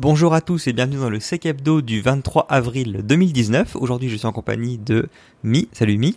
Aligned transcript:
Bonjour 0.00 0.32
à 0.32 0.40
tous 0.40 0.68
et 0.68 0.72
bienvenue 0.72 0.98
dans 0.98 1.10
le 1.10 1.18
Sec 1.18 1.44
Hebdo 1.44 1.82
du 1.82 2.00
23 2.00 2.46
avril 2.48 3.00
2019. 3.02 3.74
Aujourd'hui, 3.74 4.08
je 4.08 4.14
suis 4.14 4.28
en 4.28 4.32
compagnie 4.32 4.78
de 4.78 5.08
Mi. 5.42 5.68
Salut 5.72 5.98
Mi. 5.98 6.16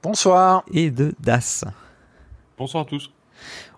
Bonsoir. 0.00 0.62
Et 0.72 0.92
de 0.92 1.12
Das. 1.18 1.64
Bonsoir 2.56 2.84
à 2.84 2.86
tous. 2.86 3.10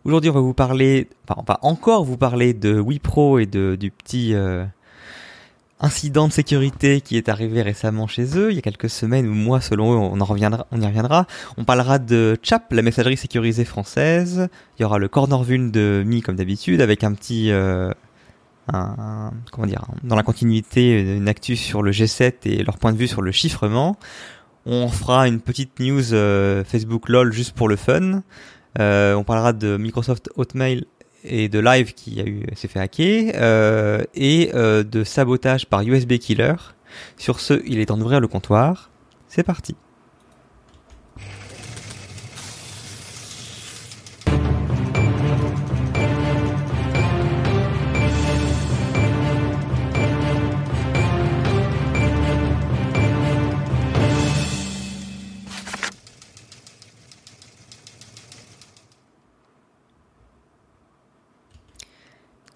Aujourd'hui, 0.04 0.28
on 0.28 0.34
va 0.34 0.40
vous 0.40 0.52
parler, 0.52 1.08
enfin, 1.26 1.40
on 1.40 1.50
va 1.50 1.58
encore 1.62 2.04
vous 2.04 2.18
parler 2.18 2.52
de 2.52 2.78
Wipro 2.78 3.38
et 3.38 3.46
de, 3.46 3.74
du 3.74 3.90
petit 3.90 4.34
euh, 4.34 4.66
incident 5.80 6.29
de 6.29 6.32
sécurité 6.35 7.01
qui 7.01 7.17
est 7.17 7.30
arrivé 7.30 7.62
récemment 7.62 8.07
chez 8.07 8.37
eux, 8.37 8.51
il 8.51 8.57
y 8.57 8.59
a 8.59 8.62
quelques 8.62 8.91
semaines 8.91 9.27
ou 9.27 9.32
mois 9.32 9.62
selon 9.62 9.95
eux, 9.95 9.96
on 9.96 10.21
en 10.21 10.25
reviendra, 10.27 10.67
on 10.73 10.80
y 10.82 10.85
reviendra. 10.87 11.27
On 11.57 11.64
parlera 11.64 11.98
de 11.98 12.37
Chap, 12.43 12.71
la 12.71 12.82
messagerie 12.82 13.17
sécurisée 13.17 13.64
française. 13.64 14.51
Il 14.79 14.82
y 14.82 14.85
aura 14.85 14.98
le 14.98 15.09
corner 15.09 15.43
vune 15.43 15.71
de 15.71 16.05
Mi 16.07 16.21
comme 16.21 16.37
d'habitude 16.37 16.82
avec 16.82 17.03
un 17.03 17.14
petit 17.14 17.51
euh, 17.51 17.95
comment 19.52 19.66
dire, 19.66 19.86
dans 20.03 20.16
la 20.16 20.23
continuité, 20.23 21.00
une 21.00 21.29
actu 21.29 21.57
sur 21.57 21.82
le 21.82 21.90
G7 21.90 22.35
et 22.44 22.63
leur 22.63 22.79
point 22.79 22.93
de 22.93 22.99
vue 22.99 23.08
sur 23.08 23.22
le 23.22 23.32
chiffrement. 23.32 23.96
On 24.67 24.89
fera 24.89 25.27
une 25.27 25.40
petite 25.40 25.81
news 25.81 26.13
euh, 26.13 26.64
Facebook 26.64 27.08
LOL 27.08 27.32
juste 27.32 27.53
pour 27.53 27.68
le 27.68 27.77
fun. 27.77 28.22
Euh, 28.79 29.14
on 29.14 29.25
parlera 29.25 29.53
de 29.53 29.77
Microsoft 29.77 30.30
Hotmail 30.36 30.85
et 31.25 31.49
de 31.49 31.58
Live 31.58 31.94
qui 31.94 32.20
a 32.20 32.25
eu 32.25 32.44
s'est 32.55 32.69
fait 32.69 32.80
hacker 32.80 33.33
euh, 33.34 34.05
et 34.14 34.50
de 34.55 35.05
sabotage 35.05 35.66
par 35.66 35.83
USB 35.83 36.19
Killer. 36.19 36.55
Sur 37.16 37.41
ce, 37.41 37.62
il 37.66 37.78
est 37.78 37.86
temps 37.86 37.97
d'ouvrir 37.97 38.20
le 38.20 38.28
comptoir. 38.28 38.91
C'est 39.28 39.42
parti. 39.42 39.77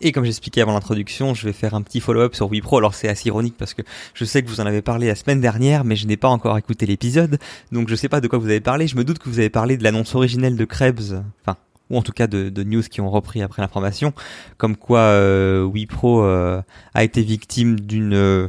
Et 0.06 0.12
comme 0.12 0.26
j'expliquais 0.26 0.60
avant 0.60 0.74
l'introduction, 0.74 1.32
je 1.32 1.46
vais 1.46 1.54
faire 1.54 1.72
un 1.72 1.80
petit 1.80 1.98
follow-up 1.98 2.34
sur 2.34 2.50
Wipro. 2.50 2.76
Alors 2.76 2.94
c'est 2.94 3.08
assez 3.08 3.28
ironique 3.28 3.54
parce 3.58 3.72
que 3.72 3.80
je 4.12 4.26
sais 4.26 4.42
que 4.42 4.50
vous 4.50 4.60
en 4.60 4.66
avez 4.66 4.82
parlé 4.82 5.06
la 5.06 5.14
semaine 5.14 5.40
dernière, 5.40 5.82
mais 5.82 5.96
je 5.96 6.06
n'ai 6.06 6.18
pas 6.18 6.28
encore 6.28 6.58
écouté 6.58 6.84
l'épisode, 6.84 7.38
donc 7.72 7.88
je 7.88 7.94
sais 7.94 8.10
pas 8.10 8.20
de 8.20 8.28
quoi 8.28 8.38
vous 8.38 8.50
avez 8.50 8.60
parlé. 8.60 8.86
Je 8.86 8.96
me 8.96 9.04
doute 9.04 9.18
que 9.18 9.30
vous 9.30 9.38
avez 9.38 9.48
parlé 9.48 9.78
de 9.78 9.82
l'annonce 9.82 10.14
originelle 10.14 10.58
de 10.58 10.64
Krebs, 10.66 11.22
enfin 11.40 11.56
ou 11.88 11.96
en 11.96 12.02
tout 12.02 12.12
cas 12.12 12.26
de, 12.26 12.62
news 12.64 12.82
qui 12.82 13.00
ont 13.00 13.10
repris 13.10 13.40
après 13.40 13.62
l'information, 13.62 14.12
comme 14.58 14.76
quoi 14.76 14.98
euh, 14.98 15.64
Wipro 15.64 16.22
euh, 16.22 16.60
a 16.92 17.02
été 17.02 17.22
victime 17.22 17.80
d'une 17.80 18.14
euh, 18.14 18.48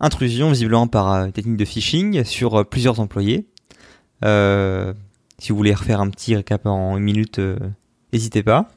intrusion 0.00 0.50
visiblement 0.50 0.88
par 0.88 1.12
euh, 1.12 1.28
technique 1.28 1.56
de 1.56 1.64
phishing 1.64 2.24
sur 2.24 2.60
euh, 2.60 2.64
plusieurs 2.64 2.98
employés. 2.98 3.46
si 4.24 5.50
vous 5.50 5.56
voulez 5.56 5.74
refaire 5.74 6.00
un 6.00 6.10
petit 6.10 6.34
récap 6.34 6.66
en 6.66 6.96
une 6.96 7.04
minute, 7.04 7.40
n'hésitez 8.12 8.42
pas. 8.42 8.68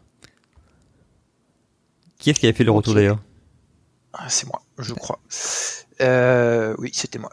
Qui 2.18 2.30
est-ce 2.32 2.40
qui 2.40 2.46
avait 2.46 2.56
fait 2.56 2.64
le 2.64 2.72
retour 2.72 2.94
d'ailleurs 2.94 3.20
Ah, 4.14 4.30
C'est 4.30 4.48
moi, 4.48 4.62
je 4.80 4.94
crois. 4.94 5.20
Euh, 6.02 6.76
oui, 6.78 6.92
c'était 6.94 7.20
moi. 7.20 7.32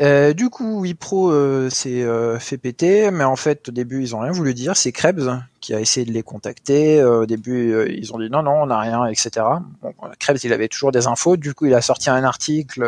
Euh, 0.00 0.32
du 0.32 0.48
coup, 0.48 0.80
Wipro 0.80 1.30
euh, 1.30 1.68
s'est 1.68 2.02
euh, 2.02 2.38
fait 2.38 2.56
péter, 2.56 3.10
mais 3.10 3.24
en 3.24 3.36
fait, 3.36 3.68
au 3.68 3.72
début, 3.72 4.02
ils 4.02 4.16
ont 4.16 4.20
rien 4.20 4.32
voulu 4.32 4.54
dire. 4.54 4.76
C'est 4.76 4.92
Krebs 4.92 5.42
qui 5.60 5.74
a 5.74 5.80
essayé 5.80 6.06
de 6.06 6.12
les 6.12 6.22
contacter. 6.22 7.02
Au 7.02 7.26
début, 7.26 7.86
ils 7.90 8.14
ont 8.14 8.18
dit 8.18 8.30
non, 8.30 8.42
non, 8.42 8.62
on 8.62 8.66
n'a 8.66 8.78
rien, 8.78 9.04
etc. 9.06 9.44
Bon, 9.82 9.92
Krebs, 10.18 10.38
il 10.44 10.52
avait 10.52 10.68
toujours 10.68 10.92
des 10.92 11.06
infos. 11.06 11.36
Du 11.36 11.52
coup, 11.54 11.66
il 11.66 11.74
a 11.74 11.82
sorti 11.82 12.08
un 12.10 12.24
article, 12.24 12.84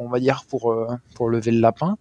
on 0.00 0.08
va 0.08 0.18
dire, 0.18 0.44
pour, 0.48 0.74
pour 1.14 1.28
lever 1.28 1.52
le 1.52 1.60
lapin. 1.60 1.98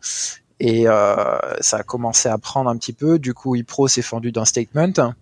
Et 0.61 0.87
euh, 0.87 1.37
ça 1.59 1.77
a 1.77 1.83
commencé 1.83 2.29
à 2.29 2.37
prendre 2.37 2.69
un 2.69 2.77
petit 2.77 2.93
peu. 2.93 3.19
Du 3.19 3.33
coup, 3.33 3.51
Wipro 3.51 3.89
s'est 3.89 4.01
fendu 4.01 4.31
d'un 4.31 4.45
statement. 4.45 5.13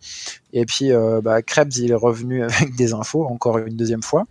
Et 0.53 0.66
puis, 0.67 0.91
euh, 0.91 1.21
bah, 1.21 1.41
Krebs, 1.41 1.75
il 1.77 1.89
est 1.91 1.95
revenu 1.95 2.44
avec 2.44 2.75
des 2.75 2.94
infos, 2.94 3.25
encore 3.25 3.57
une 3.57 3.75
deuxième 3.75 4.03
fois, 4.03 4.25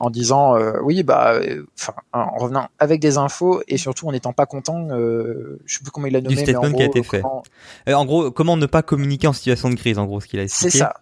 en 0.00 0.08
disant 0.08 0.56
euh, 0.56 0.78
oui, 0.82 1.02
bah, 1.02 1.32
euh, 1.34 1.64
enfin, 1.78 1.92
en 2.14 2.38
revenant 2.38 2.68
avec 2.78 3.00
des 3.00 3.18
infos 3.18 3.62
et 3.68 3.76
surtout 3.76 4.08
en 4.08 4.12
n'étant 4.12 4.32
pas 4.32 4.46
content. 4.46 4.88
Euh, 4.90 5.60
je 5.66 5.74
sais 5.76 5.82
plus 5.82 5.90
comment 5.90 6.06
il 6.06 6.14
l'a 6.14 6.22
nommé, 6.22 6.36
mais 6.36 6.42
en 6.56 6.60
statement 6.62 6.76
qui 6.78 6.82
a 6.82 6.86
gros, 6.88 6.96
été 6.96 7.02
fait. 7.02 7.20
comment- 7.20 7.42
Euh, 7.90 7.92
En 7.92 8.06
gros, 8.06 8.30
comment 8.30 8.56
ne 8.56 8.64
pas 8.66 8.80
communiquer 8.82 9.26
en 9.26 9.34
situation 9.34 9.68
de 9.68 9.74
crise, 9.74 9.98
en 9.98 10.06
gros, 10.06 10.20
ce 10.22 10.26
qu'il 10.26 10.40
a 10.40 10.48
C'est 10.48 10.66
expliqué. 10.66 10.78
ça. 10.78 10.94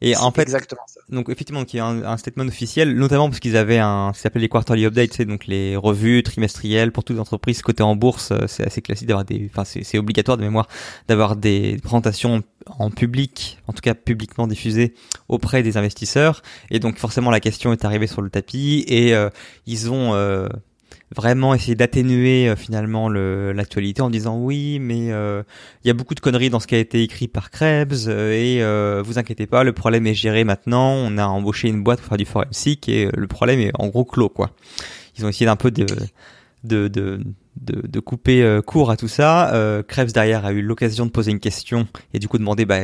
Et 0.00 0.16
en 0.16 0.30
C'est 0.30 0.36
fait, 0.36 0.42
exactement 0.42 0.82
ça. 0.88 0.97
Donc 1.10 1.28
effectivement, 1.30 1.64
il 1.72 1.76
y 1.76 1.80
a 1.80 1.86
un, 1.86 2.02
un 2.02 2.16
statement 2.16 2.46
officiel, 2.46 2.94
notamment 2.94 3.28
parce 3.28 3.40
qu'ils 3.40 3.56
avaient 3.56 3.78
un, 3.78 4.12
ça 4.14 4.22
s'appelle 4.22 4.42
les 4.42 4.48
quarterly 4.48 4.84
updates, 4.84 5.14
c'est 5.14 5.24
donc 5.24 5.46
les 5.46 5.76
revues 5.76 6.22
trimestrielles 6.22 6.92
pour 6.92 7.04
toutes 7.04 7.16
les 7.16 7.20
entreprises 7.20 7.62
cotées 7.62 7.82
en 7.82 7.96
bourse. 7.96 8.30
euh, 8.32 8.46
C'est 8.46 8.66
assez 8.66 8.82
classique 8.82 9.08
d'avoir 9.08 9.24
des, 9.24 9.48
enfin 9.50 9.64
c'est 9.64 9.84
c'est 9.84 9.98
obligatoire 9.98 10.36
de 10.36 10.42
mémoire 10.42 10.68
d'avoir 11.08 11.36
des 11.36 11.78
présentations 11.82 12.42
en 12.66 12.90
public, 12.90 13.58
en 13.66 13.72
tout 13.72 13.80
cas 13.80 13.94
publiquement 13.94 14.46
diffusées 14.46 14.94
auprès 15.28 15.62
des 15.62 15.76
investisseurs. 15.76 16.42
Et 16.70 16.78
donc 16.78 16.98
forcément 16.98 17.30
la 17.30 17.40
question 17.40 17.72
est 17.72 17.84
arrivée 17.84 18.06
sur 18.06 18.20
le 18.20 18.30
tapis 18.30 18.84
et 18.88 19.14
euh, 19.14 19.30
ils 19.66 19.90
ont 19.90 20.14
euh, 20.14 20.48
vraiment 21.16 21.54
essayé 21.54 21.74
d'atténuer 21.74 22.48
euh, 22.48 22.56
finalement 22.56 23.08
le- 23.08 23.52
l'actualité 23.52 24.02
en 24.02 24.10
disant 24.10 24.38
oui 24.38 24.78
mais 24.78 25.10
euh, 25.10 25.42
il 25.82 25.88
y 25.88 25.90
a 25.90 25.94
beaucoup 25.94 26.14
de 26.14 26.20
conneries 26.20 26.50
dans 26.50 26.60
ce 26.60 26.66
qui 26.66 26.74
a 26.74 26.78
été 26.78 27.02
écrit 27.02 27.28
par 27.28 27.50
Krebs 27.50 28.08
euh, 28.08 28.32
et 28.32 28.62
euh, 28.62 29.02
vous 29.04 29.18
inquiétez 29.18 29.46
pas 29.46 29.64
le 29.64 29.72
problème 29.72 30.06
est 30.06 30.14
géré 30.14 30.44
maintenant. 30.44 30.92
On 30.92 31.16
a 31.18 31.26
embauché 31.26 31.68
une 31.68 31.82
boîte 31.82 32.00
pour 32.00 32.08
faire 32.08 32.18
du 32.18 32.26
forensic 32.26 32.88
et 32.88 33.08
le 33.16 33.26
problème 33.26 33.60
est 33.60 33.72
en 33.74 33.88
gros 33.88 34.04
clos 34.04 34.28
quoi. 34.28 34.50
Ils 35.16 35.24
ont 35.24 35.28
essayé 35.28 35.46
d'un 35.46 35.56
peu 35.56 35.70
de 35.70 35.86
de, 36.64 36.88
de 36.88 37.20
de, 37.60 37.86
de 37.86 38.00
couper 38.00 38.60
court 38.66 38.90
à 38.90 38.96
tout 38.96 39.08
ça. 39.08 39.52
Euh, 39.54 39.82
Krebs 39.82 40.12
derrière 40.12 40.44
a 40.44 40.52
eu 40.52 40.62
l'occasion 40.62 41.06
de 41.06 41.10
poser 41.10 41.30
une 41.30 41.40
question 41.40 41.88
et 42.14 42.18
du 42.18 42.28
coup 42.28 42.38
demander 42.38 42.66
bah, 42.66 42.80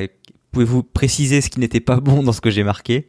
pouvez-vous 0.50 0.82
préciser 0.82 1.40
ce 1.40 1.50
qui 1.50 1.60
n'était 1.60 1.80
pas 1.80 2.00
bon 2.00 2.22
dans 2.22 2.32
ce 2.32 2.40
que 2.40 2.50
j'ai 2.50 2.64
marqué? 2.64 3.08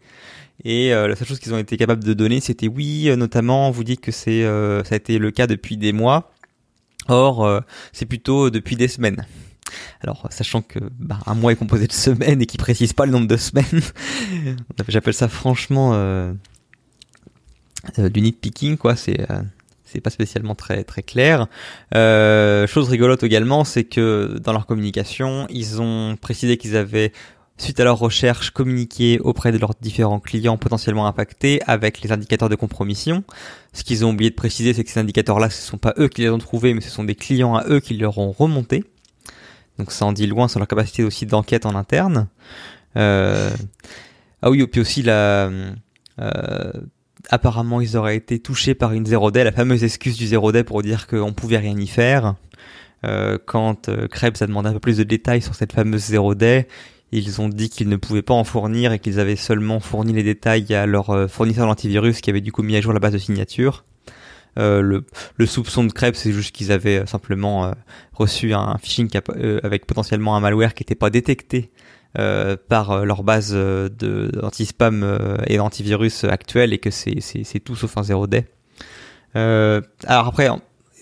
Et 0.63 0.93
euh, 0.93 1.07
la 1.07 1.15
seule 1.15 1.27
chose 1.27 1.39
qu'ils 1.39 1.53
ont 1.53 1.57
été 1.57 1.77
capables 1.77 2.03
de 2.03 2.13
donner, 2.13 2.39
c'était 2.39 2.67
oui, 2.67 3.09
euh, 3.09 3.15
notamment, 3.15 3.71
vous 3.71 3.83
dites 3.83 4.01
que 4.01 4.11
c'est, 4.11 4.43
euh, 4.43 4.83
ça 4.83 4.95
a 4.95 4.97
été 4.97 5.17
le 5.17 5.31
cas 5.31 5.47
depuis 5.47 5.77
des 5.77 5.91
mois. 5.91 6.31
Or, 7.07 7.45
euh, 7.45 7.59
c'est 7.91 8.05
plutôt 8.05 8.49
depuis 8.49 8.75
des 8.75 8.87
semaines. 8.87 9.25
Alors, 10.01 10.27
sachant 10.29 10.61
que 10.61 10.79
bah, 10.99 11.19
un 11.25 11.35
mois 11.35 11.51
est 11.51 11.55
composé 11.55 11.87
de 11.87 11.91
semaines 11.91 12.41
et 12.41 12.45
qui 12.45 12.57
précise 12.57 12.93
pas 12.93 13.05
le 13.05 13.11
nombre 13.11 13.27
de 13.27 13.37
semaines, 13.37 13.81
j'appelle 14.87 15.13
ça 15.13 15.27
franchement 15.27 15.91
euh, 15.93 16.33
euh, 17.99 18.09
du 18.09 18.21
nitpicking, 18.21 18.77
quoi. 18.77 18.95
C'est 18.95 19.27
c'est 19.85 20.01
pas 20.01 20.09
spécialement 20.09 20.55
très 20.55 20.83
très 20.83 21.03
clair. 21.03 21.47
Euh, 21.93 22.67
chose 22.67 22.89
rigolote 22.89 23.23
également, 23.23 23.63
c'est 23.63 23.85
que 23.85 24.37
dans 24.43 24.51
leur 24.51 24.65
communication, 24.65 25.47
ils 25.49 25.81
ont 25.81 26.17
précisé 26.19 26.57
qu'ils 26.57 26.75
avaient 26.75 27.13
suite 27.57 27.79
à 27.79 27.83
leur 27.83 27.97
recherche, 27.97 28.51
communiqué 28.51 29.19
auprès 29.19 29.51
de 29.51 29.57
leurs 29.57 29.73
différents 29.79 30.19
clients 30.19 30.57
potentiellement 30.57 31.07
impactés 31.07 31.61
avec 31.67 32.01
les 32.01 32.11
indicateurs 32.11 32.49
de 32.49 32.55
compromission. 32.55 33.23
Ce 33.73 33.83
qu'ils 33.83 34.05
ont 34.05 34.11
oublié 34.11 34.29
de 34.29 34.35
préciser, 34.35 34.73
c'est 34.73 34.83
que 34.83 34.89
ces 34.89 34.99
indicateurs-là, 34.99 35.49
ce 35.49 35.61
sont 35.61 35.77
pas 35.77 35.93
eux 35.97 36.07
qui 36.07 36.21
les 36.21 36.29
ont 36.29 36.37
trouvés, 36.37 36.73
mais 36.73 36.81
ce 36.81 36.89
sont 36.89 37.03
des 37.03 37.15
clients 37.15 37.55
à 37.55 37.65
eux 37.67 37.79
qui 37.79 37.95
leur 37.95 38.17
ont 38.17 38.31
remonté. 38.31 38.83
Donc 39.77 39.91
ça 39.91 40.05
en 40.05 40.13
dit 40.13 40.27
loin 40.27 40.47
sur 40.47 40.59
leur 40.59 40.67
capacité 40.67 41.03
aussi 41.03 41.25
d'enquête 41.25 41.65
en 41.65 41.75
interne. 41.75 42.27
Euh... 42.97 43.49
Ah 44.41 44.49
oui, 44.49 44.61
et 44.61 44.67
puis 44.67 44.81
aussi 44.81 45.01
la... 45.01 45.49
Euh... 46.19 46.71
Apparemment, 47.29 47.81
ils 47.81 47.97
auraient 47.97 48.17
été 48.17 48.39
touchés 48.39 48.75
par 48.75 48.93
une 48.93 49.05
zéro 49.05 49.31
day, 49.31 49.43
la 49.43 49.51
fameuse 49.51 49.83
excuse 49.83 50.15
du 50.15 50.27
zéro 50.27 50.51
day 50.51 50.63
pour 50.63 50.83
dire 50.83 51.07
qu'on 51.07 51.33
pouvait 51.33 51.57
rien 51.57 51.77
y 51.77 51.87
faire. 51.87 52.35
Euh, 53.03 53.37
quand 53.43 53.89
euh, 53.89 54.07
Krebs 54.07 54.41
a 54.41 54.47
demandé 54.47 54.69
un 54.69 54.73
peu 54.73 54.79
plus 54.79 54.97
de 54.97 55.03
détails 55.03 55.41
sur 55.41 55.55
cette 55.55 55.73
fameuse 55.73 56.03
zéro 56.03 56.35
day, 56.35 56.67
ils 57.11 57.41
ont 57.41 57.49
dit 57.49 57.69
qu'ils 57.69 57.89
ne 57.89 57.95
pouvaient 57.95 58.21
pas 58.21 58.33
en 58.33 58.43
fournir 58.43 58.91
et 58.91 58.99
qu'ils 58.99 59.19
avaient 59.19 59.35
seulement 59.35 59.79
fourni 59.79 60.13
les 60.13 60.23
détails 60.23 60.73
à 60.73 60.85
leur 60.85 61.09
euh, 61.11 61.27
fournisseur 61.27 61.67
d'antivirus 61.67 62.21
qui 62.21 62.29
avait 62.29 62.41
du 62.41 62.51
coup 62.51 62.63
mis 62.63 62.75
à 62.75 62.81
jour 62.81 62.93
la 62.93 62.99
base 62.99 63.13
de 63.13 63.17
signature. 63.17 63.85
Euh, 64.57 64.81
le, 64.81 65.03
le 65.35 65.45
soupçon 65.45 65.83
de 65.83 65.91
Krebs, 65.91 66.15
c'est 66.15 66.31
juste 66.31 66.55
qu'ils 66.55 66.71
avaient 66.71 66.99
euh, 66.99 67.05
simplement 67.05 67.65
euh, 67.65 67.71
reçu 68.13 68.53
un 68.53 68.77
phishing 68.77 69.09
avec 69.63 69.85
potentiellement 69.85 70.35
un 70.35 70.39
malware 70.39 70.73
qui 70.73 70.83
n'était 70.83 70.95
pas 70.95 71.09
détecté 71.09 71.71
par 72.69 73.03
leur 73.03 73.23
base 73.23 73.53
d'anti-spam 73.53 75.37
et 75.47 75.57
d'antivirus 75.57 76.23
actuelle 76.23 76.71
et 76.71 76.77
que 76.77 76.89
c'est 76.89 77.59
tout 77.59 77.75
sauf 77.75 77.97
un 77.97 78.03
zéro 78.03 78.25
day. 78.25 78.47
Alors 79.33 80.27
après, 80.27 80.47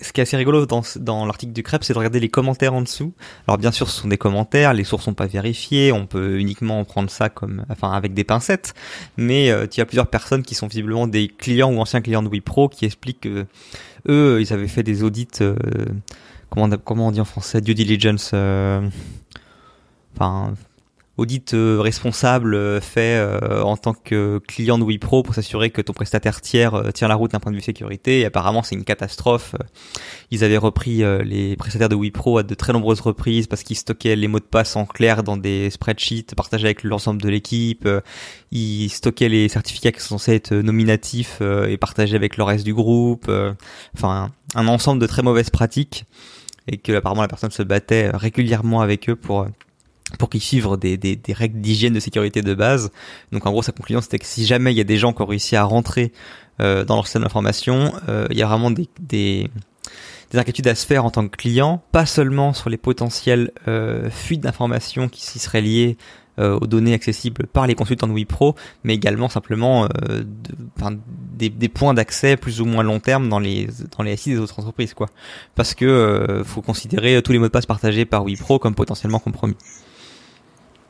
ce 0.03 0.13
qui 0.13 0.21
est 0.21 0.23
assez 0.23 0.37
rigolo 0.37 0.65
dans, 0.67 0.83
dans 0.97 1.25
l'article 1.25 1.53
du 1.53 1.63
Crêpe, 1.63 1.83
c'est 1.83 1.93
de 1.93 1.97
regarder 1.97 2.19
les 2.19 2.29
commentaires 2.29 2.73
en 2.75 2.81
dessous. 2.81 3.13
Alors 3.47 3.57
bien 3.57 3.71
sûr, 3.71 3.89
ce 3.89 4.01
sont 4.01 4.07
des 4.07 4.17
commentaires, 4.17 4.73
les 4.73 4.83
sources 4.83 5.05
sont 5.05 5.13
pas 5.15 5.25
vérifiées, 5.25 5.91
on 5.91 6.05
peut 6.05 6.39
uniquement 6.39 6.83
prendre 6.85 7.09
ça 7.09 7.29
comme, 7.29 7.65
enfin, 7.69 7.91
avec 7.93 8.13
des 8.13 8.23
pincettes. 8.23 8.73
Mais 9.17 9.49
euh, 9.49 9.65
il 9.71 9.77
y 9.77 9.81
a 9.81 9.85
plusieurs 9.85 10.07
personnes 10.07 10.43
qui 10.43 10.53
sont 10.55 10.67
visiblement 10.67 11.07
des 11.07 11.27
clients 11.27 11.71
ou 11.73 11.79
anciens 11.79 12.01
clients 12.01 12.21
de 12.23 12.29
Wipro 12.29 12.69
qui 12.69 12.85
expliquent 12.85 13.21
que 13.21 13.45
eux, 14.09 14.39
ils 14.41 14.53
avaient 14.53 14.67
fait 14.67 14.83
des 14.83 15.03
audits. 15.03 15.27
euh, 15.41 15.55
comment, 16.49 16.65
on- 16.65 16.77
comment 16.77 17.07
on 17.07 17.11
dit 17.11 17.21
en 17.21 17.25
français, 17.25 17.61
due 17.61 17.73
diligence. 17.73 18.31
euh, 18.33 18.81
Enfin, 20.15 20.53
audit 21.17 21.53
euh, 21.53 21.79
responsable 21.79 22.55
euh, 22.55 22.81
fait 22.81 23.17
euh, 23.17 23.61
en 23.61 23.77
tant 23.77 23.93
que 23.93 24.39
client 24.47 24.79
de 24.79 24.83
Wipro 24.83 25.21
pour 25.21 25.35
s'assurer 25.35 25.69
que 25.69 25.81
ton 25.81 25.93
prestataire 25.93 26.41
tiers 26.41 26.91
tient 26.93 27.07
la 27.07 27.13
route 27.15 27.31
d'un 27.31 27.39
point 27.39 27.51
de 27.51 27.57
vue 27.57 27.61
sécurité. 27.61 28.25
Apparemment, 28.25 28.63
c'est 28.63 28.75
une 28.75 28.83
catastrophe. 28.83 29.55
Ils 30.31 30.43
avaient 30.43 30.57
repris 30.57 31.03
les 31.23 31.55
prestataires 31.55 31.89
de 31.89 31.95
Wipro 31.95 32.39
à 32.39 32.43
de 32.43 32.55
très 32.55 32.73
nombreuses 32.73 33.01
reprises 33.01 33.47
parce 33.47 33.63
qu'ils 33.63 33.77
stockaient 33.77 34.15
les 34.15 34.27
mots 34.27 34.39
de 34.39 34.45
passe 34.45 34.75
en 34.75 34.85
clair 34.85 35.23
dans 35.23 35.37
des 35.37 35.69
spreadsheets 35.69 36.35
partagés 36.35 36.65
avec 36.65 36.83
l'ensemble 36.83 37.21
de 37.21 37.29
l'équipe. 37.29 37.87
Ils 38.51 38.89
stockaient 38.89 39.29
les 39.29 39.49
certificats 39.49 39.91
qui 39.91 40.01
sont 40.01 40.17
censés 40.17 40.35
être 40.35 40.53
nominatifs 40.53 41.41
et 41.41 41.77
partagés 41.77 42.15
avec 42.15 42.37
le 42.37 42.43
reste 42.43 42.65
du 42.65 42.73
groupe. 42.73 43.31
Enfin, 43.95 44.31
un 44.55 44.67
ensemble 44.67 45.01
de 45.01 45.07
très 45.07 45.21
mauvaises 45.21 45.49
pratiques 45.49 46.05
et 46.67 46.77
que 46.77 46.93
apparemment 46.93 47.21
la 47.21 47.27
personne 47.27 47.51
se 47.51 47.63
battait 47.63 48.09
régulièrement 48.13 48.81
avec 48.81 49.09
eux 49.09 49.15
pour 49.15 49.47
pour 50.17 50.29
qu'ils 50.29 50.41
suivent 50.41 50.77
des, 50.77 50.97
des, 50.97 51.15
des 51.15 51.33
règles 51.33 51.59
d'hygiène 51.61 51.93
de 51.93 51.99
sécurité 51.99 52.41
de 52.41 52.53
base. 52.53 52.91
Donc 53.31 53.45
en 53.45 53.51
gros, 53.51 53.63
sa 53.63 53.71
conclusion, 53.71 54.01
c'était 54.01 54.19
que 54.19 54.25
si 54.25 54.45
jamais 54.45 54.71
il 54.71 54.77
y 54.77 54.81
a 54.81 54.85
des 54.85 54.97
gens 54.97 55.13
qui 55.13 55.21
ont 55.21 55.25
réussi 55.25 55.55
à 55.55 55.63
rentrer 55.63 56.11
euh, 56.61 56.85
dans 56.85 56.95
leur 56.95 57.05
système 57.05 57.23
d'information, 57.23 57.93
euh, 58.09 58.27
il 58.29 58.37
y 58.37 58.43
a 58.43 58.47
vraiment 58.47 58.69
des, 58.71 58.87
des, 58.99 59.49
des, 60.31 60.37
inquiétudes 60.37 60.67
à 60.67 60.75
se 60.75 60.85
faire 60.85 61.03
en 61.05 61.09
tant 61.09 61.27
que 61.27 61.35
client, 61.35 61.81
pas 61.91 62.05
seulement 62.05 62.53
sur 62.53 62.69
les 62.69 62.77
potentielles 62.77 63.51
euh, 63.67 64.09
fuites 64.09 64.41
d'informations 64.41 65.09
qui 65.09 65.21
s'y 65.21 65.39
seraient 65.39 65.61
liées 65.61 65.97
euh, 66.39 66.57
aux 66.59 66.67
données 66.67 66.93
accessibles 66.93 67.47
par 67.47 67.65
les 67.65 67.75
consultants 67.75 68.07
de 68.07 68.13
Wipro, 68.13 68.55
mais 68.83 68.93
également 68.93 69.29
simplement 69.29 69.87
de, 69.87 70.25
des, 71.35 71.49
des, 71.49 71.69
points 71.69 71.93
d'accès 71.93 72.37
plus 72.37 72.61
ou 72.61 72.65
moins 72.65 72.83
long 72.83 72.99
terme 72.99 73.29
dans 73.29 73.39
les 73.39 73.67
dans 73.97 74.03
les 74.03 74.15
SI 74.15 74.31
des 74.31 74.39
autres 74.39 74.59
entreprises, 74.59 74.93
quoi. 74.93 75.09
Parce 75.55 75.73
que 75.73 76.41
faut 76.45 76.61
considérer 76.61 77.21
tous 77.23 77.31
les 77.31 77.39
mots 77.39 77.47
de 77.47 77.51
passe 77.51 77.67
partagés 77.67 78.05
par 78.05 78.23
Wipro 78.23 78.59
comme 78.59 78.75
potentiellement 78.75 79.19
compromis. 79.19 79.57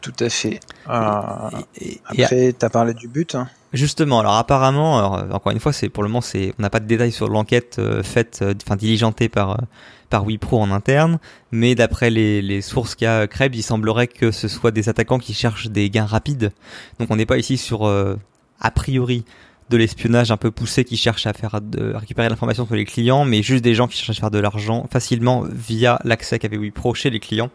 Tout 0.04 0.14
à 0.20 0.28
fait. 0.28 0.60
Euh, 0.90 1.50
et, 1.80 2.02
après, 2.06 2.52
tu 2.52 2.66
as 2.66 2.70
parlé 2.70 2.94
du 2.94 3.08
but. 3.08 3.36
Hein. 3.36 3.48
Justement, 3.72 4.20
alors 4.20 4.36
apparemment, 4.36 4.98
alors, 4.98 5.34
encore 5.34 5.54
une 5.54 5.62
fois, 5.62 5.72
c'est 5.72 5.88
pour 5.88 6.04
le 6.04 6.10
moment, 6.10 6.20
c'est 6.20 6.54
on 6.60 6.62
n'a 6.62 6.70
pas 6.70 6.82
de 6.82 6.86
détails 6.86 7.14
sur 7.14 7.30
l'enquête 7.30 7.78
euh, 7.80 8.04
faite, 8.04 8.40
euh, 8.42 8.54
enfin 8.66 8.76
diligentée 8.76 9.30
par 9.30 9.62
par 10.10 10.26
Wipro 10.26 10.60
en 10.60 10.72
interne, 10.72 11.20
mais 11.52 11.74
d'après 11.74 12.10
les, 12.10 12.42
les 12.42 12.62
sources 12.62 12.96
qu'a 12.96 13.28
Krebs, 13.28 13.56
il 13.56 13.64
semblerait 13.64 14.08
que 14.08 14.32
ce 14.32 14.50
soit 14.50 14.72
des 14.72 14.90
attaquants 14.90 15.20
qui 15.20 15.34
cherchent 15.34 15.70
des 15.70 15.90
gains 15.90 16.06
rapides. 16.06 16.52
Donc 17.00 17.10
on 17.10 17.16
n'est 17.16 17.26
pas 17.26 17.38
ici 17.38 17.58
sur 17.58 17.88
a 17.88 18.72
priori 18.72 19.24
de 19.70 19.78
l'espionnage 19.78 20.30
un 20.32 20.38
peu 20.38 20.52
poussé 20.52 20.84
qui 20.84 20.98
cherche 20.98 21.26
à 21.26 21.34
faire 21.34 21.62
de 21.62 21.94
récupérer 21.96 22.30
l'information 22.30 22.68
sur 22.68 22.76
les 22.76 22.86
clients, 22.86 23.26
mais 23.26 23.42
juste 23.42 23.64
des 23.64 23.74
gens 23.74 23.88
qui 23.88 23.98
cherchent 23.98 24.20
à 24.20 24.22
faire 24.22 24.32
de 24.32 24.38
l'argent 24.38 24.86
facilement 24.92 25.46
via 25.50 26.00
l'accès 26.04 26.38
qu'avait 26.38 26.58
Wipro 26.58 26.94
chez 26.94 27.10
les 27.10 27.20
clients 27.20 27.50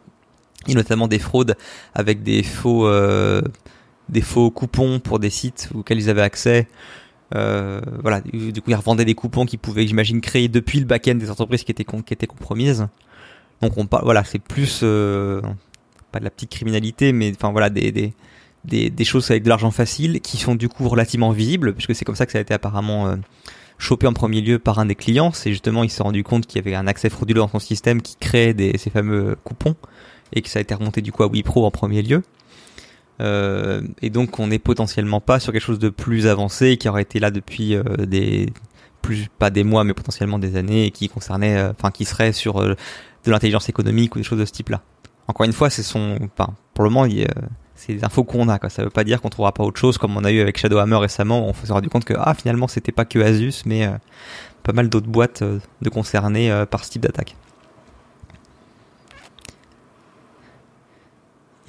et 0.67 0.75
notamment 0.75 1.09
des 1.09 1.19
fraudes 1.19 1.57
avec 1.95 2.23
des 2.23 2.43
faux 2.43 2.87
euh, 2.87 3.43
des 4.09 4.23
faux 4.23 4.51
coupons 4.51 5.01
pour 5.01 5.19
des 5.19 5.31
sites 5.31 5.71
auxquels 5.75 5.99
ils 5.99 6.11
avaient 6.11 6.23
accès. 6.23 6.67
Euh, 7.35 7.81
voilà, 8.03 8.23
du 8.23 8.53
coup 8.63 8.71
ils 8.71 8.75
revendaient 8.75 9.05
des 9.05 9.15
coupons 9.15 9.45
qu'ils 9.45 9.59
pouvaient, 9.59 9.87
j'imagine, 9.87 10.21
créer 10.21 10.49
depuis 10.49 10.81
le 10.81 10.87
back-end 10.87 11.17
des 11.17 11.31
entreprises 11.31 11.63
qui 11.63 11.71
étaient 11.71 11.85
qui 11.85 12.15
étaient 12.15 12.27
compromises. 12.27 12.89
Donc 13.61 13.77
on 13.77 13.87
parle, 13.87 14.05
voilà, 14.05 14.25
c'est 14.25 14.39
plus 14.39 14.81
euh, 14.83 15.43
pas 16.11 16.21
de 16.21 16.25
la 16.25 16.31
petite 16.31 16.51
criminalité, 16.51 17.13
mais 17.13 17.33
enfin 17.35 17.53
voilà 17.53 17.71
des, 17.71 17.93
des 17.93 18.15
des, 18.65 18.91
des 18.91 19.05
choses 19.05 19.31
avec 19.31 19.45
de 19.45 19.49
l'argent 19.49 19.71
facile 19.71 20.21
qui 20.21 20.37
sont 20.37 20.55
du 20.55 20.69
coup 20.69 20.89
relativement 20.89 21.31
visibles, 21.31 21.75
puisque 21.75 21.95
c'est 21.95 22.05
comme 22.05 22.17
ça 22.17 22.27
que 22.27 22.33
ça 22.33 22.39
a 22.39 22.41
été 22.41 22.55
apparemment 22.55 23.09
euh, 23.09 23.17
chopé 23.79 24.07
en 24.07 24.13
premier 24.13 24.41
lieu 24.41 24.59
par 24.59 24.79
un 24.79 24.87
des 24.87 24.95
clients. 24.95 25.33
C'est 25.33 25.51
justement 25.51 25.85
il 25.85 25.91
s'est 25.91 26.03
rendu 26.03 26.25
compte 26.25 26.47
qu'il 26.47 26.57
y 26.65 26.67
avait 26.67 26.77
un 26.77 26.87
accès 26.87 27.11
frauduleux 27.11 27.41
dans 27.41 27.49
son 27.49 27.59
système 27.59 28.03
qui 28.03 28.17
créait 28.17 28.55
des, 28.55 28.77
ces 28.79 28.91
fameux 28.91 29.37
coupons 29.45 29.77
et 30.33 30.43
que 30.43 30.49
ça 30.49 30.59
a 30.59 30.63
été 30.63 30.75
remonté 30.75 31.01
du 31.01 31.13
coup 31.13 31.23
à 31.23 31.27
Wipro 31.27 31.65
en 31.67 31.71
premier 31.71 32.03
lieu. 32.03 32.23
Euh, 33.21 33.83
et 34.01 34.11
donc 34.11 34.39
on 34.39 34.47
n'est 34.47 34.61
potentiellement 34.61 35.21
pas 35.21 35.41
sur 35.41 35.53
quelque 35.53 35.63
chose 35.63 35.81
de 35.81 35.89
plus 35.89 36.29
avancé 36.29 36.77
qui 36.77 36.89
aurait 36.89 37.03
été 37.03 37.19
là 37.19 37.33
depuis 37.33 37.75
euh, 37.75 37.83
des 38.07 38.53
plus 39.03 39.29
pas 39.39 39.51
des 39.51 39.65
mois 39.65 39.83
mais 39.83 39.93
potentiellement 39.93 40.39
des 40.39 40.57
années 40.57 40.87
et 40.87 40.91
qui 40.93 41.09
concernait 41.09 41.57
euh, 41.57 41.73
enfin 41.73 41.91
qui 41.91 42.05
serait 42.05 42.33
sur 42.33 42.63
de 42.63 42.77
l'intelligence 43.27 43.69
économique 43.69 44.15
ou 44.15 44.19
des 44.19 44.25
choses 44.25 44.39
de 44.39 44.45
ce 44.45 44.53
type-là. 44.53 44.83
Encore 45.27 45.45
une 45.45 45.53
fois, 45.53 45.69
c'est 45.69 45.83
son 45.83 46.17
enfin 46.23 46.55
pour 46.75 46.85
le 46.85 46.91
moment 46.91 47.13
c'est 47.75 47.95
des 47.95 48.05
infos 48.05 48.25
qu'on 48.25 48.49
a 48.49 48.59
quoi. 48.59 48.71
Ça 48.71 48.85
veut 48.85 48.91
pas 48.91 49.05
dire 49.05 49.21
qu'on 49.21 49.31
trouvera 49.31 49.53
pas 49.53 49.65
autre 49.65 49.81
chose 49.81 49.99
comme 49.99 50.17
on 50.17 50.25
a 50.25 50.31
eu 50.31 50.41
avec 50.41 50.57
Shadowhammer 50.59 50.97
récemment 50.97 51.45
où 51.47 51.51
on 51.51 51.55
s'est 51.55 51.73
rendu 51.73 51.89
compte 51.89 52.05
que 52.05 52.15
ah 52.17 52.35
finalement 52.35 52.69
c'était 52.69 52.93
pas 52.93 53.05
que 53.05 53.19
Asus 53.19 53.65
mais 53.67 53.89
pas 54.63 54.73
mal 54.73 54.89
d'autres 54.89 55.09
boîtes 55.09 55.43
de 55.43 55.89
concernées 55.89 56.65
par 56.71 56.85
ce 56.85 56.91
type 56.91 57.03
d'attaque. 57.03 57.35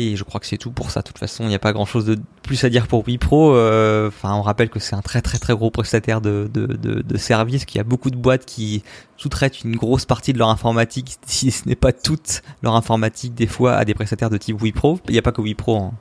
Et 0.02 0.16
je 0.16 0.24
crois 0.24 0.40
que 0.40 0.48
c'est 0.48 0.58
tout 0.58 0.72
pour 0.72 0.92
ça. 0.92 1.02
De 1.02 1.08
toute 1.08 1.18
façon, 1.18 1.44
il 1.44 1.50
n'y 1.50 1.56
a 1.56 1.60
pas 1.60 1.74
grand 1.74 1.86
chose 1.86 2.06
de 2.06 2.18
plus 2.42 2.64
à 2.64 2.70
dire 2.70 2.88
pour 2.88 3.06
Wipro. 3.06 3.54
Euh, 3.54 4.08
enfin, 4.08 4.34
on 4.34 4.42
rappelle 4.42 4.70
que 4.70 4.80
c'est 4.80 4.96
un 4.96 5.02
très 5.02 5.22
très 5.22 5.40
très 5.40 5.54
gros 5.54 5.72
prestataire 5.72 6.22
de, 6.22 6.50
de, 6.54 6.68
de, 6.68 7.02
de 7.02 7.18
services, 7.18 7.66
qu'il 7.66 7.80
y 7.80 7.82
a 7.82 7.84
beaucoup 7.84 8.10
de 8.10 8.16
boîtes 8.16 8.46
qui 8.46 8.82
sous-traitent 9.18 9.62
une 9.66 9.76
grosse 9.76 10.06
partie 10.06 10.32
de 10.32 10.38
leur 10.38 10.48
informatique, 10.48 11.18
si 11.26 11.52
ce 11.52 11.68
n'est 11.68 11.76
pas 11.76 11.92
toute 11.92 12.44
leur 12.64 12.76
informatique, 12.76 13.36
des 13.36 13.46
fois 13.46 13.74
à 13.76 13.84
des 13.84 13.94
prestataires 13.94 14.30
de 14.30 14.38
type 14.38 14.62
Wipro. 14.62 15.02
Il 15.10 15.12
n'y 15.12 15.20
a 15.20 15.22
pas 15.22 15.34
que 15.34 15.42
Wipro 15.42 15.92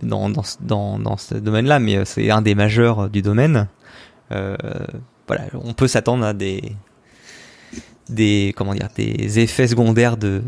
dans, 0.00 0.30
dans, 0.30 0.44
dans, 0.60 0.98
dans 1.00 1.16
ce 1.16 1.34
domaine-là, 1.34 1.80
mais 1.80 1.96
euh, 1.96 2.04
c'est 2.04 2.30
un 2.30 2.40
des 2.40 2.54
majeurs 2.54 3.10
du 3.10 3.20
domaine. 3.20 3.66
Euh, 4.30 4.56
voilà, 5.26 5.46
on 5.54 5.72
peut 5.72 5.88
s'attendre 5.88 6.24
à 6.24 6.34
des 6.34 6.76
des 8.10 8.52
comment 8.56 8.74
dire 8.74 8.88
des 8.94 9.38
effets 9.38 9.66
secondaires 9.66 10.18
de 10.18 10.42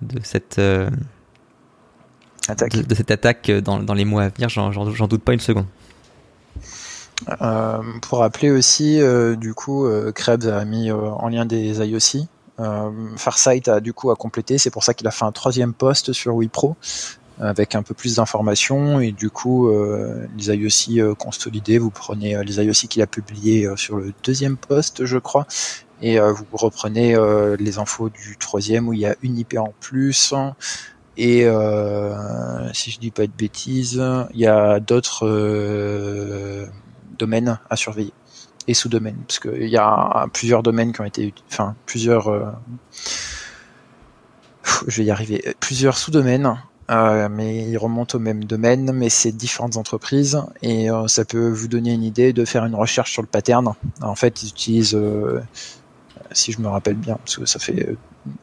de 0.00 0.20
cette 0.22 0.58
euh, 0.58 0.88
de, 2.48 2.94
cette 2.94 3.10
attaque 3.10 3.50
dans, 3.50 3.80
dans, 3.80 3.94
les 3.94 4.04
mois 4.04 4.24
à 4.24 4.28
venir, 4.28 4.48
j'en 4.48 5.06
doute 5.06 5.22
pas 5.22 5.32
une 5.32 5.40
seconde. 5.40 5.66
Euh, 7.42 7.82
pour 8.02 8.18
rappeler 8.18 8.50
aussi, 8.50 9.00
euh, 9.00 9.36
du 9.36 9.54
coup, 9.54 9.86
euh, 9.86 10.12
Krebs 10.12 10.46
a 10.46 10.64
mis 10.64 10.90
en 10.90 11.28
lien 11.28 11.44
des 11.44 11.80
IOC. 11.80 12.26
Farsight 13.16 13.68
a 13.68 13.78
du 13.78 13.92
coup 13.92 14.10
à 14.10 14.16
compléter, 14.16 14.58
c'est 14.58 14.70
pour 14.70 14.82
ça 14.82 14.92
qu'il 14.92 15.06
a 15.06 15.12
fait 15.12 15.24
un 15.24 15.30
troisième 15.30 15.72
poste 15.72 16.12
sur 16.12 16.34
WePro 16.34 16.74
avec 17.38 17.76
un 17.76 17.84
peu 17.84 17.94
plus 17.94 18.16
d'informations 18.16 18.98
et 18.98 19.12
du 19.12 19.30
coup 19.30 19.70
les 20.36 20.48
IOC 20.48 21.14
consolidés, 21.14 21.78
vous 21.78 21.90
prenez 21.90 22.42
les 22.42 22.56
IOC 22.56 22.88
qu'il 22.88 23.00
a 23.00 23.06
publiés 23.06 23.68
sur 23.76 23.96
le 23.96 24.12
deuxième 24.24 24.56
poste, 24.56 25.04
je 25.04 25.18
crois, 25.18 25.46
et 26.02 26.18
vous 26.18 26.44
reprenez 26.50 27.16
les 27.60 27.78
infos 27.78 28.08
du 28.08 28.36
troisième 28.36 28.88
où 28.88 28.92
il 28.92 28.98
y 28.98 29.06
a 29.06 29.14
une 29.22 29.38
IP 29.38 29.56
en 29.56 29.72
plus. 29.78 30.34
Et 31.18 31.44
euh, 31.46 32.72
si 32.72 32.92
je 32.92 33.00
dis 33.00 33.10
pas 33.10 33.26
de 33.26 33.32
bêtises, 33.36 34.00
il 34.32 34.40
y 34.40 34.46
a 34.46 34.78
d'autres 34.78 35.26
euh, 35.26 36.64
domaines 37.18 37.58
à 37.68 37.74
surveiller 37.74 38.12
et 38.68 38.74
sous-domaines, 38.74 39.18
parce 39.26 39.40
qu'il 39.40 39.68
y 39.68 39.76
a 39.76 40.26
plusieurs 40.32 40.62
domaines 40.62 40.92
qui 40.92 41.00
ont 41.00 41.04
été, 41.04 41.34
enfin 41.50 41.74
plusieurs, 41.86 42.28
euh, 42.28 42.44
je 44.86 44.98
vais 44.98 45.06
y 45.06 45.10
arriver, 45.10 45.42
plusieurs 45.58 45.98
sous-domaines, 45.98 46.56
mais 46.88 47.68
ils 47.68 47.78
remontent 47.78 48.16
au 48.16 48.20
même 48.20 48.44
domaine, 48.44 48.92
mais 48.92 49.08
c'est 49.08 49.32
différentes 49.32 49.76
entreprises 49.76 50.40
et 50.62 50.88
ça 51.06 51.24
peut 51.24 51.48
vous 51.48 51.66
donner 51.66 51.94
une 51.94 52.04
idée 52.04 52.32
de 52.32 52.44
faire 52.44 52.64
une 52.66 52.74
recherche 52.74 53.12
sur 53.12 53.22
le 53.22 53.28
pattern. 53.28 53.72
En 54.02 54.14
fait, 54.14 54.42
ils 54.42 54.50
utilisent, 54.50 54.98
si 56.38 56.52
je 56.52 56.60
me 56.60 56.68
rappelle 56.68 56.94
bien, 56.94 57.16
parce 57.16 57.36
que 57.36 57.46
ça 57.46 57.58
fait 57.58 57.96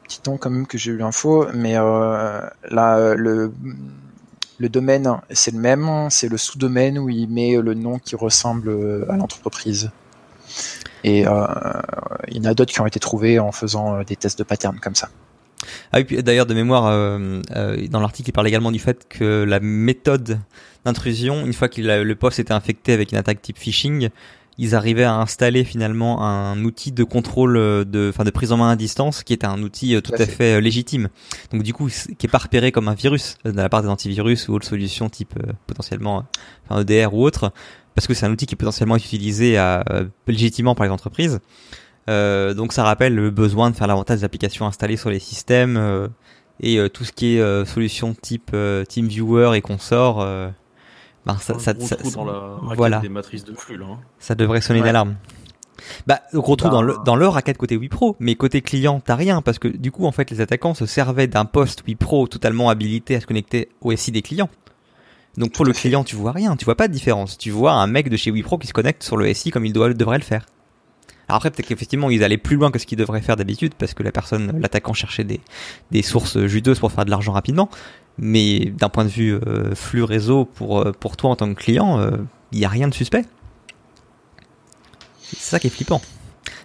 petit 0.03 0.21
temps 0.21 0.37
quand 0.37 0.49
même 0.49 0.67
que 0.67 0.77
j'ai 0.77 0.91
eu 0.91 0.97
l'info, 0.97 1.47
mais 1.53 1.75
euh, 1.77 2.41
là, 2.69 3.15
le, 3.15 3.51
le 4.59 4.69
domaine, 4.69 5.19
c'est 5.31 5.53
le 5.53 5.59
même, 5.59 6.09
c'est 6.09 6.27
le 6.27 6.37
sous-domaine 6.37 6.99
où 6.99 7.09
il 7.09 7.29
met 7.29 7.55
le 7.57 7.73
nom 7.73 7.99
qui 7.99 8.15
ressemble 8.15 8.69
euh, 8.69 9.11
à 9.11 9.17
l'entreprise. 9.17 9.91
Et 11.03 11.27
euh, 11.27 11.45
il 12.29 12.37
y 12.37 12.39
en 12.47 12.51
a 12.51 12.53
d'autres 12.53 12.73
qui 12.73 12.81
ont 12.81 12.87
été 12.87 12.99
trouvés 12.99 13.39
en 13.39 13.51
faisant 13.51 14.01
des 14.03 14.15
tests 14.15 14.39
de 14.39 14.43
pattern 14.43 14.79
comme 14.79 14.95
ça. 14.95 15.09
Ah 15.91 15.99
oui, 15.99 16.23
d'ailleurs 16.23 16.45
de 16.45 16.53
mémoire, 16.53 16.83
dans 17.89 17.99
l'article, 17.99 18.29
il 18.29 18.33
parle 18.33 18.47
également 18.47 18.71
du 18.71 18.79
fait 18.79 19.07
que 19.07 19.43
la 19.43 19.59
méthode 19.59 20.39
d'intrusion, 20.83 21.45
une 21.45 21.53
fois 21.53 21.69
que 21.69 21.81
le 21.81 22.15
poste 22.15 22.39
était 22.39 22.53
infecté 22.53 22.93
avec 22.93 23.11
une 23.11 23.17
attaque 23.17 23.41
type 23.41 23.57
phishing, 23.57 24.09
ils 24.57 24.75
arrivaient 24.75 25.03
à 25.03 25.15
installer 25.15 25.63
finalement 25.63 26.24
un 26.24 26.63
outil 26.63 26.91
de 26.91 27.03
contrôle 27.03 27.57
euh, 27.57 27.83
de, 27.83 28.09
enfin 28.09 28.24
de 28.24 28.29
prise 28.29 28.51
en 28.51 28.57
main 28.57 28.69
à 28.69 28.75
distance, 28.75 29.24
qui 29.24 29.33
était 29.33 29.47
un 29.47 29.62
outil 29.62 29.95
euh, 29.95 30.01
tout 30.01 30.13
à 30.17 30.25
fait 30.25 30.55
euh, 30.55 30.62
légitime. 30.62 31.09
Donc 31.51 31.63
du 31.63 31.74
coup, 31.74 31.89
qui 31.89 32.25
est 32.25 32.29
pas 32.29 32.38
repéré 32.38 32.71
comme 32.71 32.88
un 32.88 32.93
virus 32.93 33.38
de 33.43 33.51
la 33.51 33.69
part 33.69 33.81
des 33.81 33.89
antivirus 33.89 34.47
ou 34.47 34.53
autres 34.53 34.65
solutions 34.65 35.09
type 35.09 35.33
potentiellement 35.67 36.24
enfin, 36.69 36.81
EDR 36.81 37.13
ou 37.13 37.24
autre, 37.24 37.51
parce 37.95 38.07
que 38.07 38.13
c'est 38.13 38.25
un 38.25 38.31
outil 38.31 38.45
qui 38.45 38.55
est 38.55 38.57
potentiellement 38.57 38.95
utilisé 38.95 39.57
à, 39.57 39.83
légitimement 40.27 40.75
par 40.75 40.85
les 40.85 40.91
entreprises. 40.91 41.39
Euh, 42.09 42.53
donc 42.53 42.71
ça 42.71 42.83
rappelle 42.83 43.15
le 43.15 43.31
besoin 43.31 43.71
de 43.71 43.75
faire 43.75 43.88
l'avantage 43.88 44.19
des 44.19 44.24
applications 44.24 44.67
installées 44.67 44.97
sur 44.97 45.09
les 45.09 45.19
systèmes 45.19 46.09
et 46.62 46.79
tout 46.93 47.03
ce 47.03 47.12
qui 47.12 47.38
est 47.38 47.65
solution 47.65 48.13
type 48.13 48.55
TeamViewer 48.89 49.51
et 49.55 49.62
consorts 49.62 50.25
bah, 51.25 51.38
ça, 51.39 51.58
ça, 51.60 51.74
ça, 51.79 51.96
dans 52.15 52.25
la 52.25 52.58
voilà. 52.75 53.00
des 53.00 53.10
matrices 53.10 53.44
de 53.44 53.53
flux 53.53 53.77
là. 53.77 53.86
Hein. 53.89 54.00
Ça 54.20 54.36
devrait 54.36 54.62
sonner 54.62 54.79
une 54.79 54.88
alarme. 54.88 55.15
Bah, 56.08 56.22
gros 56.34 56.55
trou 56.55 56.70
dans, 56.70 56.82
le, 56.82 56.96
dans 57.05 57.15
leur 57.15 57.34
raquette 57.34 57.58
côté 57.58 57.77
Wipro, 57.77 58.15
mais 58.20 58.36
côté 58.36 58.62
client, 58.62 59.01
t'as 59.03 59.15
rien, 59.15 59.41
parce 59.41 59.60
que 59.60 59.67
du 59.67 59.91
coup, 59.91 60.05
en 60.05 60.12
fait, 60.12 60.32
les 60.32 60.41
attaquants 60.41 60.74
se 60.74 60.86
servaient 60.86 61.27
d'un 61.27 61.46
poste 61.46 61.84
Wipro 61.86 62.27
totalement 62.27 62.70
habilité 62.70 63.15
à 63.15 63.20
se 63.20 63.25
connecter 63.25 63.70
au 63.82 63.96
SI 63.96 64.12
des 64.12 64.22
clients. 64.22 64.50
Donc 65.38 65.51
pour 65.51 65.65
le 65.65 65.74
client, 65.74 66.03
tu 66.03 66.15
vois 66.15 66.32
rien, 66.32 66.55
tu 66.55 66.65
vois 66.65 66.75
pas 66.75 66.88
de 66.88 66.94
différence. 66.94 67.38
Tu 67.38 67.51
vois 67.51 67.74
un 67.74 67.88
mec 67.88 68.10
de 68.10 68.15
chez 68.15 68.32
Wipro 68.32 68.58
qui 68.58 68.67
se 68.67 68.74
connecte 68.74 69.03
sur 69.03 69.17
le 69.17 69.32
SI 69.34 69.51
comme 69.51 69.65
il 69.65 69.74
doit, 69.74 69.94
devrait 69.94 70.17
le 70.17 70.24
faire. 70.24 70.46
Alors 71.27 71.38
après, 71.38 71.51
peut-être 71.51 71.67
qu'effectivement, 71.67 72.10
ils 72.10 72.24
allaient 72.24 72.38
plus 72.38 72.55
loin 72.55 72.72
que 72.72 72.79
ce 72.79 72.86
qu'ils 72.86 73.00
devraient 73.00 73.22
faire 73.22 73.36
d'habitude, 73.36 73.74
parce 73.75 73.94
que 73.94 74.03
la 74.03 74.12
personne, 74.12 74.60
l'attaquant, 74.60 74.94
cherchait 74.94 75.24
des, 75.24 75.41
des 75.91 76.03
sources 76.03 76.46
juteuses 76.46 76.79
pour 76.79 76.91
faire 76.91 77.03
de 77.03 77.10
l'argent 77.10 77.32
rapidement. 77.32 77.70
Mais 78.17 78.65
d'un 78.65 78.89
point 78.89 79.03
de 79.03 79.10
vue 79.10 79.34
euh, 79.34 79.75
flux 79.75 80.03
réseau, 80.03 80.45
pour, 80.45 80.79
euh, 80.79 80.91
pour 80.91 81.17
toi 81.17 81.31
en 81.31 81.36
tant 81.36 81.53
que 81.53 81.60
client, 81.60 82.00
il 82.00 82.13
euh, 82.13 82.17
n'y 82.53 82.65
a 82.65 82.69
rien 82.69 82.88
de 82.88 82.93
suspect. 82.93 83.25
C'est 85.22 85.38
ça 85.39 85.60
qui 85.60 85.67
est 85.67 85.72
flippant. 85.72 86.01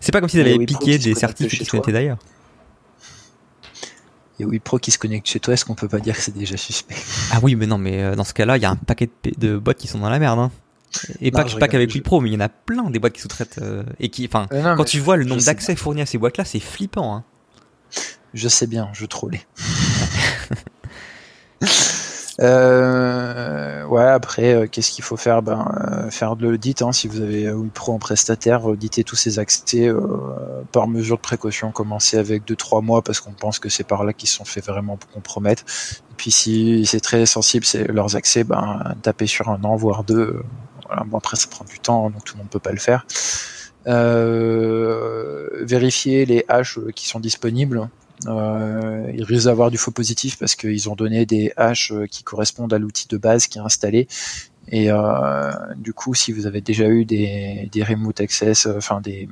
C'est 0.01 0.13
pas 0.13 0.21
comme 0.21 0.29
s'ils 0.29 0.41
avaient 0.41 0.59
piqué 0.65 0.99
des 0.99 1.15
certificats 1.15 1.65
qui 1.65 1.77
étaient 1.77 1.93
d'ailleurs. 1.93 2.19
Et 4.39 4.45
Wipro 4.45 4.79
qui 4.79 4.91
se 4.91 4.99
connecte 4.99 5.27
chez 5.27 5.41
toi, 5.41 5.53
est-ce 5.53 5.67
qu'on 5.67 5.75
peut 5.75 5.89
pas 5.89 5.99
dire 5.99 6.17
que 6.17 6.23
c'est 6.23 6.35
déjà 6.35 6.57
suspect? 6.57 6.95
Ah 7.31 7.41
oui, 7.43 7.57
mais 7.57 7.67
non, 7.67 7.77
mais 7.77 8.17
dans 8.17 8.25
ce 8.25 8.33
cas-là, 8.33 8.57
il 8.57 8.63
y 8.63 8.65
a 8.65 8.71
un 8.71 8.77
paquet 8.77 9.11
de, 9.25 9.33
de 9.37 9.59
boîtes 9.59 9.77
qui 9.77 9.87
sont 9.87 9.99
dans 9.99 10.09
la 10.09 10.19
merde. 10.19 10.39
Hein. 10.39 10.51
Et 11.21 11.31
pas, 11.31 11.45
pas 11.45 11.69
qu'avec 11.69 11.93
Wipro, 11.93 12.21
mais 12.21 12.31
il 12.31 12.33
y 12.33 12.37
en 12.37 12.41
a 12.41 12.49
plein 12.49 12.91
des 12.91 12.99
boîtes 12.99 13.13
qui 13.13 13.21
sous-traitent 13.21 13.61
euh, 13.63 13.85
et 14.01 14.09
qui, 14.09 14.27
enfin, 14.27 14.49
euh, 14.53 14.75
quand 14.75 14.85
tu 14.85 14.99
vois 14.99 15.17
le 15.17 15.25
nombre 15.25 15.43
d'accès 15.43 15.77
fournis 15.77 16.03
à 16.03 16.07
ces 16.07 16.19
boîtes-là, 16.19 16.45
c'est 16.45 16.61
flippant. 16.61 17.15
Hein. 17.15 17.25
Je 18.35 18.49
sais 18.49 18.67
bien, 18.67 18.89
je 18.93 19.07
trollais. 19.07 19.47
euh, 22.41 23.85
ouais, 23.85 24.05
après, 24.05 24.55
euh, 24.55 24.67
qu'est-ce 24.67 24.93
qu'il 24.93 25.05
faut 25.05 25.17
faire? 25.17 25.43
Ben, 25.43 26.09
faire 26.11 26.37
de 26.37 26.49
l'audit. 26.49 26.83
Hein, 26.83 26.93
si 26.93 27.09
vous 27.09 27.21
avez 27.21 27.51
Wipro 27.53 27.93
en 27.93 27.99
prestataire, 27.99 28.65
auditer 28.65 29.05
tous 29.05 29.17
ces 29.17 29.39
accès 29.39 29.93
par 30.73 30.89
mesure 30.89 31.17
de 31.17 31.23
précaution. 31.23 31.73
Commencer 31.73 32.17
avec 32.19 32.47
2-3 32.47 32.83
mois 32.83 33.03
parce 33.03 33.21
qu'on 33.21 33.33
pense 33.33 33.59
que 33.59 33.69
c'est 33.69 33.85
par 33.85 34.05
là 34.05 34.13
qu'ils 34.13 34.29
se 34.29 34.37
sont 34.37 34.45
fait 34.45 34.65
vraiment 34.65 34.99
compromettre. 35.13 35.65
Et 36.11 36.15
puis 36.17 36.31
si 36.31 36.87
c'est 36.87 37.01
très 37.01 37.27
sensible, 37.27 37.65
c'est 37.65 37.89
leurs 37.89 38.17
accès, 38.17 38.45
ben 38.45 38.95
taper 39.03 39.27
sur 39.27 39.49
un 39.49 39.63
an 39.65 39.77
voire 39.77 40.05
deux 40.05 40.43
bon, 41.07 41.19
après, 41.19 41.37
ça 41.37 41.49
prend 41.49 41.65
du 41.65 41.79
temps, 41.79 42.11
donc 42.11 42.25
tout 42.25 42.35
le 42.35 42.39
monde 42.39 42.51
peut 42.51 42.59
pas 42.59 42.73
le 42.73 42.79
faire. 42.79 43.07
Euh, 43.87 45.49
vérifier 45.63 46.27
les 46.27 46.45
haches 46.49 46.79
qui 46.95 47.09
sont 47.09 47.21
disponibles. 47.21 47.89
Euh, 48.27 49.11
il 49.15 49.25
risque 49.25 49.47
d'avoir 49.47 49.71
du 49.71 49.79
faux 49.79 49.91
positif 49.91 50.39
parce 50.39 50.55
qu'ils 50.55 50.89
ont 50.91 50.95
donné 50.95 51.27
des 51.27 51.53
haches 51.57 51.93
qui 52.11 52.23
correspondent 52.23 52.73
à 52.73 52.79
l'outil 52.79 53.09
de 53.09 53.17
base 53.17 53.47
qui 53.47 53.59
est 53.59 53.63
installé. 53.63 54.09
Et 54.69 54.91
euh, 54.91 55.51
du 55.77 55.93
coup, 55.93 56.15
si 56.15 56.33
vous 56.33 56.47
avez 56.47 56.61
déjà 56.61 56.89
eu 56.89 57.05
des, 57.05 57.69
des 57.73 57.83
remote 57.83 58.21
access, 58.21 58.67
enfin 58.67 59.01
des 59.01 59.29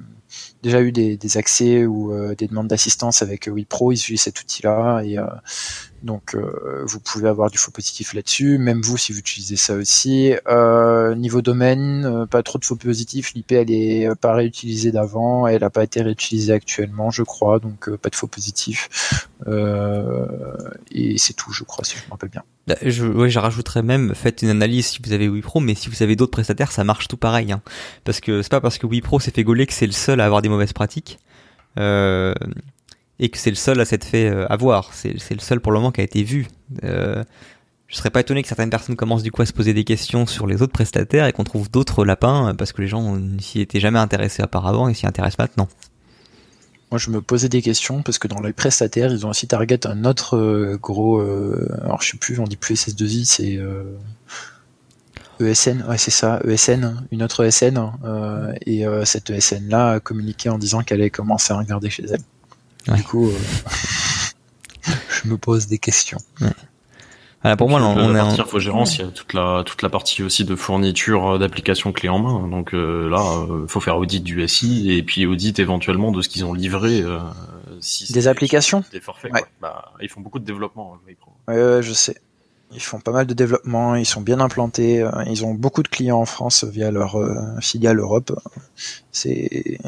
déjà 0.63 0.81
eu 0.81 0.91
des, 0.91 1.17
des 1.17 1.37
accès 1.37 1.87
ou 1.87 2.13
des 2.35 2.49
demandes 2.49 2.69
d'assistance 2.69 3.23
avec 3.23 3.49
Wipro, 3.51 3.93
ils 3.93 3.97
utilisent 3.97 4.23
cet 4.23 4.41
outil-là 4.41 5.03
et 5.03 5.17
donc 6.03 6.35
euh, 6.35 6.85
vous 6.87 7.01
pouvez 7.01 7.29
avoir 7.29 7.51
du 7.51 7.59
faux 7.59 7.71
positif 7.71 8.15
là-dessus, 8.15 8.59
même 8.59 8.81
vous 8.81 8.97
si 8.97 9.13
vous 9.13 9.19
utilisez 9.19 9.57
ça 9.57 9.75
aussi. 9.75 10.35
Euh, 10.47 11.15
niveau 11.15 11.43
domaine, 11.43 12.05
euh, 12.05 12.27
pas 12.27 12.43
trop 12.43 12.59
de 12.59 12.65
faux 12.65 12.77
positifs, 12.77 13.35
l'IP 13.35 13.53
elle 13.53 13.71
est 13.71 14.15
pas 14.21 14.35
réutilisée 14.35 14.93
d'avant, 14.93 15.47
elle 15.47 15.63
n'a 15.63 15.71
pas 15.71 15.83
été 15.83 16.01
réutilisée 16.03 16.53
actuellement 16.53 17.11
je 17.11 17.23
crois, 17.23 17.59
donc 17.59 17.95
pas 17.97 18.11
de 18.11 18.15
faux 18.15 18.29
positifs. 18.29 19.29
et 20.91 21.19
c'est 21.19 21.35
tout 21.35 21.53
je 21.53 21.65
crois 21.65 21.85
si 21.85 21.97
je 21.97 22.05
me 22.05 22.11
rappelle 22.11 22.31
bien. 22.31 22.45
Bah, 22.69 22.77
je, 22.83 23.39
rajouterais 23.39 23.83
même, 23.83 24.15
faites 24.15 24.43
une 24.43 24.51
analyse 24.51 24.87
si 24.87 25.01
vous 25.03 25.13
avez 25.13 25.29
Wipro, 25.29 25.59
mais 25.59 25.75
si 25.75 25.89
vous 25.89 26.03
avez 26.03 26.17
d'autres 26.17 26.33
prestataires, 26.33 26.71
ça 26.71 26.85
marche 26.85 27.09
tout 27.09 27.17
pareil. 27.17 27.51
Hein. 27.51 27.63
Parce 28.05 28.21
que 28.21 28.43
c'est 28.43 28.51
pas 28.51 28.61
parce 28.61 28.79
que 28.79 28.87
Wipro 28.87 29.21
s'est 29.21 29.31
fait 29.31 29.43
gauler 29.43 29.67
que 29.67 29.73
c'est 29.73 29.87
le 29.87 29.93
seul 29.93 30.21
à 30.21 30.27
avoir 30.27 30.43
des 30.43 30.49
mauvaises 30.49 30.75
pratiques. 30.75 31.19
Et 33.21 33.29
que 33.29 33.39
c'est 33.39 33.51
le 33.51 33.57
seul 33.57 33.81
à 33.81 33.85
s'être 33.85 34.05
fait 34.05 34.29
euh, 34.29 34.47
avoir. 34.49 34.93
C'est 34.95 35.13
le 35.31 35.41
seul 35.41 35.61
pour 35.61 35.73
le 35.73 35.79
moment 35.79 35.93
qui 35.93 36.01
a 36.01 36.05
été 36.05 36.23
vu. 36.23 36.47
Euh, 36.85 37.25
je 37.89 37.97
serais 37.97 38.11
pas 38.11 38.21
étonné 38.21 38.43
que 38.43 38.49
certaines 38.49 38.71
personnes 38.71 38.97
commencent 38.97 39.23
du 39.23 39.33
coup 39.33 39.43
à 39.43 39.47
se 39.47 39.53
poser 39.53 39.73
des 39.73 39.85
questions 39.85 40.27
sur 40.27 40.47
les 40.47 40.63
autres 40.63 40.73
prestataires 40.73 41.27
et 41.27 41.33
qu'on 41.33 41.45
trouve 41.45 41.71
d'autres 41.71 42.05
lapins 42.05 42.51
euh, 42.51 42.55
parce 42.55 42.73
que 42.73 42.83
les 42.83 42.89
gens 42.89 43.19
s'y 43.41 43.61
étaient 43.61 43.81
jamais 43.81 43.99
intéressés 43.99 44.43
auparavant 44.43 44.89
et 44.89 44.95
s'y 44.95 45.07
intéressent 45.07 45.39
maintenant. 45.39 45.69
Moi, 46.91 46.99
je 46.99 47.11
me 47.11 47.21
posais 47.21 47.49
des 47.49 47.61
questions 47.61 48.03
parce 48.03 48.19
que 48.19 48.29
dans 48.29 48.41
les 48.41 48.53
prestataires, 48.53 49.13
ils 49.13 49.27
ont 49.27 49.31
aussi 49.31 49.47
target 49.47 49.87
un 49.87 50.05
autre 50.07 50.77
gros. 50.81 51.21
alors, 51.83 52.01
je 52.01 52.13
sais 52.13 52.17
plus, 52.17 52.39
on 52.39 52.45
dit 52.45 52.57
plus 52.57 52.83
SS2I, 52.89 53.27
c'est 53.27 53.61
ESN. 55.39 55.85
Ouais, 55.87 55.99
c'est 55.99 56.11
ça, 56.11 56.41
ESN, 56.49 57.07
une 57.11 57.23
autre 57.23 57.45
ESN. 57.45 57.79
et 58.65 58.87
cette 59.05 59.29
ESN 59.29 59.69
là 59.69 59.91
a 59.91 60.01
communiqué 60.01 60.49
en 60.49 60.57
disant 60.57 60.83
qu'elle 60.83 61.03
allait 61.03 61.11
commencer 61.11 61.53
à 61.53 61.59
regarder 61.59 61.91
chez 61.91 62.07
elle. 62.11 62.23
Du 62.95 63.03
coup, 63.03 63.29
euh, 63.29 63.39
je 65.23 65.29
me 65.29 65.37
pose 65.37 65.67
des 65.67 65.79
questions. 65.79 66.19
Ouais. 66.41 67.57
pour 67.57 67.69
moi, 67.69 67.81
on, 67.81 68.15
est 68.15 68.21
en 68.21 68.39
infogérance, 68.39 68.97
il 68.97 69.05
y 69.05 69.09
a 69.09 69.11
toute 69.11 69.33
la 69.35 69.63
toute 69.65 69.83
la 69.83 69.89
partie 69.89 70.23
aussi 70.23 70.45
de 70.45 70.57
fourniture 70.57 71.35
euh, 71.35 71.39
d'applications 71.39 71.93
clés 71.93 72.09
en 72.09 72.19
main. 72.19 72.49
Donc 72.49 72.75
euh, 72.75 73.09
là, 73.09 73.47
il 73.63 73.69
faut 73.69 73.81
faire 73.81 73.99
audit 73.99 74.23
du 74.23 74.47
SI 74.49 74.93
et 74.93 75.03
puis 75.03 75.27
audit 75.27 75.59
éventuellement 75.59 76.13
de 76.13 76.23
ce 76.23 76.29
qu'ils 76.29 76.45
ont 76.45 76.55
livré. 76.55 77.05
si 77.81 78.13
des 78.13 78.29
applications, 78.29 78.85
des 78.93 79.01
forfaits. 79.01 79.33
Bah, 79.61 79.93
ils 80.01 80.09
font 80.09 80.21
beaucoup 80.21 80.39
de 80.39 80.45
développement. 80.45 80.99
Hein, 81.49 81.81
je 81.81 81.93
sais. 81.93 82.17
Ils 82.71 82.83
font 82.83 83.01
pas 83.01 83.13
mal 83.13 83.27
de 83.27 83.33
développement, 83.33 83.95
ils 83.95 84.05
sont 84.05 84.21
bien 84.21 84.41
implantés, 84.41 85.03
ils 85.27 85.43
ont 85.43 85.55
beaucoup 85.55 85.83
de 85.83 85.89
clients 85.89 86.19
en 86.19 86.27
France 86.27 86.65
via 86.65 86.91
leur 86.91 87.17
filiale 87.63 87.99
Europe. 87.99 88.31
C'est 89.11 89.79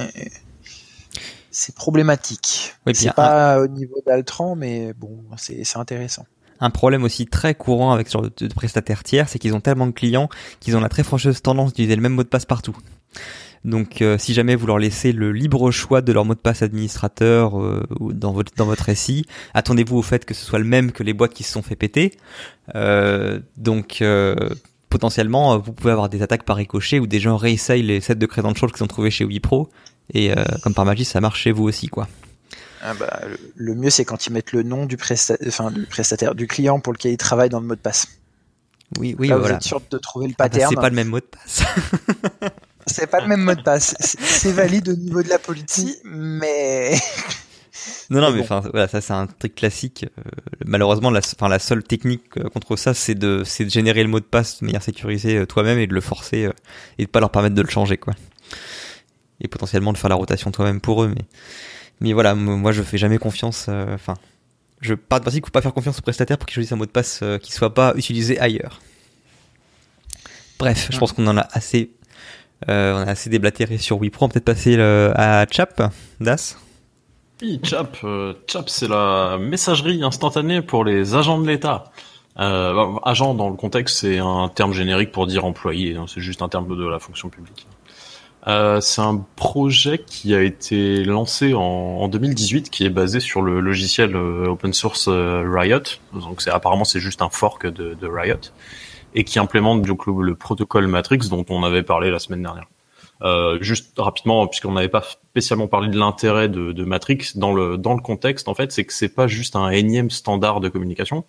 c'est 1.50 1.74
problématique. 1.74 2.74
c'est 2.92 3.12
pas 3.14 3.60
au 3.60 3.66
niveau 3.66 4.00
d'Altran, 4.06 4.56
mais 4.56 4.92
bon, 4.94 5.18
c'est 5.36 5.76
intéressant. 5.76 6.26
Un 6.60 6.70
problème 6.70 7.04
aussi 7.04 7.26
très 7.26 7.54
courant 7.54 7.92
avec 7.92 8.08
ce 8.08 8.12
genre 8.12 8.22
de, 8.22 8.46
prestataires 8.48 9.02
tiers, 9.02 9.28
c'est 9.28 9.38
qu'ils 9.38 9.54
ont 9.54 9.60
tellement 9.60 9.86
de 9.86 9.92
clients 9.92 10.28
qu'ils 10.60 10.76
ont 10.76 10.80
la 10.80 10.90
très 10.90 11.02
fâcheuse 11.02 11.40
tendance 11.40 11.70
d'utiliser 11.70 11.96
le 11.96 12.02
même 12.02 12.12
mot 12.12 12.22
de 12.22 12.28
passe 12.28 12.44
partout. 12.44 12.76
Donc, 13.64 14.00
euh, 14.00 14.16
si 14.18 14.32
jamais 14.32 14.56
vous 14.56 14.66
leur 14.66 14.78
laissez 14.78 15.12
le 15.12 15.32
libre 15.32 15.70
choix 15.70 16.00
de 16.00 16.12
leur 16.12 16.24
mot 16.24 16.34
de 16.34 16.40
passe 16.40 16.62
administrateur 16.62 17.60
euh, 17.60 17.86
dans 18.00 18.32
votre 18.32 18.52
dans 18.56 18.64
votre 18.64 18.94
SI, 18.94 19.26
attendez-vous 19.52 19.98
au 19.98 20.02
fait 20.02 20.24
que 20.24 20.32
ce 20.32 20.44
soit 20.44 20.58
le 20.58 20.64
même 20.64 20.92
que 20.92 21.02
les 21.02 21.12
boîtes 21.12 21.34
qui 21.34 21.42
se 21.42 21.52
sont 21.52 21.62
fait 21.62 21.76
péter. 21.76 22.12
Euh, 22.74 23.40
donc, 23.56 24.02
potentiellement, 24.88 25.58
vous 25.58 25.72
pouvez 25.72 25.92
avoir 25.92 26.08
des 26.08 26.22
attaques 26.22 26.44
par 26.44 26.56
ricochet 26.56 26.98
où 26.98 27.06
des 27.06 27.20
gens 27.20 27.36
réessayent 27.36 27.82
les 27.82 28.00
sets 28.00 28.14
de 28.14 28.26
credentials 28.26 28.72
qu'ils 28.72 28.84
ont 28.84 28.88
trouvés 28.88 29.10
chez 29.10 29.24
Wipro 29.24 29.68
et 30.14 30.32
euh, 30.32 30.44
comme 30.62 30.74
par 30.74 30.84
magie, 30.84 31.04
ça 31.04 31.20
marche 31.20 31.42
chez 31.42 31.52
vous 31.52 31.64
aussi, 31.64 31.88
quoi. 31.88 32.08
Ah 32.82 32.94
bah, 32.94 33.20
le, 33.56 33.74
mieux, 33.74 33.90
c'est 33.90 34.04
quand 34.04 34.26
ils 34.26 34.32
mettent 34.32 34.52
le 34.52 34.62
nom 34.62 34.86
du, 34.86 34.96
enfin, 35.46 35.70
du 35.70 35.86
prestataire, 35.86 36.34
du 36.34 36.46
client 36.46 36.80
pour 36.80 36.92
lequel 36.92 37.12
ils 37.12 37.18
travaillent 37.18 37.50
dans 37.50 37.60
le 37.60 37.66
mot 37.66 37.74
de 37.74 37.80
passe. 37.80 38.06
Oui, 38.98 39.14
oui, 39.18 39.28
voilà. 39.28 39.42
Vous 39.42 39.50
êtes 39.50 39.62
sûr 39.62 39.82
de 39.88 39.98
trouver 39.98 40.26
le 40.28 40.34
ah 40.38 40.44
bah, 40.44 40.48
pattern. 40.48 40.70
c'est 40.74 40.80
pas 40.80 40.88
le 40.88 40.96
même 40.96 41.08
mot 41.08 41.20
de 41.20 41.24
passe. 41.24 41.62
c'est 42.86 43.06
pas 43.06 43.20
le 43.20 43.28
même 43.28 43.42
mot 43.42 43.54
de 43.54 43.62
passe. 43.62 43.94
C'est 44.00 44.52
valide 44.52 44.88
au 44.88 44.96
niveau 44.96 45.22
de 45.22 45.28
la 45.28 45.38
politique, 45.38 45.98
mais. 46.04 46.98
Non, 48.08 48.22
non, 48.22 48.30
mais 48.34 48.40
enfin, 48.40 48.60
voilà, 48.60 48.88
ça 48.88 49.02
c'est 49.02 49.12
un 49.12 49.26
truc 49.26 49.54
classique. 49.54 50.06
Euh, 50.18 50.22
malheureusement, 50.64 51.10
la, 51.10 51.58
seule 51.58 51.84
technique 51.84 52.24
euh, 52.38 52.48
contre 52.48 52.76
ça, 52.76 52.94
c'est 52.94 53.14
de, 53.14 53.42
c'est 53.44 53.66
de 53.66 53.70
générer 53.70 54.02
le 54.02 54.08
mot 54.08 54.20
de 54.20 54.24
passe 54.24 54.60
de 54.60 54.66
manière 54.66 54.82
sécurisée 54.82 55.46
toi-même 55.46 55.78
et 55.78 55.86
de 55.86 55.94
le 55.94 56.00
forcer 56.00 56.48
et 56.98 57.04
de 57.04 57.10
pas 57.10 57.20
leur 57.20 57.30
permettre 57.30 57.54
de 57.54 57.62
le 57.62 57.70
changer, 57.70 57.98
quoi 57.98 58.14
et 59.40 59.48
potentiellement 59.48 59.92
de 59.92 59.98
faire 59.98 60.10
la 60.10 60.16
rotation 60.16 60.50
toi-même 60.50 60.80
pour 60.80 61.02
eux. 61.02 61.08
Mais, 61.08 61.24
mais 62.00 62.12
voilà, 62.12 62.34
moi 62.34 62.72
je 62.72 62.82
fais 62.82 62.98
jamais 62.98 63.18
confiance. 63.18 63.66
Euh, 63.68 63.94
enfin, 63.94 64.14
je 64.80 64.94
pars 64.94 65.20
de 65.20 65.24
principe 65.24 65.42
qu'il 65.42 65.48
faut 65.48 65.52
pas 65.52 65.62
faire 65.62 65.74
confiance 65.74 65.98
aux 65.98 66.02
prestataires 66.02 66.38
pour 66.38 66.46
qu'ils 66.46 66.54
choisissent 66.54 66.72
un 66.72 66.76
mot 66.76 66.86
de 66.86 66.90
passe 66.90 67.20
euh, 67.22 67.38
qui 67.38 67.52
soit 67.52 67.74
pas 67.74 67.92
utilisé 67.96 68.38
ailleurs. 68.38 68.80
Bref, 70.58 70.88
je 70.90 70.98
pense 70.98 71.12
qu'on 71.12 71.26
en 71.26 71.36
a 71.38 71.46
assez, 71.52 71.90
euh, 72.68 72.94
on 72.94 73.06
a 73.06 73.10
assez 73.10 73.30
déblatéré 73.30 73.78
sur 73.78 73.98
Wipro. 73.98 74.26
On 74.26 74.28
peut 74.28 74.40
peut-être 74.40 74.44
passer 74.44 74.78
à 74.78 75.46
Chap, 75.50 75.82
Das. 76.20 76.58
Oui, 77.40 77.58
Chap, 77.62 77.96
Chap, 78.46 78.68
c'est 78.68 78.88
la 78.88 79.38
messagerie 79.38 80.02
instantanée 80.02 80.60
pour 80.60 80.84
les 80.84 81.14
agents 81.14 81.40
de 81.40 81.48
l'État. 81.48 81.90
Euh, 82.38 82.98
agent 83.04 83.34
dans 83.34 83.50
le 83.50 83.56
contexte, 83.56 83.98
c'est 83.98 84.18
un 84.18 84.48
terme 84.48 84.72
générique 84.72 85.12
pour 85.12 85.26
dire 85.26 85.44
employé. 85.44 85.96
Hein, 85.96 86.06
c'est 86.08 86.20
juste 86.20 86.42
un 86.42 86.48
terme 86.48 86.76
de 86.76 86.86
la 86.86 86.98
fonction 86.98 87.28
publique. 87.28 87.66
Euh, 88.46 88.80
c'est 88.80 89.02
un 89.02 89.24
projet 89.36 89.98
qui 89.98 90.34
a 90.34 90.42
été 90.42 91.04
lancé 91.04 91.52
en, 91.52 91.60
en, 91.60 92.08
2018, 92.08 92.70
qui 92.70 92.84
est 92.86 92.90
basé 92.90 93.20
sur 93.20 93.42
le 93.42 93.60
logiciel 93.60 94.16
euh, 94.16 94.46
open 94.46 94.72
source 94.72 95.08
euh, 95.08 95.44
Riot. 95.46 95.82
Donc 96.14 96.40
c'est 96.40 96.50
apparemment 96.50 96.84
c'est 96.84 97.00
juste 97.00 97.20
un 97.20 97.28
fork 97.28 97.66
de, 97.66 97.94
de, 97.94 98.06
Riot 98.06 98.40
et 99.14 99.24
qui 99.24 99.38
implémente 99.38 99.82
du 99.82 99.94
coup 99.94 100.22
le 100.22 100.34
protocole 100.34 100.86
Matrix 100.86 101.28
dont 101.28 101.44
on 101.50 101.64
avait 101.64 101.82
parlé 101.82 102.10
la 102.10 102.18
semaine 102.18 102.42
dernière. 102.42 102.66
Euh, 103.22 103.58
juste 103.60 103.92
rapidement, 103.98 104.46
puisqu'on 104.46 104.72
n'avait 104.72 104.88
pas 104.88 105.02
spécialement 105.02 105.68
parlé 105.68 105.88
de 105.88 105.98
l'intérêt 105.98 106.48
de, 106.48 106.72
de, 106.72 106.84
Matrix 106.84 107.32
dans 107.34 107.52
le 107.52 107.76
dans 107.76 107.92
le 107.92 108.00
contexte, 108.00 108.48
en 108.48 108.54
fait, 108.54 108.72
c'est 108.72 108.84
que 108.84 108.94
c'est 108.94 109.14
pas 109.14 109.26
juste 109.26 109.56
un 109.56 109.68
énième 109.68 110.08
standard 110.08 110.60
de 110.60 110.70
communication, 110.70 111.24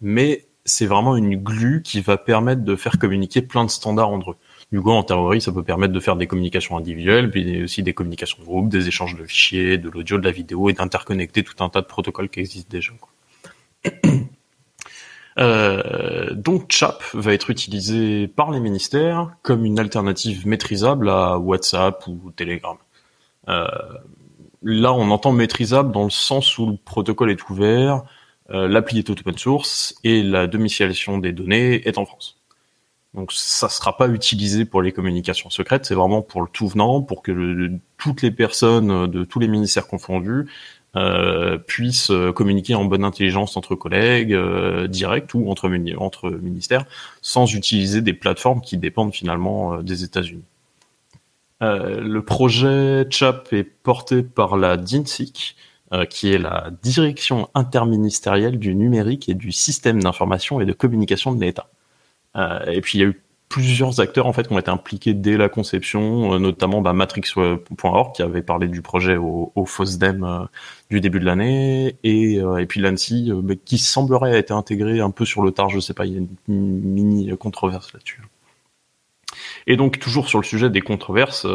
mais 0.00 0.46
c'est 0.64 0.86
vraiment 0.86 1.16
une 1.16 1.36
glue 1.36 1.82
qui 1.82 2.00
va 2.00 2.16
permettre 2.16 2.62
de 2.62 2.74
faire 2.74 2.98
communiquer 2.98 3.42
plein 3.42 3.64
de 3.64 3.70
standards 3.70 4.10
entre 4.10 4.32
eux. 4.32 4.36
Du 4.70 4.80
en 4.84 5.02
théorie, 5.02 5.40
ça 5.40 5.50
peut 5.50 5.62
permettre 5.62 5.94
de 5.94 6.00
faire 6.00 6.16
des 6.16 6.26
communications 6.26 6.76
individuelles, 6.76 7.30
puis 7.30 7.62
aussi 7.62 7.82
des 7.82 7.94
communications 7.94 8.38
de 8.38 8.44
groupe, 8.44 8.68
des 8.68 8.86
échanges 8.86 9.16
de 9.16 9.24
fichiers, 9.24 9.78
de 9.78 9.88
l'audio, 9.88 10.18
de 10.18 10.24
la 10.24 10.30
vidéo, 10.30 10.68
et 10.68 10.74
d'interconnecter 10.74 11.42
tout 11.42 11.64
un 11.64 11.70
tas 11.70 11.80
de 11.80 11.86
protocoles 11.86 12.28
qui 12.28 12.40
existent 12.40 12.68
déjà. 12.70 12.92
Euh, 15.38 16.34
donc 16.34 16.72
Chat 16.72 16.98
va 17.14 17.32
être 17.32 17.50
utilisé 17.50 18.26
par 18.26 18.50
les 18.50 18.58
ministères 18.58 19.30
comme 19.42 19.64
une 19.64 19.78
alternative 19.78 20.46
maîtrisable 20.46 21.08
à 21.08 21.38
WhatsApp 21.38 22.04
ou 22.08 22.32
Telegram. 22.34 22.76
Euh, 23.48 23.68
là, 24.62 24.92
on 24.92 25.10
entend 25.10 25.32
maîtrisable 25.32 25.92
dans 25.92 26.04
le 26.04 26.10
sens 26.10 26.58
où 26.58 26.66
le 26.66 26.76
protocole 26.76 27.30
est 27.30 27.48
ouvert, 27.50 28.02
euh, 28.50 28.66
l'appli 28.66 28.98
est 28.98 29.10
open 29.10 29.38
source 29.38 29.94
et 30.04 30.22
la 30.22 30.46
domiciliation 30.46 31.18
des 31.18 31.32
données 31.32 31.86
est 31.86 31.98
en 31.98 32.04
France. 32.04 32.37
Donc 33.14 33.32
ça 33.32 33.68
sera 33.68 33.96
pas 33.96 34.08
utilisé 34.08 34.64
pour 34.64 34.82
les 34.82 34.92
communications 34.92 35.48
secrètes, 35.50 35.86
c'est 35.86 35.94
vraiment 35.94 36.20
pour 36.20 36.42
le 36.42 36.48
tout 36.52 36.68
venant, 36.68 37.00
pour 37.00 37.22
que 37.22 37.70
toutes 37.96 38.22
les 38.22 38.30
personnes 38.30 39.06
de 39.06 39.24
tous 39.24 39.38
les 39.38 39.48
ministères 39.48 39.86
confondus 39.86 40.46
euh, 40.96 41.58
puissent 41.58 42.10
euh, 42.10 42.32
communiquer 42.32 42.74
en 42.74 42.84
bonne 42.84 43.04
intelligence 43.04 43.56
entre 43.56 43.74
collègues, 43.74 44.32
euh, 44.32 44.88
ou 45.34 45.50
entre, 45.50 45.70
entre 45.98 46.30
ministères, 46.30 46.84
sans 47.20 47.52
utiliser 47.54 48.00
des 48.00 48.14
plateformes 48.14 48.60
qui 48.60 48.78
dépendent 48.78 49.14
finalement 49.14 49.74
euh, 49.74 49.82
des 49.82 50.04
États-Unis. 50.04 50.44
le 51.60 52.20
projet 52.20 53.06
CHAP 53.10 53.52
est 53.52 53.64
porté 53.64 54.22
par 54.22 54.56
la 54.56 54.76
DINSIC, 54.76 55.56
qui 56.10 56.32
est 56.32 56.38
la 56.38 56.70
Direction 56.82 57.48
interministérielle 57.54 58.58
du 58.58 58.74
numérique 58.74 59.28
et 59.28 59.34
du 59.34 59.52
système 59.52 60.02
d'information 60.02 60.60
et 60.60 60.66
de 60.66 60.72
communication 60.72 61.34
de 61.34 61.40
l'État. 61.40 61.68
Et 62.66 62.80
puis 62.80 62.98
il 62.98 63.00
y 63.00 63.04
a 63.04 63.08
eu 63.08 63.20
plusieurs 63.48 64.00
acteurs 64.00 64.26
en 64.26 64.32
fait 64.32 64.46
qui 64.46 64.52
ont 64.52 64.58
été 64.58 64.70
impliqués 64.70 65.14
dès 65.14 65.36
la 65.36 65.48
conception, 65.48 66.34
euh, 66.34 66.38
notamment 66.38 66.80
bah, 66.80 66.92
Matrix.org 66.92 68.14
qui 68.14 68.22
avait 68.22 68.42
parlé 68.42 68.68
du 68.68 68.82
projet 68.82 69.16
au, 69.16 69.52
au 69.54 69.64
FOSDEM 69.64 70.24
euh, 70.24 70.44
du 70.90 71.00
début 71.00 71.20
de 71.20 71.24
l'année, 71.24 71.96
et, 72.04 72.38
euh, 72.38 72.58
et 72.58 72.66
puis 72.66 72.80
l'ANSI 72.80 73.30
bah, 73.34 73.54
qui 73.64 73.78
semblerait 73.78 74.38
été 74.38 74.52
intégré 74.52 75.00
un 75.00 75.10
peu 75.10 75.24
sur 75.24 75.42
le 75.42 75.50
tard, 75.50 75.70
je 75.70 75.80
sais 75.80 75.94
pas, 75.94 76.06
il 76.06 76.12
y 76.12 76.16
a 76.16 76.18
une 76.18 76.80
mini 76.80 77.36
controverse 77.38 77.92
là-dessus. 77.92 78.22
Et 79.66 79.76
donc 79.76 79.98
toujours 79.98 80.28
sur 80.28 80.38
le 80.38 80.44
sujet 80.44 80.70
des 80.70 80.80
controverses, 80.80 81.46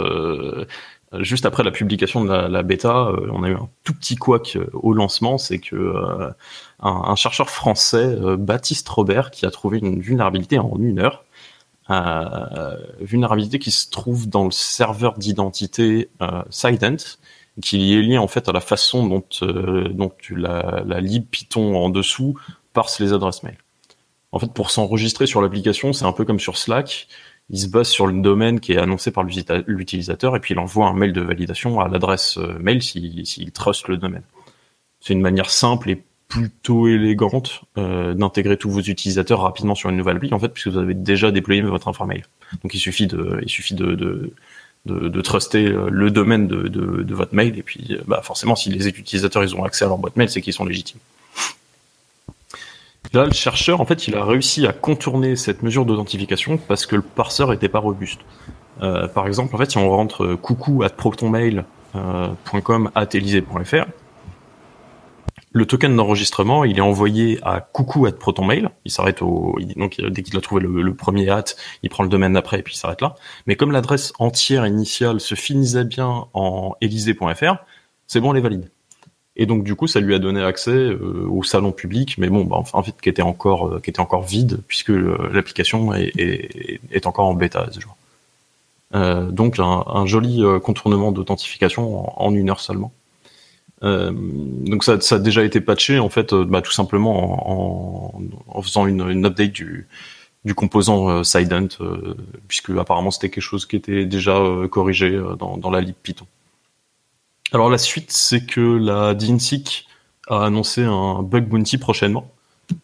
juste 1.20 1.46
après 1.46 1.64
la 1.64 1.72
publication 1.72 2.24
de 2.24 2.30
la, 2.30 2.48
la 2.48 2.64
bêta, 2.64 3.12
on 3.32 3.44
a 3.44 3.50
eu 3.50 3.56
un 3.56 3.70
tout 3.84 3.94
petit 3.94 4.16
couac 4.16 4.58
au 4.74 4.94
lancement, 4.94 5.38
c'est 5.38 5.58
que 5.58 6.32
un, 6.84 7.16
chercheur 7.16 7.50
français, 7.50 8.16
Baptiste 8.38 8.88
Robert, 8.90 9.32
qui 9.32 9.46
a 9.46 9.52
trouvé 9.52 9.80
une 9.80 10.02
vulnérabilité 10.02 10.60
en 10.60 10.78
une 10.80 11.00
heure, 11.00 11.24
euh, 11.90 12.78
vulnérabilité 13.02 13.60
qui 13.60 13.72
se 13.72 13.90
trouve 13.90 14.30
dans 14.30 14.46
le 14.46 14.52
serveur 14.52 15.18
d'identité 15.18 16.10
euh, 16.22 16.44
Sident, 16.50 17.18
qui 17.62 17.94
est 17.94 18.02
lié 18.02 18.18
en 18.18 18.28
fait 18.28 18.48
à 18.48 18.52
la 18.52 18.62
façon 18.62 19.06
dont, 19.06 19.24
euh, 19.42 19.90
dont 19.90 20.12
la, 20.30 20.84
la 20.86 21.02
lib 21.02 21.26
Python 21.30 21.76
en 21.76 21.90
dessous 21.90 22.36
parse 22.72 23.00
les 23.00 23.14
adresses 23.14 23.44
mail. 23.44 23.58
En 24.32 24.40
fait, 24.40 24.52
pour 24.52 24.72
s'enregistrer 24.72 25.28
sur 25.28 25.42
l'application, 25.42 25.94
c'est 25.94 26.06
un 26.06 26.12
peu 26.12 26.26
comme 26.26 26.40
sur 26.40 26.58
Slack. 26.58 27.08
Il 27.50 27.60
se 27.60 27.68
base 27.68 27.90
sur 27.90 28.08
le 28.08 28.20
domaine 28.20 28.60
qui 28.60 28.74
est 28.74 28.80
annoncé 28.80 29.12
par 29.12 29.24
l'utilisateur 29.24 30.36
et 30.36 30.40
puis 30.40 30.54
il 30.54 30.60
envoie 30.60 30.88
un 30.88 30.94
mail 30.94 31.14
de 31.14 31.22
validation 31.22 31.82
à 31.82 31.88
l'adresse 31.88 32.38
euh, 32.38 32.58
mail 32.60 32.82
s'il 32.82 33.26
si, 33.28 33.52
trust 33.52 33.90
le 33.90 33.98
domaine. 33.98 34.24
C'est 35.02 35.14
une 35.14 35.22
manière 35.22 35.50
simple 35.50 35.92
et 35.92 36.04
plutôt 36.34 36.88
élégante 36.88 37.62
euh, 37.78 38.16
d'intégrer 38.16 38.58
tous 38.58 38.72
vos 38.72 38.82
utilisateurs 38.82 39.42
rapidement 39.42 39.76
sur 39.76 39.92
une 39.92 39.98
nouvelle 39.98 40.18
appli 40.18 40.34
en 40.34 40.40
fait 40.40 40.50
puisque 40.50 40.70
vous 40.70 40.80
avez 40.80 40.96
déjà 40.96 41.30
déployé 41.30 41.62
votre 41.62 41.88
informamail. 41.88 42.24
Donc 42.64 42.74
il 42.74 42.80
suffit 42.80 43.06
de 43.06 43.40
il 43.44 43.50
suffit 43.50 43.76
de 43.76 43.94
de, 43.94 44.34
de, 44.88 45.10
de 45.10 45.22
truster 45.22 45.68
euh, 45.68 45.90
le 45.92 46.10
domaine 46.10 46.48
de, 46.48 46.68
de, 46.68 47.04
de, 47.04 47.14
votre 47.14 47.36
mail 47.36 47.60
et 47.60 47.62
puis 47.62 47.90
euh, 47.92 48.02
bah 48.08 48.22
forcément 48.24 48.56
si 48.56 48.72
les 48.72 48.88
utilisateurs 48.88 49.44
ils 49.44 49.56
ont 49.56 49.64
accès 49.64 49.86
à 49.86 49.90
leur 49.90 50.00
boîte 50.00 50.16
mail 50.16 50.28
c'est 50.28 50.42
qu'ils 50.42 50.54
sont 50.54 50.66
légitimes. 50.66 50.98
Là, 53.12 53.26
le 53.26 53.34
chercheur, 53.34 53.80
en 53.80 53.86
fait, 53.86 54.08
il 54.08 54.16
a 54.16 54.26
réussi 54.26 54.66
à 54.66 54.74
contourner 54.74 55.36
cette 55.36 55.62
mesure 55.62 55.86
d'authentification 55.86 56.58
parce 56.58 56.88
que 56.88 56.96
le 56.96 57.04
parseur 57.04 57.54
était 57.54 57.70
pas 57.70 57.78
robuste. 57.78 58.22
Euh, 58.82 59.08
par 59.08 59.28
exemple, 59.28 59.54
en 59.54 59.60
fait, 59.60 59.70
si 59.70 59.78
on 59.78 59.88
rentre 59.88 60.34
coucou 60.34 60.82
at 60.82 60.90
protonmail.com 60.90 62.90
at 62.96 63.10
le 65.54 65.68
token 65.68 65.96
d'enregistrement, 65.96 66.64
il 66.64 66.80
est 66.80 66.82
envoyé 66.82 67.40
à 67.44 67.62
coucou 67.62 68.08
at 68.08 68.14
protonmail. 68.14 68.70
Il 68.86 68.92
s'arrête 68.92 69.22
au, 69.22 69.56
donc 69.76 70.02
dès 70.02 70.24
qu'il 70.24 70.36
a 70.36 70.42
trouvé 70.42 70.62
le, 70.64 70.94
premier 70.96 71.30
at, 71.30 71.46
il 71.84 71.90
prend 71.90 72.04
le 72.04 72.10
domaine 72.10 72.34
d'après 72.34 72.60
et 72.60 72.64
puis 72.64 72.74
il 72.74 72.78
s'arrête 72.78 73.02
là. 73.02 73.16
Mais 73.46 73.56
comme 73.56 73.72
l'adresse 73.72 74.14
entière 74.18 74.66
initiale 74.66 75.20
se 75.20 75.36
finissait 75.36 75.84
bien 75.84 76.26
en 76.34 76.74
élysée.fr, 76.82 77.56
c'est 78.08 78.20
bon, 78.20 78.32
on 78.32 78.34
les 78.34 78.42
valide. 78.42 78.70
Et 79.36 79.46
donc 79.46 79.64
du 79.64 79.76
coup, 79.76 79.86
ça 79.86 80.00
lui 80.00 80.16
a 80.16 80.20
donné 80.20 80.44
accès 80.44 80.72
euh, 80.72 81.28
au 81.30 81.44
salon 81.44 81.72
public, 81.72 82.18
mais 82.18 82.30
bon, 82.30 82.46
bah, 82.46 82.64
en 82.74 82.84
fait, 82.84 83.00
qui 83.00 83.10
était 83.10 83.22
encore, 83.22 83.68
euh, 83.68 83.80
qui 83.80 83.92
était 83.92 84.00
encore 84.00 84.24
vide 84.24 84.62
puisque 84.68 84.90
euh, 84.90 85.30
l'application 85.32 85.94
est, 85.94 86.80
est, 86.92 87.06
encore 87.06 87.28
en 87.28 87.36
bêta 87.36 87.62
à 87.62 87.72
ce 87.72 87.80
jour. 87.80 87.96
donc 88.94 89.60
un, 89.60 90.06
joli 90.06 90.44
contournement 90.64 91.12
d'authentification 91.12 92.22
en 92.22 92.34
une 92.34 92.50
heure 92.50 92.60
seulement. 92.60 92.92
Euh, 93.84 94.12
donc 94.14 94.84
ça, 94.84 94.94
a 94.94 95.20
déjà 95.20 95.44
été 95.44 95.60
patché 95.62 96.00
en 96.00 96.10
fait, 96.10 96.34
euh, 96.34 96.46
bah, 96.46 96.62
tout 96.62 96.72
simplement 96.72 98.18
en, 98.48 98.62
faisant 98.62 98.88
une, 98.88 99.26
update 99.26 99.52
du, 99.52 99.88
composant 100.56 101.10
euh, 101.10 101.24
Sident, 101.24 101.68
euh, 101.82 102.16
puisque 102.48 102.70
apparemment 102.70 103.12
c'était 103.12 103.30
quelque 103.30 103.44
chose 103.44 103.66
qui 103.66 103.76
était 103.76 104.06
déjà 104.06 104.42
corrigé 104.72 105.22
dans, 105.38 105.72
la 105.72 105.82
lib 105.82 105.96
Python. 106.02 106.26
Alors 107.52 107.70
la 107.70 107.78
suite, 107.78 108.12
c'est 108.12 108.46
que 108.46 108.62
la 108.62 109.14
DINSIC 109.14 109.88
a 110.28 110.46
annoncé 110.46 110.84
un 110.84 111.22
bug 111.22 111.48
bounty 111.48 111.78
prochainement. 111.78 112.30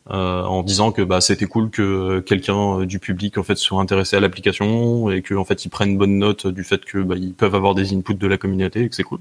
En 0.08 0.62
disant 0.62 0.92
que 0.92 1.02
bah, 1.02 1.22
c'était 1.22 1.46
cool 1.46 1.70
que 1.72 2.20
quelqu'un 2.20 2.86
du 2.86 3.00
public 3.00 3.38
en 3.38 3.44
fait 3.44 3.56
soit 3.56 3.80
intéressé 3.80 4.18
à 4.18 4.20
l'application 4.20 5.10
et 5.10 5.22
que 5.22 5.34
en 5.34 5.46
fait 5.46 5.66
ils 5.66 5.70
prennent 5.70 5.98
bonne 5.98 6.18
note 6.18 6.46
du 6.46 6.64
fait 6.64 6.84
que 6.84 7.00
bah, 7.00 7.16
peuvent 7.38 7.56
avoir 7.56 7.74
des 7.74 7.94
inputs 7.94 8.14
de 8.14 8.28
la 8.28 8.38
communauté 8.38 8.84
et 8.84 8.90
que 8.90 8.96
c'est 8.96 9.04
cool. 9.04 9.20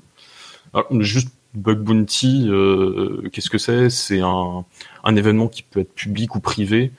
Juste 1.01 1.31
Bug 1.55 1.79
Bounty, 1.79 2.47
euh, 2.49 3.29
qu'est-ce 3.33 3.51
que 3.51 3.59
c'est? 3.59 3.91
C'est 3.91 4.21
un, 4.21 4.65
un, 5.05 5.17
événement 5.17 5.49
qui 5.49 5.63
peut 5.63 5.81
être 5.81 5.95
public 5.95 6.35
ou 6.35 6.41
privé, 6.41 6.93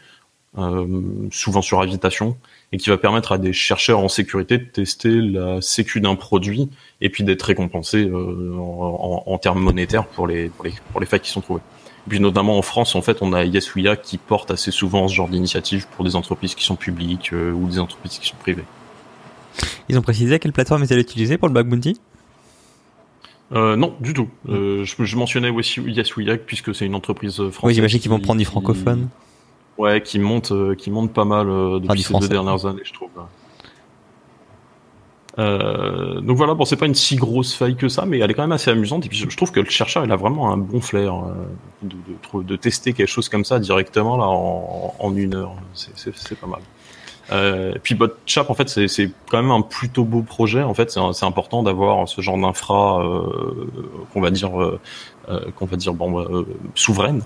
euh, 0.57 0.87
souvent 1.31 1.61
sur 1.61 1.81
invitation, 1.81 2.35
et 2.71 2.77
qui 2.77 2.89
va 2.89 2.97
permettre 2.97 3.31
à 3.31 3.37
des 3.37 3.53
chercheurs 3.53 3.99
en 3.99 4.07
sécurité 4.09 4.57
de 4.57 4.63
tester 4.63 5.21
la 5.21 5.61
sécu 5.61 6.01
d'un 6.01 6.15
produit 6.15 6.69
et 7.01 7.09
puis 7.09 7.23
d'être 7.23 7.43
récompensés 7.43 8.05
euh, 8.05 8.55
en, 8.57 9.23
en, 9.25 9.37
termes 9.37 9.61
monétaires 9.61 10.07
pour 10.07 10.27
les, 10.27 10.49
pour 10.49 10.65
les, 10.65 10.73
pour 10.91 10.99
les 10.99 11.05
failles 11.05 11.21
qui 11.21 11.31
sont 11.31 11.41
trouvées. 11.41 11.61
Et 12.07 12.09
puis 12.09 12.19
notamment 12.19 12.57
en 12.57 12.63
France, 12.63 12.95
en 12.95 13.01
fait, 13.01 13.21
on 13.21 13.33
a 13.33 13.43
YesWia 13.43 13.95
qui 13.95 14.17
porte 14.17 14.49
assez 14.49 14.71
souvent 14.71 15.07
ce 15.07 15.13
genre 15.13 15.29
d'initiative 15.29 15.87
pour 15.95 16.03
des 16.03 16.15
entreprises 16.15 16.55
qui 16.55 16.63
sont 16.63 16.75
publiques 16.75 17.31
ou 17.33 17.67
des 17.67 17.79
entreprises 17.79 18.17
qui 18.17 18.27
sont 18.27 18.37
privées. 18.37 18.65
Ils 19.89 19.97
ont 19.97 20.01
précisé 20.01 20.39
quelle 20.39 20.53
plateforme 20.53 20.83
ils 20.83 20.93
allaient 20.93 21.01
utiliser 21.01 21.37
pour 21.37 21.47
le 21.47 21.53
Bug 21.53 21.67
Bounty? 21.67 21.99
Euh, 23.51 23.75
non, 23.75 23.95
du 23.99 24.13
tout. 24.13 24.29
Euh, 24.47 24.85
je, 24.85 25.03
je, 25.03 25.15
mentionnais 25.15 25.51
Yes 25.51 26.13
puisque 26.45 26.75
c'est 26.75 26.85
une 26.85 26.95
entreprise 26.95 27.35
française. 27.35 27.59
Oui, 27.63 27.73
j'imagine 27.73 27.99
qu'ils 27.99 28.11
vont 28.11 28.19
prendre 28.19 28.39
du 28.39 28.45
francophone. 28.45 29.09
Ouais, 29.77 30.01
qui 30.01 30.19
monte, 30.19 30.51
euh, 30.51 30.75
qui 30.75 30.91
monte 30.91 31.13
pas 31.13 31.25
mal 31.25 31.49
euh, 31.49 31.79
depuis 31.79 32.03
ces 32.03 32.13
deux 32.19 32.27
dernières 32.27 32.65
années, 32.65 32.81
je 32.83 32.93
trouve. 32.93 33.09
Euh, 35.39 36.19
donc 36.19 36.35
voilà, 36.35 36.53
bon, 36.53 36.65
c'est 36.65 36.75
pas 36.75 36.85
une 36.85 36.95
si 36.95 37.15
grosse 37.15 37.55
faille 37.55 37.77
que 37.77 37.87
ça, 37.87 38.05
mais 38.05 38.19
elle 38.19 38.29
est 38.29 38.33
quand 38.33 38.41
même 38.41 38.51
assez 38.51 38.69
amusante. 38.69 39.05
Et 39.05 39.09
puis 39.09 39.17
je, 39.17 39.37
trouve 39.37 39.51
que 39.51 39.61
le 39.61 39.69
chercheur, 39.69 40.03
il 40.03 40.11
a 40.11 40.17
vraiment 40.17 40.51
un 40.51 40.57
bon 40.57 40.81
flair 40.81 41.15
euh, 41.15 41.33
de, 41.81 41.95
de, 41.95 42.43
de, 42.43 42.55
tester 42.57 42.91
quelque 42.91 43.07
chose 43.07 43.29
comme 43.29 43.45
ça 43.45 43.59
directement 43.59 44.17
là 44.17 44.25
en, 44.25 44.93
en 44.99 45.15
une 45.15 45.35
heure. 45.35 45.53
C'est 45.73 46.39
pas 46.39 46.47
mal. 46.47 46.61
Euh, 47.31 47.73
et 47.75 47.79
puis 47.79 47.95
BotChap, 47.95 48.49
en 48.49 48.53
fait, 48.53 48.69
c'est 48.69 49.11
quand 49.29 49.41
même 49.41 49.51
un 49.51 49.61
plutôt 49.61 50.03
beau 50.03 50.21
projet. 50.21 50.63
En 50.63 50.73
fait, 50.73 50.91
c'est 50.91 51.25
important 51.25 51.63
d'avoir 51.63 52.07
ce 52.07 52.21
genre 52.21 52.37
d'infra 52.37 53.03
euh, 53.03 53.67
qu'on 54.13 54.21
va 54.21 54.31
dire 54.31 54.61
euh, 54.61 54.79
euh 55.29 55.51
qu'on 55.55 55.65
va 55.65 55.77
dire 55.77 55.93
bon 55.93 56.19
euh, 56.19 56.45
souveraine. 56.75 57.23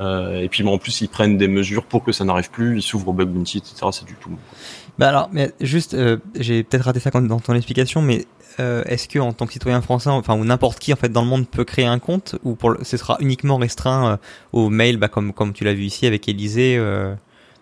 Euh, 0.00 0.40
et 0.40 0.48
puis 0.48 0.62
bon, 0.62 0.74
en 0.74 0.78
plus, 0.78 1.00
ils 1.00 1.08
prennent 1.08 1.38
des 1.38 1.48
mesures 1.48 1.84
pour 1.84 2.04
que 2.04 2.12
ça 2.12 2.24
n'arrive 2.24 2.50
plus. 2.50 2.78
Ils 2.78 2.82
s'ouvrent 2.82 3.08
au 3.08 3.12
bug 3.12 3.28
bounty, 3.28 3.58
etc. 3.58 3.86
C'est 3.92 4.04
du 4.04 4.14
tout. 4.14 4.30
Bah 4.98 5.08
alors, 5.08 5.28
mais 5.32 5.52
juste, 5.60 5.96
j'ai 6.38 6.62
peut-être 6.62 6.84
raté 6.84 7.00
ça 7.00 7.10
dans 7.10 7.40
ton 7.40 7.54
explication, 7.54 8.02
mais 8.02 8.26
est-ce 8.58 9.08
que 9.08 9.18
en 9.18 9.34
tant 9.34 9.46
que 9.46 9.52
citoyen 9.52 9.82
français, 9.82 10.08
enfin 10.08 10.34
ou 10.34 10.44
n'importe 10.44 10.78
qui 10.78 10.92
en 10.94 10.96
fait 10.96 11.10
dans 11.10 11.20
le 11.20 11.28
monde 11.28 11.46
peut 11.46 11.64
créer 11.64 11.84
un 11.84 11.98
compte 11.98 12.36
ou 12.44 12.54
pour 12.54 12.74
ce 12.80 12.96
sera 12.96 13.18
uniquement 13.20 13.58
restreint 13.58 14.18
au 14.54 14.70
mail, 14.70 14.96
bah, 14.96 15.08
comme 15.08 15.34
comme 15.34 15.52
tu 15.52 15.64
l'as 15.64 15.74
vu 15.74 15.84
ici 15.84 16.06
avec 16.06 16.26
Élysée, 16.28 16.78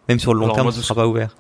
même 0.09 0.21
sur 0.21 0.33
le 0.33 0.41
long 0.41 0.51
terme, 0.51 0.71
ce 0.71 0.81
sera 0.81 0.95
pas 0.95 1.09
ouvert? 1.09 1.35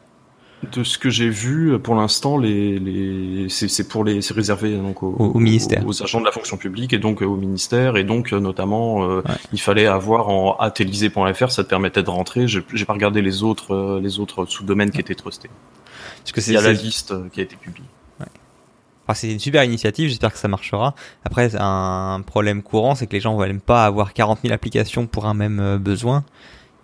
De 0.72 0.82
ce 0.82 0.98
que 0.98 1.10
j'ai 1.10 1.28
vu, 1.28 1.78
pour 1.78 1.94
l'instant, 1.94 2.38
les, 2.38 2.78
les 2.78 3.48
c'est 3.48 3.88
pour 3.88 4.04
les, 4.04 4.22
c'est 4.22 4.34
réservé 4.34 4.76
donc 4.76 5.02
au, 5.02 5.08
au, 5.08 5.38
ministère, 5.38 5.86
aux, 5.86 6.02
agents 6.02 6.20
de 6.20 6.24
la 6.24 6.32
fonction 6.32 6.56
publique 6.56 6.92
et 6.92 6.98
donc 6.98 7.22
euh, 7.22 7.26
au 7.26 7.36
ministère 7.36 7.96
et 7.96 8.04
donc 8.04 8.32
euh, 8.32 8.40
notamment, 8.40 9.08
euh, 9.08 9.22
il 9.52 9.60
fallait 9.60 9.86
avoir 9.86 10.28
en 10.28 10.56
atelysé.fr, 10.56 11.50
ça 11.50 11.64
te 11.64 11.68
permettait 11.68 12.02
de 12.02 12.10
rentrer. 12.10 12.46
J'ai 12.48 12.84
pas 12.84 12.92
regardé 12.92 13.22
les 13.22 13.42
autres, 13.42 14.00
les 14.02 14.20
autres 14.20 14.46
sous-domaines 14.46 14.90
qui 14.90 15.00
étaient 15.00 15.14
trustés. 15.14 15.50
Parce 16.18 16.32
que 16.32 16.40
c'est 16.40 16.52
il 16.52 16.54
y 16.54 16.58
a 16.58 16.62
la 16.62 16.72
liste 16.72 17.14
qui 17.30 17.40
a 17.40 17.42
été 17.42 17.56
publiée. 17.56 17.86
Enfin, 19.06 19.12
c'est 19.12 19.30
une 19.30 19.38
super 19.38 19.62
initiative, 19.64 20.08
j'espère 20.08 20.32
que 20.32 20.38
ça 20.38 20.48
marchera. 20.48 20.94
Après, 21.26 21.50
un 21.58 22.22
problème 22.26 22.62
courant, 22.62 22.94
c'est 22.94 23.06
que 23.06 23.12
les 23.12 23.20
gens 23.20 23.36
veulent 23.36 23.60
pas 23.60 23.84
avoir 23.84 24.14
40 24.14 24.38
000 24.40 24.54
applications 24.54 25.06
pour 25.06 25.26
un 25.26 25.34
même 25.34 25.76
besoin 25.76 26.24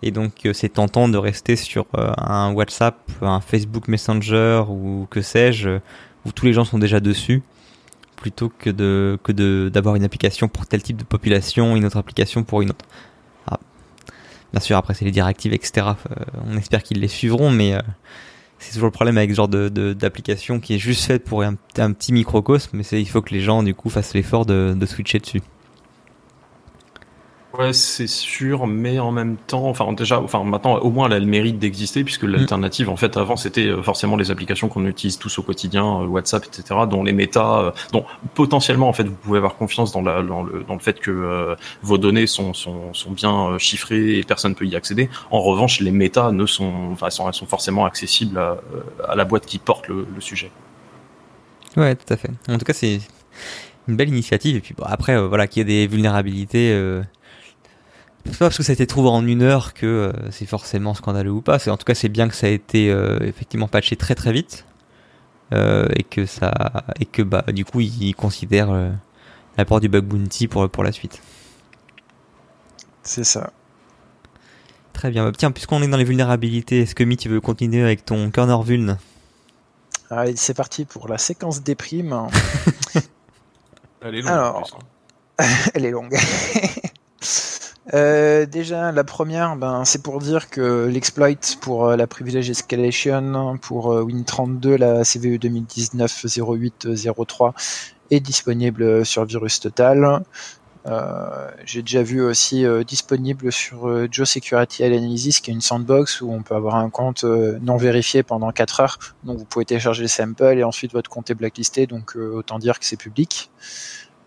Et 0.03 0.11
donc 0.11 0.47
c'est 0.53 0.69
tentant 0.69 1.09
de 1.09 1.17
rester 1.17 1.55
sur 1.55 1.85
un 1.93 2.51
WhatsApp, 2.53 2.97
un 3.21 3.41
Facebook 3.41 3.87
Messenger 3.87 4.63
ou 4.67 5.07
que 5.09 5.21
sais-je, 5.21 5.79
où 6.25 6.31
tous 6.31 6.45
les 6.45 6.53
gens 6.53 6.65
sont 6.65 6.79
déjà 6.79 6.99
dessus, 6.99 7.43
plutôt 8.15 8.49
que 8.49 8.69
de 8.69 9.19
que 9.23 9.31
de 9.31 9.69
d'avoir 9.71 9.95
une 9.95 10.03
application 10.03 10.47
pour 10.47 10.65
tel 10.65 10.81
type 10.81 10.97
de 10.97 11.03
population, 11.03 11.75
une 11.75 11.85
autre 11.85 11.97
application 11.97 12.43
pour 12.43 12.61
une 12.61 12.71
autre. 12.71 12.85
Ah. 13.47 13.59
Bien 14.51 14.61
sûr, 14.61 14.75
après 14.75 14.95
c'est 14.95 15.05
les 15.05 15.11
directives, 15.11 15.53
etc. 15.53 15.87
on 16.47 16.57
espère 16.57 16.81
qu'ils 16.81 16.99
les 16.99 17.07
suivront, 17.07 17.51
mais 17.51 17.77
c'est 18.57 18.73
toujours 18.73 18.87
le 18.87 18.91
problème 18.91 19.17
avec 19.17 19.29
ce 19.29 19.35
genre 19.35 19.47
de 19.47 19.93
d'application 19.93 20.59
qui 20.59 20.73
est 20.73 20.79
juste 20.79 21.05
faite 21.05 21.25
pour 21.25 21.43
un, 21.43 21.55
petit 21.55 22.11
microcosme, 22.11 22.77
mais 22.77 22.83
il 22.83 23.07
faut 23.07 23.21
que 23.21 23.33
les 23.33 23.41
gens 23.41 23.61
du 23.61 23.75
coup 23.75 23.89
fassent 23.89 24.15
l'effort 24.15 24.47
de 24.47 24.85
switcher 24.87 25.19
dessus. 25.19 25.41
Ouais, 27.57 27.73
c'est 27.73 28.07
sûr, 28.07 28.65
mais 28.65 28.99
en 28.99 29.11
même 29.11 29.35
temps, 29.35 29.67
enfin 29.67 29.91
déjà, 29.91 30.21
enfin 30.21 30.41
maintenant, 30.45 30.77
au 30.77 30.89
moins, 30.89 31.07
elle 31.07 31.13
a 31.13 31.19
le 31.19 31.25
mérite 31.25 31.59
d'exister 31.59 32.05
puisque 32.05 32.23
mm. 32.23 32.31
l'alternative, 32.31 32.89
en 32.89 32.95
fait, 32.95 33.17
avant, 33.17 33.35
c'était 33.35 33.67
euh, 33.67 33.83
forcément 33.83 34.15
les 34.15 34.31
applications 34.31 34.69
qu'on 34.69 34.85
utilise 34.85 35.17
tous 35.17 35.37
au 35.37 35.43
quotidien, 35.43 36.01
euh, 36.01 36.05
WhatsApp, 36.05 36.45
etc., 36.45 36.79
dont 36.89 37.03
les 37.03 37.11
méta, 37.11 37.59
euh, 37.59 37.71
dont 37.91 38.05
potentiellement, 38.35 38.87
en 38.87 38.93
fait, 38.93 39.03
vous 39.03 39.15
pouvez 39.15 39.37
avoir 39.37 39.55
confiance 39.55 39.91
dans, 39.91 40.01
la, 40.01 40.23
dans, 40.23 40.43
le, 40.43 40.63
dans 40.65 40.75
le 40.75 40.79
fait 40.79 40.99
que 40.99 41.55
vos 41.83 41.97
données 41.97 42.25
sont, 42.25 42.53
sont, 42.53 42.93
sont 42.93 43.11
bien 43.11 43.57
chiffrées 43.57 44.19
et 44.19 44.23
personne 44.23 44.55
peut 44.55 44.65
y 44.65 44.77
accéder. 44.77 45.09
En 45.29 45.41
revanche, 45.41 45.81
les 45.81 45.91
méta 45.91 46.31
ne 46.31 46.45
sont, 46.45 46.71
enfin, 46.93 47.09
sont, 47.09 47.27
elles 47.27 47.33
sont 47.33 47.45
forcément 47.45 47.83
accessibles 47.83 48.37
à, 48.37 48.57
à 49.07 49.15
la 49.15 49.25
boîte 49.25 49.45
qui 49.45 49.57
porte 49.59 49.89
le, 49.89 50.07
le 50.13 50.21
sujet. 50.21 50.51
Ouais, 51.75 51.95
tout 51.95 52.13
à 52.13 52.15
fait. 52.15 52.31
En 52.47 52.57
tout 52.57 52.65
cas, 52.65 52.73
c'est 52.73 53.01
une 53.89 53.97
belle 53.97 54.09
initiative. 54.09 54.55
Et 54.55 54.61
puis 54.61 54.73
bon, 54.77 54.85
après, 54.87 55.21
voilà, 55.27 55.47
qu'il 55.47 55.59
y 55.59 55.61
ait 55.61 55.87
des 55.87 55.87
vulnérabilités 55.87 57.01
c'est 58.25 58.37
pas 58.37 58.45
parce 58.45 58.57
que 58.57 58.63
ça 58.63 58.71
a 58.71 58.73
été 58.73 58.87
trouvé 58.87 59.09
en 59.09 59.25
une 59.25 59.41
heure 59.41 59.73
que 59.73 59.85
euh, 59.85 60.11
c'est 60.31 60.45
forcément 60.45 60.93
scandaleux 60.93 61.31
ou 61.31 61.41
pas. 61.41 61.59
C'est 61.59 61.69
en 61.69 61.77
tout 61.77 61.85
cas 61.85 61.95
c'est 61.95 62.09
bien 62.09 62.27
que 62.27 62.35
ça 62.35 62.47
a 62.47 62.49
été 62.49 62.91
euh, 62.91 63.19
effectivement 63.21 63.67
patché 63.67 63.95
très 63.95 64.15
très 64.15 64.31
vite 64.31 64.65
euh, 65.53 65.87
et 65.95 66.03
que 66.03 66.25
ça 66.25 66.51
et 66.99 67.05
que 67.05 67.21
bah 67.21 67.43
du 67.51 67.65
coup 67.65 67.79
ils 67.81 68.13
considèrent 68.13 68.91
l'apport 69.57 69.79
du 69.79 69.89
bug 69.89 70.05
bounty 70.05 70.47
pour 70.47 70.69
pour 70.69 70.83
la 70.83 70.91
suite. 70.91 71.21
C'est 73.03 73.23
ça. 73.23 73.51
Très 74.93 75.09
bien. 75.09 75.25
Bah, 75.25 75.31
tiens, 75.35 75.51
puisqu'on 75.51 75.81
est 75.81 75.87
dans 75.87 75.97
les 75.97 76.03
vulnérabilités, 76.03 76.81
est-ce 76.81 76.93
que 76.93 77.03
Mi 77.03 77.17
tu 77.17 77.29
veux 77.29 77.41
continuer 77.41 77.81
avec 77.81 78.05
ton 78.05 78.29
corner 78.29 78.61
vuln? 78.61 78.97
Allez, 80.11 80.35
c'est 80.35 80.53
parti 80.53 80.85
pour 80.85 81.07
la 81.07 81.17
séquence 81.17 81.63
des 81.63 81.73
primes. 81.73 82.27
Elle 84.01 84.15
est 84.15 84.21
longue. 84.21 84.31
Alors, 84.31 84.79
hein. 85.39 85.45
elle 85.73 85.85
est 85.85 85.91
longue. 85.91 86.17
Euh, 87.93 88.45
déjà, 88.45 88.91
la 88.91 89.03
première, 89.03 89.55
ben, 89.55 89.85
c'est 89.85 90.03
pour 90.03 90.19
dire 90.19 90.49
que 90.49 90.85
l'exploit 90.85 91.29
pour 91.61 91.87
euh, 91.87 91.95
la 91.95 92.05
privilege 92.07 92.49
escalation 92.49 93.57
pour 93.57 93.91
euh, 93.91 94.05
Win32, 94.05 94.75
la 94.75 95.03
CVE 95.03 95.37
2019-08-03, 95.39 97.53
est 98.11 98.19
disponible 98.19 99.05
sur 99.05 99.25
Virus 99.25 99.59
Total. 99.59 100.21
J'ai 101.65 101.81
déjà 101.81 102.03
vu 102.03 102.21
aussi 102.21 102.65
disponible 102.85 103.51
sur 103.51 104.11
Joe 104.11 104.27
Security 104.27 104.83
Analysis, 104.83 105.39
qui 105.39 105.51
est 105.51 105.53
une 105.53 105.61
sandbox 105.61 106.21
où 106.21 106.31
on 106.31 106.41
peut 106.41 106.55
avoir 106.55 106.75
un 106.75 106.89
compte 106.89 107.23
non 107.23 107.77
vérifié 107.77 108.23
pendant 108.23 108.51
4 108.51 108.79
heures. 108.81 108.99
Donc 109.23 109.37
vous 109.37 109.45
pouvez 109.45 109.63
télécharger 109.63 110.01
le 110.01 110.09
sample 110.09 110.57
et 110.57 110.63
ensuite 110.63 110.91
votre 110.91 111.09
compte 111.09 111.29
est 111.29 111.35
blacklisté, 111.35 111.87
donc 111.87 112.17
autant 112.17 112.59
dire 112.59 112.79
que 112.79 112.85
c'est 112.85 112.97
public. 112.97 113.49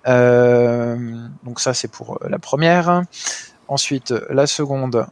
Donc 0.07 1.61
ça 1.61 1.75
c'est 1.75 1.89
pour 1.89 2.19
la 2.29 2.39
première. 2.39 3.03
Ensuite, 3.69 4.13
la 4.29 4.47
seconde, 4.47 5.07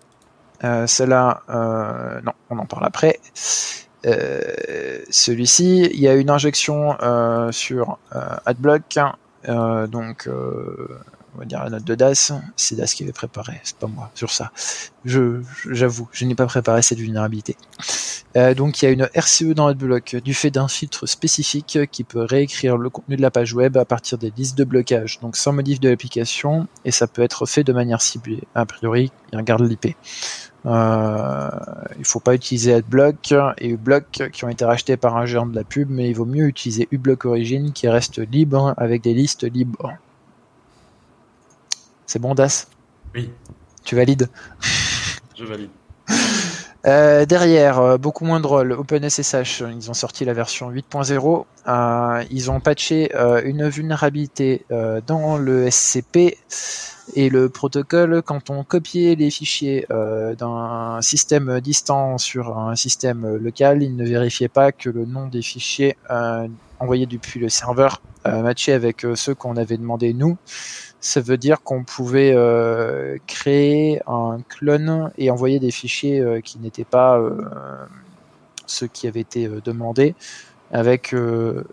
euh, 0.64 0.86
celle-là, 0.86 1.42
euh, 1.48 2.20
non, 2.22 2.32
on 2.50 2.58
en 2.58 2.66
parle 2.66 2.84
après. 2.84 3.18
Euh, 4.04 4.98
celui-ci, 5.10 5.88
il 5.92 6.00
y 6.00 6.08
a 6.08 6.14
une 6.14 6.30
injection 6.30 6.96
sur 7.50 7.98
AdBlock, 8.44 8.98
donc 9.88 10.28
on 11.34 11.38
va 11.38 11.44
dire 11.44 11.62
la 11.62 11.70
note 11.70 11.84
de 11.84 11.94
DAS, 11.94 12.32
c'est 12.56 12.76
DAS 12.76 12.92
qui 12.94 13.02
avait 13.02 13.12
préparé, 13.12 13.60
c'est 13.64 13.76
pas 13.76 13.86
moi 13.86 14.10
sur 14.14 14.30
ça. 14.30 14.52
Je, 15.04 15.40
j'avoue, 15.70 16.08
je 16.12 16.24
n'ai 16.24 16.34
pas 16.34 16.46
préparé 16.46 16.82
cette 16.82 16.98
vulnérabilité. 16.98 17.56
Euh, 18.36 18.54
donc 18.54 18.80
il 18.80 18.86
y 18.86 18.88
a 18.88 18.90
une 18.90 19.08
RCE 19.14 19.54
dans 19.54 19.66
AdBlock 19.66 20.16
du 20.16 20.32
fait 20.32 20.50
d'un 20.50 20.68
filtre 20.68 21.06
spécifique 21.06 21.78
qui 21.90 22.04
peut 22.04 22.22
réécrire 22.22 22.76
le 22.76 22.88
contenu 22.88 23.16
de 23.16 23.22
la 23.22 23.30
page 23.30 23.52
web 23.54 23.76
à 23.76 23.84
partir 23.84 24.18
des 24.18 24.32
listes 24.36 24.56
de 24.56 24.64
blocage, 24.64 25.20
donc 25.20 25.36
sans 25.36 25.52
modif 25.52 25.80
de 25.80 25.88
l'application, 25.88 26.66
et 26.84 26.90
ça 26.90 27.06
peut 27.06 27.22
être 27.22 27.46
fait 27.46 27.64
de 27.64 27.72
manière 27.72 28.00
ciblée. 28.00 28.42
A 28.54 28.64
priori, 28.64 29.10
il 29.32 29.38
regarde 29.38 29.62
l'IP. 29.62 29.96
Euh, 30.64 31.50
il 31.98 32.04
faut 32.04 32.20
pas 32.20 32.34
utiliser 32.34 32.74
AdBlock 32.74 33.34
et 33.58 33.68
uBlock 33.68 34.30
qui 34.32 34.44
ont 34.44 34.48
été 34.48 34.64
rachetés 34.64 34.96
par 34.96 35.16
un 35.16 35.26
géant 35.26 35.46
de 35.46 35.56
la 35.56 35.64
pub, 35.64 35.90
mais 35.90 36.08
il 36.08 36.14
vaut 36.14 36.24
mieux 36.24 36.46
utiliser 36.46 36.88
uBlock 36.90 37.24
Origin 37.24 37.72
qui 37.72 37.88
reste 37.88 38.18
libre 38.18 38.74
avec 38.76 39.02
des 39.02 39.14
listes 39.14 39.42
libres. 39.42 39.92
C'est 42.12 42.18
bon, 42.18 42.34
Das? 42.34 42.66
Oui. 43.14 43.30
Tu 43.84 43.96
valides? 43.96 44.28
Je 45.34 45.46
valide. 45.46 45.70
Euh, 46.84 47.24
derrière, 47.24 47.78
euh, 47.78 47.96
beaucoup 47.96 48.26
moins 48.26 48.38
drôle, 48.38 48.72
OpenSSH, 48.72 49.62
ils 49.74 49.88
ont 49.88 49.94
sorti 49.94 50.26
la 50.26 50.34
version 50.34 50.70
8.0. 50.70 51.46
Euh, 51.68 52.24
ils 52.30 52.50
ont 52.50 52.60
patché 52.60 53.10
une 53.46 53.66
vulnérabilité 53.66 54.66
dans 55.06 55.38
le 55.38 55.70
SCP 55.70 56.36
et 57.14 57.30
le 57.30 57.48
protocole. 57.48 58.20
Quand 58.20 58.50
on 58.50 58.62
copiait 58.62 59.14
les 59.14 59.30
fichiers 59.30 59.86
d'un 59.88 60.98
système 61.00 61.60
distant 61.60 62.18
sur 62.18 62.58
un 62.58 62.76
système 62.76 63.36
local, 63.36 63.82
il 63.82 63.96
ne 63.96 64.04
vérifiait 64.04 64.48
pas 64.48 64.70
que 64.70 64.90
le 64.90 65.06
nom 65.06 65.28
des 65.28 65.40
fichiers 65.40 65.96
envoyés 66.78 67.06
depuis 67.06 67.40
le 67.40 67.48
serveur 67.48 68.02
matchait 68.26 68.72
avec 68.72 69.06
ceux 69.14 69.34
qu'on 69.34 69.56
avait 69.56 69.78
demandé 69.78 70.12
nous 70.12 70.36
ça 71.02 71.20
veut 71.20 71.36
dire 71.36 71.62
qu'on 71.62 71.82
pouvait 71.82 72.32
euh, 72.32 73.18
créer 73.26 74.00
un 74.06 74.38
clone 74.48 75.10
et 75.18 75.32
envoyer 75.32 75.58
des 75.58 75.72
fichiers 75.72 76.20
euh, 76.20 76.40
qui 76.40 76.60
n'étaient 76.60 76.84
pas 76.84 77.18
euh, 77.18 77.36
ceux 78.66 78.86
qui 78.86 79.08
avaient 79.08 79.20
été 79.20 79.48
demandés, 79.64 80.14
avec 80.72 81.12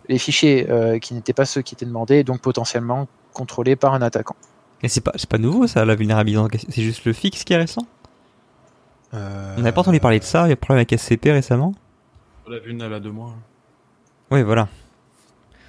les 0.09 0.17
fichiers 0.17 0.67
qui 0.99 1.13
n'étaient 1.13 1.31
pas 1.31 1.45
ceux 1.45 1.61
qui 1.61 1.75
étaient 1.75 1.85
demandés, 1.85 2.17
et 2.17 2.23
donc 2.25 2.41
potentiellement 2.41 3.07
contrôlés 3.31 3.77
par 3.77 3.93
un 3.93 4.01
attaquant. 4.01 4.35
Et 4.81 4.89
c'est 4.89 4.99
pas, 4.99 5.13
pas 5.29 5.37
nouveau 5.37 5.67
ça, 5.67 5.85
la 5.85 5.95
vulnérabilité, 5.95 6.59
c'est 6.67 6.81
juste 6.81 7.05
le 7.05 7.13
fixe 7.13 7.45
qui 7.45 7.53
est 7.53 7.57
récent? 7.57 7.85
On 9.13 9.17
n'avait 9.57 9.71
pas 9.71 9.81
entendu 9.81 10.01
parler 10.01 10.19
de 10.19 10.25
ça, 10.25 10.47
il 10.47 10.49
y 10.49 10.51
a 10.51 10.53
un 10.53 10.55
problème 10.57 10.79
avec 10.79 10.99
SCP 10.99 11.31
récemment? 11.31 11.73
La 12.49 12.59
vulne 12.59 12.81
elle 12.81 12.93
a 12.93 12.99
deux 12.99 13.11
mois. 13.11 13.35
Oui, 14.31 14.43
voilà. 14.43 14.67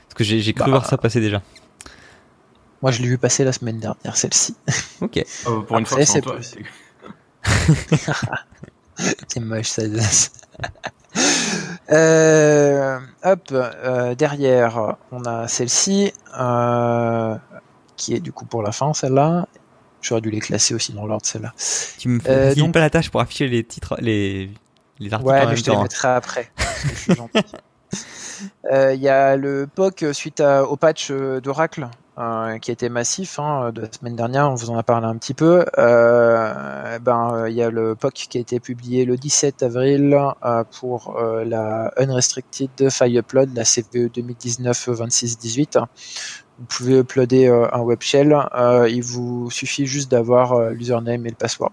Parce 0.08 0.14
que 0.14 0.24
j'ai 0.24 0.52
cru 0.54 0.64
bah, 0.64 0.70
voir 0.70 0.86
ça 0.86 0.96
passer 0.96 1.20
déjà. 1.20 1.42
Moi, 2.82 2.92
je 2.92 3.02
l'ai 3.02 3.08
vu 3.08 3.18
passer 3.18 3.44
la 3.44 3.52
semaine 3.52 3.78
dernière, 3.78 4.16
celle-ci. 4.16 4.56
Ok. 5.00 5.22
Oh, 5.46 5.62
pour 5.62 5.78
une 5.78 5.86
fois, 5.86 6.04
c'est 6.04 6.20
toi. 6.20 6.38
c'est 9.28 9.40
moche, 9.40 9.68
ça. 9.68 9.82
euh, 11.92 12.98
hop, 13.24 13.48
euh, 13.52 14.14
derrière, 14.14 14.96
on 15.10 15.24
a 15.24 15.48
celle-ci, 15.48 16.12
euh, 16.38 17.36
qui 17.96 18.14
est 18.14 18.20
du 18.20 18.32
coup 18.32 18.44
pour 18.44 18.62
la 18.62 18.72
fin, 18.72 18.92
celle-là. 18.92 19.46
J'aurais 20.02 20.22
dû 20.22 20.30
les 20.30 20.40
classer 20.40 20.74
aussi 20.74 20.92
dans 20.92 21.06
l'ordre, 21.06 21.26
celle-là. 21.26 21.52
Tu 21.98 22.08
me 22.08 22.20
fais 22.20 22.30
euh, 22.30 22.54
donc... 22.54 22.72
pas 22.72 22.80
la 22.80 22.90
tâche 22.90 23.10
pour 23.10 23.20
afficher 23.20 23.48
les 23.48 23.64
titres, 23.64 23.96
les, 24.00 24.50
les 24.98 25.12
articles 25.12 25.30
Ouais, 25.30 25.46
mais 25.46 25.56
je 25.56 25.64
te 25.64 25.70
les 25.70 25.76
mettrai 25.76 26.08
après. 26.08 26.50
Euh, 28.72 28.94
il 28.94 29.02
y 29.02 29.08
a 29.08 29.36
le 29.36 29.66
POC 29.66 30.14
suite 30.14 30.40
au 30.40 30.76
patch 30.76 31.10
d'Oracle 31.10 31.90
euh, 32.18 32.58
qui 32.58 32.70
a 32.70 32.74
été 32.74 32.88
massif 32.88 33.38
hein, 33.38 33.70
de 33.72 33.82
la 33.82 33.92
semaine 33.92 34.16
dernière, 34.16 34.50
on 34.50 34.54
vous 34.54 34.70
en 34.70 34.76
a 34.76 34.82
parlé 34.82 35.06
un 35.06 35.16
petit 35.16 35.32
peu. 35.32 35.64
Euh, 35.78 36.98
ben 36.98 37.46
il 37.48 37.54
y 37.54 37.62
a 37.62 37.70
le 37.70 37.94
POC 37.94 38.12
qui 38.12 38.38
a 38.38 38.40
été 38.40 38.58
publié 38.60 39.04
le 39.04 39.16
17 39.16 39.62
avril 39.62 40.18
euh, 40.44 40.64
pour 40.78 41.18
la 41.20 41.92
Unrestricted 41.96 42.90
File 42.90 43.16
Upload, 43.16 43.54
la 43.54 43.64
CVE 43.64 44.08
2019-26-18. 44.08 45.78
Vous 46.58 46.64
pouvez 46.66 46.98
uploader 46.98 47.48
un 47.72 47.80
web 47.80 48.02
shell, 48.02 48.36
il 48.88 49.02
vous 49.02 49.50
suffit 49.50 49.86
juste 49.86 50.10
d'avoir 50.10 50.70
l'username 50.70 51.24
et 51.26 51.30
le 51.30 51.36
password. 51.36 51.72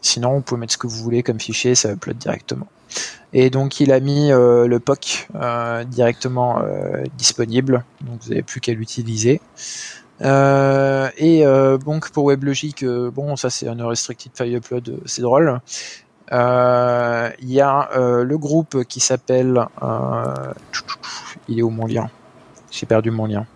Sinon, 0.00 0.36
vous 0.36 0.40
pouvez 0.40 0.60
mettre 0.60 0.72
ce 0.72 0.78
que 0.78 0.86
vous 0.86 1.02
voulez 1.02 1.22
comme 1.22 1.40
fichier, 1.40 1.74
ça 1.74 1.90
upload 1.90 2.16
directement. 2.16 2.68
Et 3.32 3.50
donc 3.50 3.80
il 3.80 3.92
a 3.92 4.00
mis 4.00 4.32
euh, 4.32 4.66
le 4.66 4.80
POC 4.80 5.28
euh, 5.34 5.84
directement 5.84 6.60
euh, 6.62 7.04
disponible, 7.16 7.84
donc 8.00 8.22
vous 8.22 8.30
n'avez 8.30 8.42
plus 8.42 8.60
qu'à 8.60 8.72
l'utiliser. 8.72 9.40
et 10.20 11.44
donc 11.84 12.10
pour 12.10 12.24
WebLogic, 12.24 12.84
bon 12.84 13.36
ça 13.36 13.50
c'est 13.50 13.68
un 13.68 13.86
restricted 13.86 14.32
file 14.34 14.56
upload, 14.56 15.00
c'est 15.04 15.22
drôle. 15.22 15.60
Il 16.30 17.52
y 17.52 17.60
a 17.60 17.90
le 17.94 18.36
groupe 18.36 18.84
qui 18.84 19.00
s'appelle, 19.00 19.62
il 21.48 21.58
est 21.58 21.62
où 21.62 21.70
mon 21.70 21.86
lien? 21.86 22.08
J'ai 22.70 22.86
perdu 22.86 23.10
mon 23.10 23.26
lien. 23.26 23.46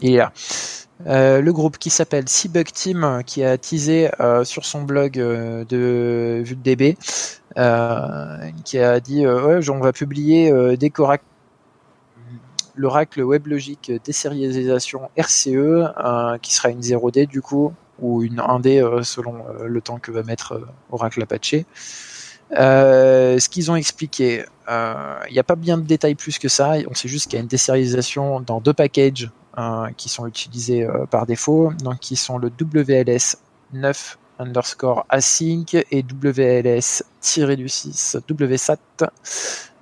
Il 0.00 0.14
est 0.14 0.18
là. 0.18 0.32
le 1.40 1.50
groupe 1.50 1.78
qui 1.78 1.90
s'appelle 1.90 2.28
Seabug 2.28 2.70
Team, 2.70 3.22
qui 3.24 3.42
a 3.42 3.56
teasé 3.56 4.10
sur 4.44 4.64
son 4.66 4.82
blog 4.82 5.14
de 5.14 6.42
VueDB, 6.44 6.96
qui 8.64 8.78
a 8.78 9.00
dit 9.00 9.26
ouais, 9.26 9.70
on 9.70 9.80
va 9.80 9.92
publier 9.92 10.76
dès 10.76 10.90
qu'Oracle 10.90 11.24
l'Oracle 12.76 13.22
WebLogic 13.22 13.90
désérialisation 14.04 15.10
RCE, 15.18 16.38
qui 16.40 16.54
sera 16.54 16.70
une 16.70 16.80
0D 16.80 17.26
du 17.26 17.42
coup, 17.42 17.74
ou 17.98 18.22
une 18.22 18.36
1D 18.36 19.02
selon 19.02 19.44
le 19.64 19.80
temps 19.80 19.98
que 19.98 20.12
va 20.12 20.22
mettre 20.22 20.60
Oracle 20.92 21.20
Apache. 21.22 21.64
ce 22.52 23.48
qu'ils 23.48 23.70
ont 23.72 23.76
expliqué, 23.76 24.44
il 24.68 25.32
n'y 25.32 25.40
a 25.40 25.44
pas 25.44 25.56
bien 25.56 25.76
de 25.78 25.82
détails 25.82 26.14
plus 26.14 26.38
que 26.38 26.48
ça. 26.48 26.74
On 26.88 26.94
sait 26.94 27.08
juste 27.08 27.26
qu'il 27.26 27.34
y 27.34 27.38
a 27.38 27.42
une 27.42 27.48
désérialisation 27.48 28.40
dans 28.40 28.60
deux 28.60 28.74
packages 28.74 29.28
qui 29.96 30.08
sont 30.08 30.28
utilisés 30.28 30.86
par 31.10 31.26
défaut, 31.26 31.72
donc 31.82 31.98
qui 31.98 32.14
sont 32.14 32.38
le 32.38 32.48
WLS 32.48 33.38
9 33.72 34.18
underscore 34.38 35.06
async 35.08 35.74
et 35.74 36.02
WLS-du-6 36.02 38.20
WSAT. 38.30 38.78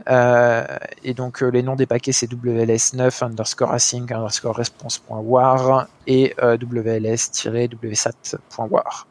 Euh, 0.09 0.65
et 1.03 1.15
donc 1.15 1.43
euh, 1.43 1.49
les 1.49 1.65
noms 1.65 1.75
des 1.75 1.87
paquets 1.87 2.13
c'est 2.13 2.31
WLS9 2.31 3.25
underscore 3.25 3.73
async 3.73 4.13
underscore 4.13 4.55
response.war 4.55 5.89
et 6.07 6.33
euh, 6.43 6.57
WLS-wsat.war. 6.57 9.09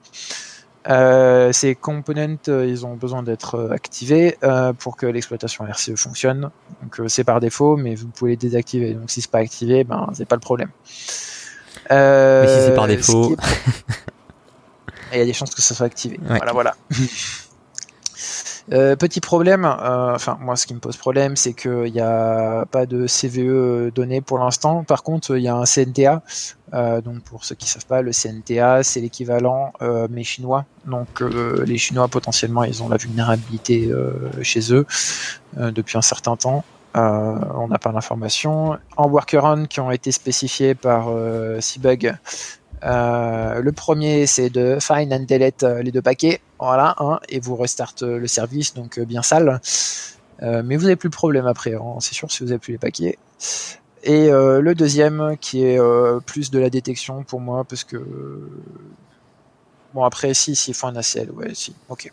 Euh, 0.88 1.52
ces 1.52 1.74
components, 1.74 2.38
ils 2.48 2.86
ont 2.86 2.94
besoin 2.94 3.24
d'être 3.24 3.72
activés 3.72 4.38
pour 4.78 4.98
que 4.98 5.08
l'exploitation 5.08 5.66
RCE 5.66 5.96
fonctionne. 5.96 6.52
Donc 6.84 7.02
c'est 7.10 7.24
par 7.24 7.40
défaut, 7.40 7.76
mais 7.76 7.96
vous 7.96 8.06
pouvez 8.08 8.30
les 8.32 8.38
désactiver. 8.38 8.94
Donc 8.94 9.10
si 9.10 9.22
c'est 9.22 9.32
pas 9.32 9.40
activé, 9.40 9.84
ben 9.84 10.12
c'est 10.14 10.28
pas 10.28 10.36
le 10.36 10.42
problème. 10.42 10.70
mais 11.90 12.48
si 12.48 12.66
c'est 12.66 12.76
par 12.76 12.86
défaut, 12.88 13.36
il 15.14 15.20
y 15.20 15.22
a 15.22 15.26
des 15.26 15.34
chances 15.34 15.54
que 15.54 15.62
ça 15.62 15.76
soit 15.76 15.86
activé. 15.86 16.20
Voilà, 16.28 16.52
voilà. 16.52 16.76
Euh, 18.72 18.96
petit 18.96 19.22
problème, 19.22 19.64
euh, 19.64 20.16
enfin 20.16 20.40
moi 20.42 20.56
ce 20.56 20.66
qui 20.66 20.74
me 20.74 20.80
pose 20.80 20.98
problème 20.98 21.36
c'est 21.36 21.54
qu'il 21.54 21.92
n'y 21.94 22.02
a 22.02 22.66
pas 22.66 22.88
de 22.88 23.06
CVE 23.06 23.92
donné 23.94 24.22
pour 24.22 24.40
l'instant. 24.40 24.84
Par 24.84 25.04
contre 25.04 25.38
il 25.38 25.44
y 25.44 25.48
a 25.48 25.56
un 25.56 25.66
CNTA. 25.66 26.24
Euh, 26.74 27.00
donc 27.00 27.22
pour 27.22 27.46
ceux 27.46 27.54
qui 27.54 27.70
savent 27.70 27.86
pas, 27.86 28.02
le 28.02 28.12
CNTA 28.12 28.82
c'est 28.82 29.02
l'équivalent 29.02 29.72
mais 30.10 30.24
chinois. 30.24 30.66
Donc 30.88 31.22
les 31.22 31.78
Chinois 31.78 32.08
potentiellement 32.08 32.64
ils 32.64 32.82
ont 32.82 32.90
la 32.90 32.98
vulnérabilité 32.98 33.92
chez 34.42 34.74
eux 34.74 34.86
depuis 35.58 35.98
un 35.98 36.02
certain 36.02 36.36
temps. 36.36 36.64
on 36.96 37.68
n'a 37.68 37.78
pas 37.78 37.92
l'information. 37.92 38.80
En 38.98 39.08
workaround 39.10 39.68
qui 39.68 39.80
ont 39.80 39.92
été 39.92 40.12
spécifiés 40.12 40.74
par 40.74 41.10
Seabug, 41.60 42.16
euh, 42.86 43.62
le 43.62 43.72
premier, 43.72 44.28
c'est 44.28 44.50
de 44.50 44.78
find 44.80 45.12
and 45.12 45.26
delete 45.28 45.64
euh, 45.64 45.82
les 45.82 45.92
deux 45.92 46.02
paquets, 46.02 46.42
voilà, 46.60 46.96
hein, 47.00 47.20
et 47.30 47.40
vous 47.40 47.56
restart 47.56 47.96
euh, 48.04 48.20
le 48.20 48.28
service, 48.28 48.74
donc 48.74 49.00
bien 49.00 49.24
sale. 49.24 49.60
mais 50.42 50.76
vous 50.76 50.84
n'avez 50.84 50.96
plus 50.96 51.08
le 51.08 51.12
problème 51.12 51.48
après, 51.48 51.74
hein, 51.74 51.96
c'est 52.00 52.14
sûr 52.14 52.32
si 52.32 52.44
vous 52.44 52.50
n'avez 52.50 52.60
plus 52.60 52.74
les 52.74 52.78
paquets. 52.78 53.18
Et 54.04 54.30
le 54.30 54.74
deuxième, 54.76 55.36
qui 55.42 55.64
est 55.64 55.80
plus 56.28 56.52
de 56.52 56.60
la 56.60 56.70
détection 56.70 57.24
pour 57.24 57.40
moi, 57.40 57.64
parce 57.64 57.84
que 57.84 57.98
Bon 59.96 60.04
après 60.04 60.34
si 60.34 60.58
s'il 60.58 60.74
faut 60.74 60.88
un 60.88 60.96
ACL, 60.98 61.32
ouais 61.32 61.54
si, 61.54 61.74
ok. 61.88 62.12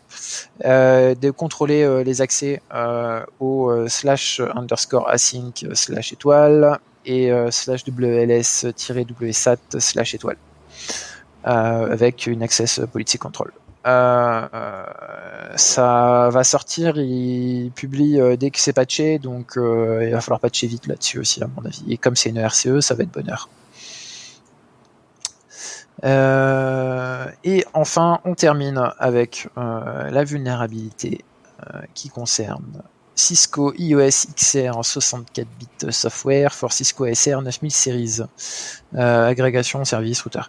de 0.65 1.31
contrôler 1.31 2.05
les 2.05 2.23
accès 2.23 2.63
au 3.41 3.89
slash 3.89 4.41
underscore 4.55 5.09
async 5.11 5.67
slash 5.75 6.13
étoile 6.13 6.79
et 7.05 7.31
slash 7.51 7.85
WLS-WSAT 7.85 9.81
slash 9.81 10.15
étoile. 10.15 10.39
Euh, 11.45 11.93
avec 11.93 12.29
une 12.29 12.43
Access 12.45 12.81
Policy 12.93 13.19
Control. 13.19 13.51
Euh, 13.85 14.49
euh, 14.55 14.85
ça 15.57 16.29
va 16.31 16.45
sortir, 16.45 16.99
il 16.99 17.73
publie 17.75 18.21
dès 18.39 18.53
que 18.53 18.61
c'est 18.61 18.73
patché, 18.73 19.19
donc 19.19 19.55
il 19.57 20.11
va 20.13 20.21
falloir 20.21 20.39
patcher 20.39 20.69
vite 20.69 20.87
là-dessus 20.87 21.19
aussi 21.19 21.43
à 21.43 21.49
mon 21.49 21.65
avis. 21.67 21.85
Et 21.89 21.97
comme 21.97 22.15
c'est 22.15 22.29
une 22.31 22.39
RCE, 22.39 22.79
ça 22.79 22.95
va 22.95 23.03
être 23.03 23.11
bonheur. 23.11 23.49
et 27.45 27.65
enfin, 27.75 28.21
on 28.25 28.35
termine 28.37 28.93
avec 29.01 29.49
la 29.57 30.23
vulnérabilité 30.23 31.25
qui 31.95 32.09
concerne 32.09 32.83
Cisco 33.15 33.73
iOS 33.77 34.27
XR 34.37 34.77
en 34.77 34.83
64 34.83 35.47
bits 35.59 35.93
software 35.93 36.53
for 36.53 36.73
Cisco 36.73 37.07
SR 37.07 37.43
9000 37.43 37.71
series. 37.71 38.21
agrégation, 38.95 39.85
service, 39.85 40.23
routeur. 40.23 40.49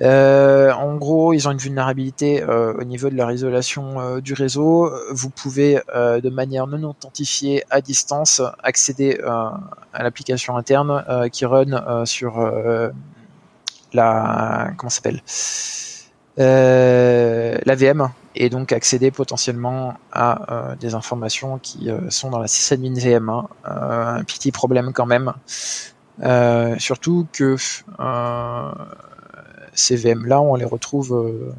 Euh, 0.00 0.72
en 0.72 0.96
gros, 0.96 1.32
ils 1.32 1.48
ont 1.48 1.52
une 1.52 1.58
vulnérabilité 1.58 2.42
euh, 2.42 2.72
au 2.74 2.84
niveau 2.84 3.10
de 3.10 3.16
leur 3.16 3.32
isolation 3.32 4.00
euh, 4.00 4.20
du 4.20 4.32
réseau. 4.32 4.90
Vous 5.10 5.30
pouvez, 5.30 5.80
de 5.94 6.28
manière 6.30 6.66
non 6.66 6.90
authentifiée 6.90 7.64
à 7.70 7.80
distance, 7.80 8.42
accéder 8.62 9.18
à 9.24 10.02
l'application 10.02 10.56
interne 10.56 11.04
qui 11.32 11.44
run 11.44 12.04
sur 12.04 12.38
la 13.92 14.70
comment 14.76 14.90
s'appelle? 14.90 15.22
La 16.36 17.74
VM 17.74 18.08
et 18.38 18.48
donc 18.48 18.72
accéder 18.72 19.10
potentiellement 19.10 19.94
à 20.12 20.74
des 20.80 20.94
informations 20.94 21.58
qui 21.58 21.90
sont 22.08 22.30
dans 22.30 22.38
la 22.38 22.48
sysadmin 22.48 22.94
VM. 22.94 23.28
Hein. 23.28 23.48
un 23.64 24.24
petit 24.24 24.52
problème 24.52 24.92
quand 24.92 25.06
même. 25.06 25.32
surtout 26.78 27.26
que 27.32 27.56
ces 29.78 29.96
VM-là, 29.96 30.40
on 30.40 30.56
les 30.56 30.64
retrouve 30.64 31.14
euh, 31.14 31.52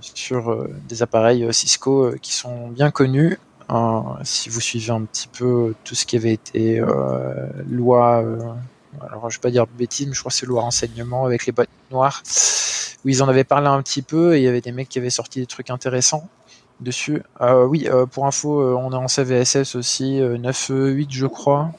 sur 0.00 0.50
euh, 0.50 0.70
des 0.88 1.02
appareils 1.02 1.44
euh, 1.44 1.52
Cisco 1.52 2.12
qui 2.22 2.32
sont 2.32 2.68
bien 2.68 2.90
connus. 2.90 3.38
Si 4.22 4.48
vous 4.50 4.60
suivez 4.60 4.90
un 4.90 5.02
petit 5.02 5.28
peu 5.28 5.74
tout 5.84 5.94
ce 5.94 6.04
qui 6.04 6.16
avait 6.16 6.34
été 6.34 6.82
loi, 7.66 8.22
alors 9.00 9.30
je 9.30 9.38
vais 9.38 9.40
pas 9.40 9.50
dire 9.50 9.66
bêtise, 9.66 10.06
mais 10.06 10.12
je 10.12 10.20
crois 10.20 10.28
que 10.28 10.36
c'est 10.36 10.44
loi 10.44 10.60
renseignement 10.60 11.24
avec 11.24 11.46
les 11.46 11.52
boîtes 11.52 11.70
noires, 11.90 12.22
où 13.04 13.08
ils 13.08 13.22
en 13.22 13.28
avaient 13.28 13.44
parlé 13.44 13.68
un 13.68 13.82
petit 13.82 14.02
peu 14.02 14.34
et 14.34 14.38
il 14.40 14.44
y 14.44 14.48
avait 14.48 14.60
des 14.60 14.72
mecs 14.72 14.88
qui 14.88 14.98
avaient 14.98 15.10
sorti 15.10 15.40
des 15.40 15.46
trucs 15.46 15.70
intéressants 15.70 16.28
dessus. 16.80 17.22
oui, 17.40 17.88
pour 18.10 18.26
info, 18.26 18.76
on 18.76 18.92
est 18.92 18.96
en 18.96 19.08
CVSS 19.08 19.76
aussi, 19.76 20.18
9.8 20.20 21.06
je 21.10 21.26
crois, 21.26 21.70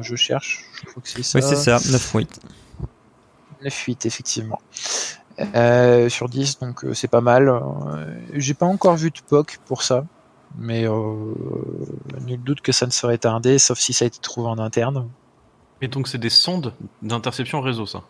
je 0.00 0.14
cherche, 0.14 0.64
je 0.74 0.86
crois 0.86 1.02
que 1.02 1.08
c'est 1.08 1.22
ça. 1.22 1.38
Oui 1.38 1.44
c'est 1.46 1.56
ça, 1.56 1.76
9.8. 1.78 2.26
9.8 3.64 4.06
effectivement. 4.06 4.60
Euh, 5.54 6.08
sur 6.08 6.28
10, 6.28 6.60
donc 6.60 6.84
euh, 6.84 6.94
c'est 6.94 7.08
pas 7.08 7.20
mal. 7.20 7.48
Euh, 7.48 8.14
j'ai 8.34 8.54
pas 8.54 8.66
encore 8.66 8.96
vu 8.96 9.10
de 9.10 9.18
POC 9.28 9.58
pour 9.64 9.82
ça, 9.82 10.04
mais 10.56 10.82
nul 10.82 12.40
doute 12.42 12.60
que 12.60 12.72
ça 12.72 12.86
ne 12.86 12.92
serait 12.92 13.18
tardé, 13.18 13.58
sauf 13.58 13.78
si 13.78 13.92
ça 13.92 14.04
a 14.04 14.08
été 14.08 14.18
trouvé 14.20 14.48
en 14.48 14.58
interne. 14.58 15.08
Et 15.80 15.88
donc 15.88 16.08
c'est 16.08 16.18
des 16.18 16.30
sondes 16.30 16.72
d'interception 17.02 17.60
réseau, 17.60 17.86
ça? 17.86 18.02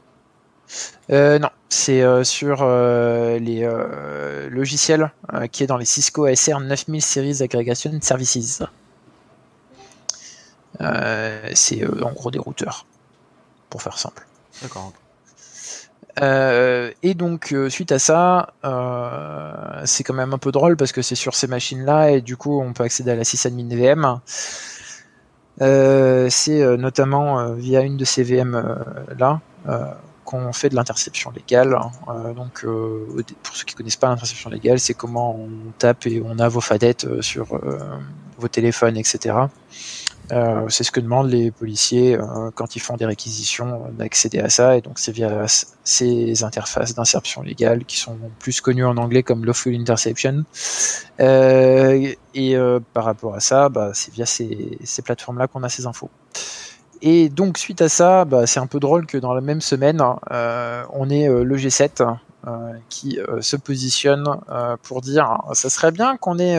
Non, 1.08 1.50
c'est 1.68 2.24
sur 2.24 2.66
les 2.66 3.68
logiciels 4.50 5.12
qui 5.52 5.64
est 5.64 5.66
dans 5.66 5.76
les 5.76 5.84
Cisco 5.84 6.24
ASR 6.24 6.60
9000 6.60 7.02
Series 7.02 7.42
Aggregation 7.42 7.92
Services. 8.00 8.62
c'est 11.54 11.86
en 12.02 12.12
gros 12.12 12.30
des 12.30 12.38
routeurs, 12.38 12.86
pour 13.70 13.82
faire 13.82 13.98
simple. 13.98 14.26
D'accord. 14.62 14.92
Euh, 16.22 16.92
et 17.02 17.14
donc 17.14 17.52
euh, 17.52 17.68
suite 17.68 17.90
à 17.90 17.98
ça, 17.98 18.54
euh, 18.64 19.82
c'est 19.84 20.04
quand 20.04 20.14
même 20.14 20.32
un 20.32 20.38
peu 20.38 20.52
drôle 20.52 20.76
parce 20.76 20.92
que 20.92 21.02
c'est 21.02 21.16
sur 21.16 21.34
ces 21.34 21.48
machines-là 21.48 22.10
et 22.10 22.20
du 22.20 22.36
coup 22.36 22.60
on 22.60 22.72
peut 22.72 22.84
accéder 22.84 23.10
à 23.10 23.16
la 23.16 23.24
sysadmin 23.24 23.68
VM. 23.68 24.20
c'est 26.30 26.76
notamment 26.76 27.52
via 27.54 27.80
une 27.80 27.96
de 27.96 28.04
ces 28.04 28.22
VM 28.22 28.78
là 29.18 29.40
qu'on 30.24 30.52
fait 30.52 30.68
de 30.68 30.74
l'interception 30.74 31.30
légale. 31.30 31.76
donc 32.34 32.64
pour 33.42 33.56
ceux 33.56 33.64
qui 33.64 33.74
connaissent 33.74 33.96
pas 33.96 34.08
l'interception 34.08 34.50
légale, 34.50 34.78
c'est 34.78 34.94
comment 34.94 35.36
on 35.36 35.72
tape 35.78 36.06
et 36.06 36.22
on 36.24 36.38
a 36.38 36.48
vos 36.48 36.60
fadettes 36.60 37.20
sur 37.22 37.58
vos 38.38 38.48
téléphones, 38.48 38.96
etc. 38.96 39.46
Euh, 40.32 40.66
c'est 40.70 40.84
ce 40.84 40.90
que 40.90 41.00
demandent 41.00 41.28
les 41.28 41.50
policiers 41.50 42.16
euh, 42.16 42.50
quand 42.54 42.76
ils 42.76 42.80
font 42.80 42.96
des 42.96 43.04
réquisitions 43.04 43.84
euh, 43.84 43.90
d'accéder 43.90 44.38
à 44.38 44.48
ça, 44.48 44.76
et 44.76 44.80
donc 44.80 44.98
c'est 44.98 45.12
via 45.12 45.44
ces 45.84 46.44
interfaces 46.44 46.94
d'insertion 46.94 47.42
légale 47.42 47.84
qui 47.84 47.98
sont 47.98 48.16
plus 48.38 48.62
connues 48.62 48.86
en 48.86 48.96
anglais 48.96 49.22
comme 49.22 49.44
lawful 49.44 49.74
interception. 49.74 50.44
et 51.18 52.56
par 52.94 53.04
rapport 53.04 53.34
à 53.34 53.40
ça, 53.40 53.68
bah, 53.68 53.90
c'est 53.92 54.12
via 54.14 54.24
ces, 54.24 54.78
plateformes-là 55.04 55.46
qu'on 55.46 55.62
a 55.62 55.68
ces 55.68 55.86
infos. 55.86 56.10
Et 57.02 57.28
donc 57.28 57.58
suite 57.58 57.82
à 57.82 57.88
ça, 57.88 58.24
bah, 58.24 58.46
c'est 58.46 58.60
un 58.60 58.66
peu 58.66 58.80
drôle 58.80 59.06
que 59.06 59.18
dans 59.18 59.34
la 59.34 59.40
même 59.40 59.60
semaine, 59.60 60.02
on 60.30 61.10
ait 61.10 61.28
le 61.28 61.56
G7 61.56 62.16
qui 62.88 63.18
se 63.40 63.56
positionne 63.56 64.24
pour 64.82 65.00
dire 65.00 65.38
ça 65.52 65.70
serait 65.70 65.92
bien 65.92 66.16
qu'on 66.16 66.38
ait 66.38 66.58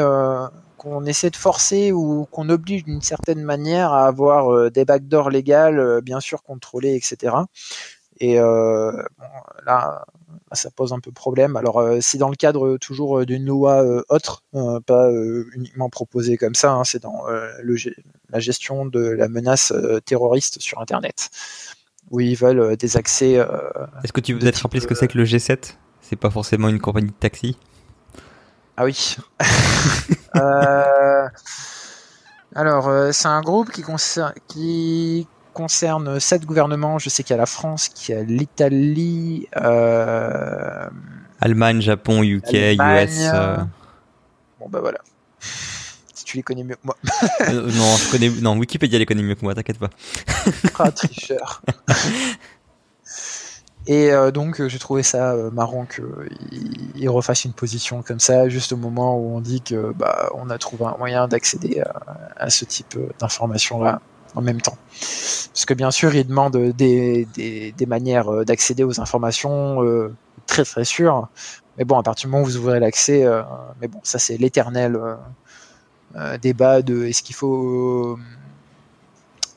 qu'on 0.85 1.05
essaie 1.05 1.29
de 1.29 1.35
forcer 1.35 1.91
ou 1.91 2.27
qu'on 2.31 2.49
oblige 2.49 2.83
d'une 2.83 3.01
certaine 3.01 3.41
manière 3.41 3.91
à 3.91 4.05
avoir 4.05 4.53
euh, 4.53 4.69
des 4.69 4.85
backdoors 4.85 5.29
légales, 5.29 5.79
euh, 5.79 6.01
bien 6.01 6.19
sûr 6.19 6.43
contrôlées, 6.43 6.95
etc. 6.95 7.35
Et 8.19 8.39
euh, 8.39 8.91
bon, 9.19 9.25
là, 9.65 10.05
ça 10.51 10.69
pose 10.71 10.93
un 10.93 10.99
peu 10.99 11.11
problème. 11.11 11.55
Alors, 11.55 11.79
euh, 11.79 11.97
c'est 12.01 12.17
dans 12.17 12.29
le 12.29 12.35
cadre 12.35 12.77
toujours 12.77 13.25
d'une 13.25 13.45
loi 13.45 13.83
autre, 14.09 14.43
pas 14.85 15.11
uniquement 15.53 15.89
proposée 15.89 16.37
comme 16.37 16.55
ça. 16.55 16.71
Hein, 16.71 16.83
c'est 16.83 17.01
dans 17.01 17.23
le, 17.61 17.75
la 18.29 18.39
gestion 18.39 18.85
de 18.85 19.01
la 19.01 19.27
menace 19.27 19.73
terroriste 20.05 20.59
sur 20.61 20.79
Internet, 20.79 21.29
où 22.11 22.19
ils 22.19 22.35
veulent 22.35 22.77
des 22.77 22.97
accès. 22.97 23.33
Est-ce 24.03 24.13
que 24.13 24.21
tu 24.21 24.33
veux 24.33 24.39
peut-être 24.39 24.57
rappeler 24.57 24.79
ce 24.79 24.87
que 24.87 24.95
c'est 24.95 25.07
que 25.07 25.17
le 25.17 25.25
G7 25.25 25.75
C'est 26.01 26.15
pas 26.15 26.29
forcément 26.29 26.69
une 26.69 26.79
compagnie 26.79 27.07
de 27.07 27.13
taxi? 27.13 27.57
Ah 28.77 28.85
oui. 28.85 29.17
euh... 30.35 31.27
Alors, 32.57 32.87
euh, 32.87 33.11
c'est 33.11 33.27
un 33.27 33.41
groupe 33.41 33.69
qui 33.69 33.81
concerne, 33.81 34.33
qui 34.47 35.27
concerne 35.55 36.19
sept 36.19 36.45
gouvernements. 36.45 36.99
Je 36.99 37.09
sais 37.09 37.23
qu'il 37.23 37.33
y 37.33 37.37
a 37.37 37.37
la 37.37 37.47
France, 37.47 37.89
qu'il 37.89 38.13
y 38.13 38.17
a 38.17 38.21
l'Italie, 38.21 39.47
euh... 39.55 40.87
Allemagne, 41.41 41.81
Japon, 41.81 42.23
UK, 42.23 42.53
US. 42.53 43.29
Euh. 43.33 43.57
Bon 44.59 44.69
bah 44.69 44.79
voilà. 44.81 44.99
Si 45.39 46.23
tu 46.25 46.37
les 46.37 46.43
connais 46.43 46.63
mieux 46.63 46.75
que 46.75 46.85
moi. 46.85 46.97
Euh, 47.49 47.69
non, 47.71 47.95
je 47.97 48.11
connais. 48.11 48.29
Non, 48.29 48.57
Wikipédia 48.57 48.97
les 48.97 49.05
connaît 49.05 49.21
mieux 49.21 49.35
que 49.35 49.43
moi. 49.43 49.53
T'inquiète 49.53 49.79
pas. 49.79 49.89
ah, 50.79 50.91
tricheur. 50.91 51.61
Et 53.87 54.11
euh, 54.11 54.31
donc 54.31 54.65
j'ai 54.65 54.79
trouvé 54.79 55.03
ça 55.03 55.35
marrant 55.53 55.85
qu'il 55.85 57.09
refasse 57.09 57.45
une 57.45 57.53
position 57.53 58.01
comme 58.01 58.19
ça, 58.19 58.49
juste 58.49 58.71
au 58.73 58.77
moment 58.77 59.15
où 59.19 59.35
on 59.35 59.41
dit 59.41 59.61
que 59.61 59.93
bah 59.93 60.31
on 60.33 60.49
a 60.49 60.57
trouvé 60.57 60.85
un 60.85 60.97
moyen 60.97 61.27
d'accéder 61.27 61.83
à, 62.35 62.49
ce 62.49 62.65
type 62.65 62.97
d'informations 63.19 63.83
là 63.83 64.01
en 64.35 64.41
même 64.41 64.61
temps. 64.61 64.77
Parce 64.91 65.65
que 65.65 65.73
bien 65.73 65.91
sûr, 65.91 66.13
il 66.15 66.27
demande 66.27 66.57
des, 66.57 67.27
des, 67.35 67.85
manières 67.85 68.45
d'accéder 68.45 68.83
aux 68.83 68.99
informations 68.99 69.79
très 70.47 70.63
très 70.63 70.85
sûres. 70.85 71.27
Mais 71.77 71.85
bon, 71.85 71.97
à 71.97 72.03
partir 72.03 72.27
du 72.27 72.31
moment 72.31 72.43
où 72.43 72.45
vous 72.45 72.57
ouvrez 72.57 72.79
l'accès, 72.79 73.25
mais 73.81 73.87
bon, 73.87 73.99
ça 74.03 74.19
c'est 74.19 74.37
l'éternel 74.37 74.99
débat 76.41 76.81
de 76.81 77.05
est-ce 77.05 77.23
qu'il 77.23 77.35
faut 77.35 78.17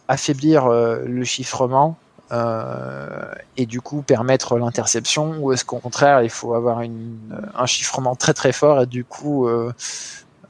affaiblir 0.08 0.68
le 0.68 1.24
chiffrement 1.24 1.96
euh, 2.30 3.32
et 3.56 3.64
du 3.64 3.80
coup 3.80 4.02
permettre 4.02 4.58
l'interception 4.58 5.38
ou 5.40 5.52
est-ce 5.52 5.64
qu'au 5.64 5.78
contraire 5.78 6.20
il 6.22 6.28
faut 6.28 6.52
avoir 6.52 6.82
une, 6.82 7.16
un 7.54 7.64
chiffrement 7.64 8.16
très 8.16 8.34
très 8.34 8.52
fort 8.52 8.82
et 8.82 8.86
du 8.86 9.02
coup 9.02 9.48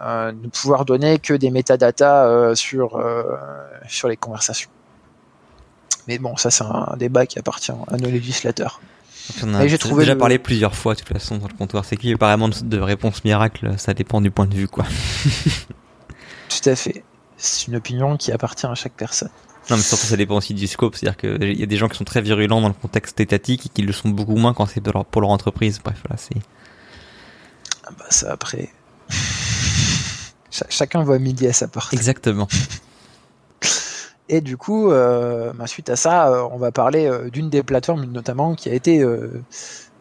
euh, 0.00 0.32
ne 0.32 0.48
pouvoir 0.48 0.84
donner 0.84 1.18
que 1.18 1.34
des 1.34 1.50
métadatas 1.50 2.26
euh, 2.26 2.54
sur 2.54 2.96
euh, 2.96 3.24
sur 3.88 4.08
les 4.08 4.16
conversations. 4.16 4.70
Mais 6.06 6.18
bon, 6.18 6.36
ça 6.36 6.50
c'est 6.50 6.64
un 6.64 6.94
débat 6.96 7.26
qui 7.26 7.38
appartient 7.38 7.72
à 7.72 7.96
nos 7.96 8.08
législateurs. 8.08 8.80
On 9.42 9.54
a 9.54 9.66
déjà 9.66 10.16
parlé 10.16 10.38
plusieurs 10.38 10.74
fois 10.74 10.94
de 10.94 11.00
toute 11.00 11.08
façon 11.08 11.36
dans 11.36 11.48
le 11.48 11.54
comptoir. 11.54 11.84
C'est 11.84 11.96
qu'il 11.96 12.08
n'y 12.08 12.14
a 12.14 12.18
pas 12.18 12.28
vraiment 12.28 12.48
de 12.48 12.78
réponse 12.78 13.24
miracle. 13.24 13.74
Ça 13.76 13.92
dépend 13.92 14.20
du 14.20 14.30
point 14.30 14.46
de 14.46 14.54
vue, 14.54 14.68
quoi. 14.68 14.84
Tout 16.48 16.70
à 16.70 16.76
fait. 16.76 17.04
C'est 17.36 17.66
une 17.66 17.76
opinion 17.76 18.16
qui 18.16 18.32
appartient 18.32 18.66
à 18.66 18.74
chaque 18.74 18.94
personne. 18.94 19.30
Non, 19.68 19.76
mais 19.76 19.82
surtout 19.82 20.06
ça 20.06 20.16
dépend 20.16 20.36
aussi 20.36 20.54
du 20.54 20.66
scope. 20.66 20.96
C'est-à-dire 20.96 21.16
qu'il 21.16 21.58
y 21.58 21.62
a 21.62 21.66
des 21.66 21.76
gens 21.76 21.88
qui 21.88 21.98
sont 21.98 22.04
très 22.04 22.22
virulents 22.22 22.60
dans 22.60 22.68
le 22.68 22.74
contexte 22.74 23.20
étatique 23.20 23.66
et 23.66 23.68
qui 23.68 23.82
le 23.82 23.92
sont 23.92 24.08
beaucoup 24.08 24.36
moins 24.36 24.54
quand 24.54 24.66
c'est 24.66 24.80
pour 24.80 25.20
leur 25.20 25.30
entreprise. 25.30 25.80
Bref, 25.84 26.02
là, 26.08 26.16
c'est. 26.16 26.36
Ah 27.84 27.90
bah 27.98 28.06
ça 28.08 28.32
après. 28.32 28.70
Chacun 30.50 31.02
voit 31.02 31.18
midi 31.18 31.46
à 31.46 31.52
sa 31.52 31.68
porte. 31.68 31.92
Exactement. 31.92 32.48
Et 34.28 34.40
du 34.40 34.56
coup, 34.56 34.90
euh, 34.90 35.52
bah, 35.54 35.66
suite 35.66 35.88
à 35.88 35.96
ça, 35.96 36.28
euh, 36.28 36.48
on 36.52 36.58
va 36.58 36.70
parler 36.70 37.06
euh, 37.06 37.30
d'une 37.30 37.48
des 37.48 37.62
plateformes 37.62 38.04
notamment 38.04 38.54
qui 38.54 38.68
a 38.68 38.74
été 38.74 39.00
euh, 39.00 39.42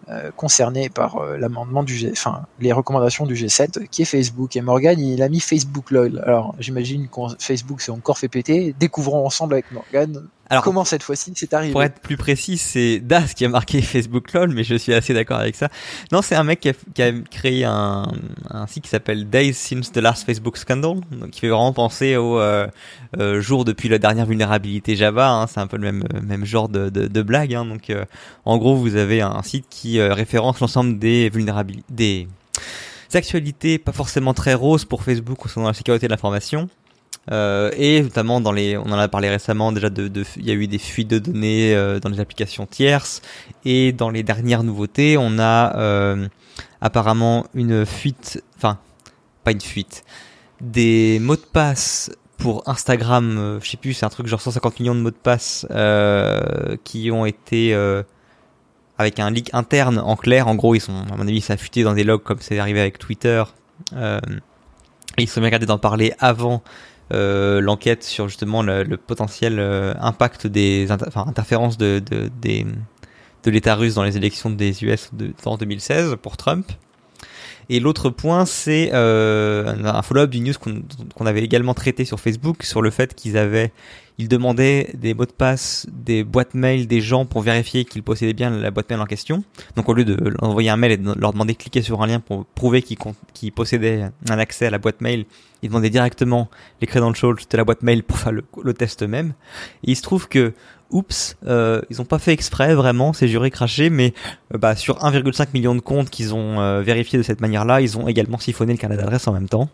euh, 0.10 0.32
concerné 0.36 0.90
par 0.90 1.24
l'amendement 1.38 1.84
du 1.84 1.96
G, 1.96 2.10
enfin 2.12 2.46
les 2.60 2.74
recommandations 2.74 3.26
du 3.26 3.36
G7, 3.36 3.88
qui 3.88 4.02
est 4.02 4.06
Facebook. 4.06 4.56
Et 4.56 4.62
Morgan, 4.62 5.00
il 5.00 5.22
a 5.22 5.30
mis 5.30 5.40
Facebook 5.40 5.92
LOL. 5.92 6.22
Alors 6.26 6.56
j'imagine 6.60 7.08
que 7.08 7.22
Facebook 7.40 7.82
s'est 7.82 7.92
encore 7.92 8.18
fait 8.18 8.28
péter. 8.28 8.76
Découvrons 8.78 9.26
ensemble 9.26 9.54
avec 9.54 9.72
Morgan 9.72 10.28
alors, 10.50 10.64
comment 10.64 10.86
cette 10.86 11.04
fois-ci 11.04 11.34
c'est 11.36 11.54
arrivé. 11.54 11.74
Pour 11.74 11.84
être 11.84 12.00
plus 12.00 12.18
précis, 12.18 12.58
c'est 12.58 13.00
Das 13.00 13.34
qui 13.34 13.46
a 13.46 13.50
marqué 13.50 13.82
Facebook 13.82 14.32
LOL, 14.34 14.52
mais 14.52 14.64
je 14.64 14.76
suis 14.76 14.94
assez 14.94 15.14
d'accord 15.14 15.40
avec 15.40 15.56
ça. 15.56 15.70
Non, 16.12 16.22
c'est 16.22 16.36
un 16.36 16.44
mec 16.44 16.62
qui 16.62 16.70
a, 16.70 16.74
qui 16.94 17.02
a 17.02 17.12
créé 17.30 17.66
un, 17.66 18.12
un, 18.50 18.68
site 18.68 18.84
qui 18.84 18.90
s'appelle 18.90 19.30
Days 19.30 19.54
Since 19.54 19.92
the 19.92 19.98
Last 19.98 20.26
Facebook 20.26 20.58
Scandal, 20.58 21.00
donc 21.12 21.32
qui 21.32 21.42
fait 21.42 21.50
vraiment 21.50 21.74
penser 21.74 22.16
au 22.16 22.40
euh, 22.40 22.68
euh, 23.18 23.42
jour 23.42 23.66
depuis 23.66 23.90
la 23.90 24.00
dernière 24.00 24.26
vulnérabilité 24.26 24.96
Java. 24.96 25.30
Hein, 25.30 25.48
c'est 25.48 25.60
un 25.60 25.68
peu 25.68 25.78
le 25.78 25.92
même 25.92 26.04
même 26.24 26.46
genre 26.46 26.70
de, 26.70 26.90
de, 26.90 27.08
de 27.08 27.22
blague. 27.22 27.54
Hein, 27.54 27.66
donc, 27.66 27.92
en 28.46 28.58
gros, 28.58 28.76
vous 28.76 28.96
avez 28.96 29.22
un 29.22 29.44
site 29.44 29.66
qui 29.70 30.02
référence 30.02 30.60
l'ensemble 30.60 30.98
des 31.00 31.30
vulnérabilités, 31.30 31.84
des 31.90 32.28
actualités 33.14 33.78
pas 33.78 33.92
forcément 33.92 34.34
très 34.34 34.54
roses 34.54 34.86
pour 34.86 35.04
Facebook 35.04 35.38
concernant 35.38 35.68
la 35.68 35.74
sécurité 35.74 36.08
de 36.08 36.12
l'information. 36.12 36.70
Euh, 37.32 37.72
et 37.76 38.02
notamment 38.02 38.40
dans 38.40 38.52
les, 38.52 38.78
on 38.78 38.86
en 38.86 38.98
a 38.98 39.08
parlé 39.08 39.30
récemment 39.30 39.72
déjà 39.72 39.90
de, 39.90 40.10
il 40.38 40.46
y 40.46 40.52
a 40.52 40.54
eu 40.54 40.68
des 40.68 40.78
fuites 40.78 41.10
de 41.10 41.20
données 41.20 41.76
euh, 41.76 42.00
dans 42.00 42.10
les 42.10 42.20
applications 42.20 42.66
tierces 42.66 43.22
et 43.66 43.92
dans 43.92 44.10
les 44.10 44.24
dernières 44.24 44.64
nouveautés, 44.64 45.18
on 45.18 45.38
a 45.40 45.78
euh, 45.78 46.28
apparemment 46.80 47.46
une 47.54 47.86
fuite, 47.86 48.42
enfin 48.56 48.80
pas 49.44 49.52
une 49.52 49.62
fuite, 49.62 50.04
des 50.62 51.20
mots 51.20 51.36
de 51.36 51.42
passe 51.42 52.12
pour 52.38 52.64
Instagram, 52.70 53.38
euh, 53.38 53.60
je 53.62 53.72
sais 53.72 53.78
plus, 53.78 53.94
c'est 53.94 54.06
un 54.06 54.10
truc 54.10 54.28
genre 54.28 54.42
150 54.42 54.80
millions 54.80 54.96
de 54.96 55.02
mots 55.02 55.12
de 55.12 55.16
passe 55.16 55.66
qui 56.84 57.12
ont 57.12 57.26
été 57.26 57.74
avec 58.98 59.20
un 59.20 59.30
leak 59.30 59.54
interne 59.54 60.00
en 60.00 60.16
clair. 60.16 60.48
En 60.48 60.56
gros, 60.56 60.76
ils 60.76 60.82
sont, 60.82 61.06
à 61.12 61.16
mon 61.16 61.28
avis, 61.28 61.42
ça 61.42 61.54
a 61.54 61.58
fuité 61.58 61.84
dans 61.84 61.94
des 61.94 62.04
logs 62.04 62.24
comme 62.24 62.40
c'est 62.40 62.60
arrivé 62.60 62.80
avec 62.80 62.98
Twitter. 62.98 63.44
Euh, 63.94 64.20
ils 65.18 65.30
sont 65.30 65.42
bien 65.42 65.50
gardés 65.50 65.66
d'en 65.66 65.78
parler 65.78 66.14
avant 66.20 66.64
euh, 67.14 67.62
l'enquête 67.62 68.04
sur 68.04 68.28
justement 68.28 68.62
le, 68.62 68.84
le 68.84 68.98
potentiel 68.98 69.60
euh, 69.60 69.94
impact 70.00 70.48
des 70.48 70.88
enfin, 70.92 71.26
interférences 71.28 71.78
de, 71.78 72.00
de, 72.00 72.30
des, 72.42 72.66
de 73.44 73.52
l'État 73.52 73.76
russe 73.76 73.96
dans 73.96 74.04
les 74.04 74.18
élections 74.18 74.50
des 74.50 74.84
US 74.84 75.12
de, 75.14 75.34
en 75.46 75.58
2016 75.58 76.18
pour 76.22 76.38
Trump. 76.38 76.70
Et 77.70 77.80
l'autre 77.80 78.10
point, 78.10 78.46
c'est 78.46 78.92
euh, 78.94 79.76
un 79.84 80.02
follow-up 80.02 80.30
du 80.30 80.40
news 80.40 80.54
qu'on 81.16 81.26
avait 81.26 81.44
également 81.44 81.74
traité 81.74 82.06
sur 82.06 82.20
Facebook 82.20 82.64
sur 82.64 82.82
le 82.82 82.90
fait 82.90 83.14
qu'ils 83.14 83.38
avaient 83.38 83.72
il 84.20 84.28
demandait 84.28 84.90
des 84.96 85.14
mots 85.14 85.26
de 85.26 85.32
passe, 85.32 85.86
des 85.92 86.24
boîtes 86.24 86.56
mail 86.56 86.88
des 86.88 87.02
gens 87.02 87.26
pour 87.26 87.42
vérifier 87.42 87.86
qu'ils 87.86 88.02
possédaient 88.02 88.34
bien 88.34 88.50
la 88.50 88.72
boîte 88.72 88.90
mail 88.90 89.00
en 89.00 89.06
question. 89.06 89.44
Donc 89.76 89.90
au 89.90 89.94
lieu 89.94 90.06
de 90.06 90.16
leur 90.16 90.44
envoyer 90.44 90.70
un 90.70 90.78
mail 90.78 90.92
et 90.94 90.98
de 90.98 91.14
leur 91.18 91.34
demander 91.34 91.54
de 91.54 91.58
cliquer 91.58 91.82
sur 91.84 92.02
un 92.02 92.08
lien 92.08 92.20
pour 92.20 92.46
prouver 92.46 92.82
qu'ils 92.82 93.52
possédaient 93.52 94.10
un 94.30 94.40
accès 94.40 94.66
à 94.66 94.70
la 94.72 94.80
boîte 94.80 95.02
mail, 95.02 95.26
ils 95.62 95.70
demandaient 95.70 95.92
directement 95.92 96.50
les 96.82 96.88
credentials 96.88 97.36
de 97.50 97.58
la 97.58 97.64
boîte 97.64 97.84
mail 97.84 98.04
pour 98.04 98.18
faire 98.18 98.32
le, 98.32 98.74
test 98.74 99.04
même. 99.04 99.34
Et 99.84 99.92
il 99.92 99.96
se 99.96 100.02
trouve 100.02 100.28
que 100.28 100.54
oups, 100.90 101.38
euh, 101.46 101.82
ils 101.90 102.02
ont 102.02 102.06
pas 102.06 102.20
fait 102.20 102.32
exprès 102.32 102.74
vraiment, 102.74 103.14
c'est 103.14 103.28
juré 103.28 103.52
craché, 103.52 103.90
mais 103.90 104.14
euh, 104.54 104.58
bah, 104.58 104.76
sur 104.76 104.98
1,5 105.00 105.50
million 105.54 105.76
de 105.76 105.82
comptes 105.82 106.10
qu'ils 106.10 106.34
ont 106.34 106.60
euh, 106.60 106.82
vérifié 106.82 107.20
de 107.20 107.24
cette 107.24 107.42
manière-là, 107.42 107.82
ils 107.82 107.98
ont 107.98 108.08
également 108.08 108.40
siphonné 108.40 108.74
le 108.74 108.80
carnet 108.80 108.98
d'adresse 108.98 109.28
en 109.28 109.34
même 109.34 109.50
temps. 109.50 109.70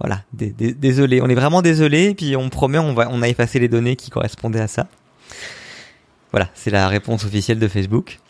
Voilà, 0.00 0.22
désolé, 0.32 1.20
on 1.20 1.28
est 1.28 1.34
vraiment 1.34 1.60
désolé, 1.60 2.14
puis 2.14 2.36
on 2.36 2.50
promet 2.50 2.78
on 2.78 2.94
va 2.94 3.08
on 3.10 3.20
a 3.20 3.28
effacé 3.28 3.58
les 3.58 3.68
données 3.68 3.96
qui 3.96 4.10
correspondaient 4.10 4.60
à 4.60 4.68
ça. 4.68 4.86
Voilà, 6.30 6.48
c'est 6.54 6.70
la 6.70 6.88
réponse 6.88 7.24
officielle 7.24 7.58
de 7.58 7.68
Facebook. 7.68 8.20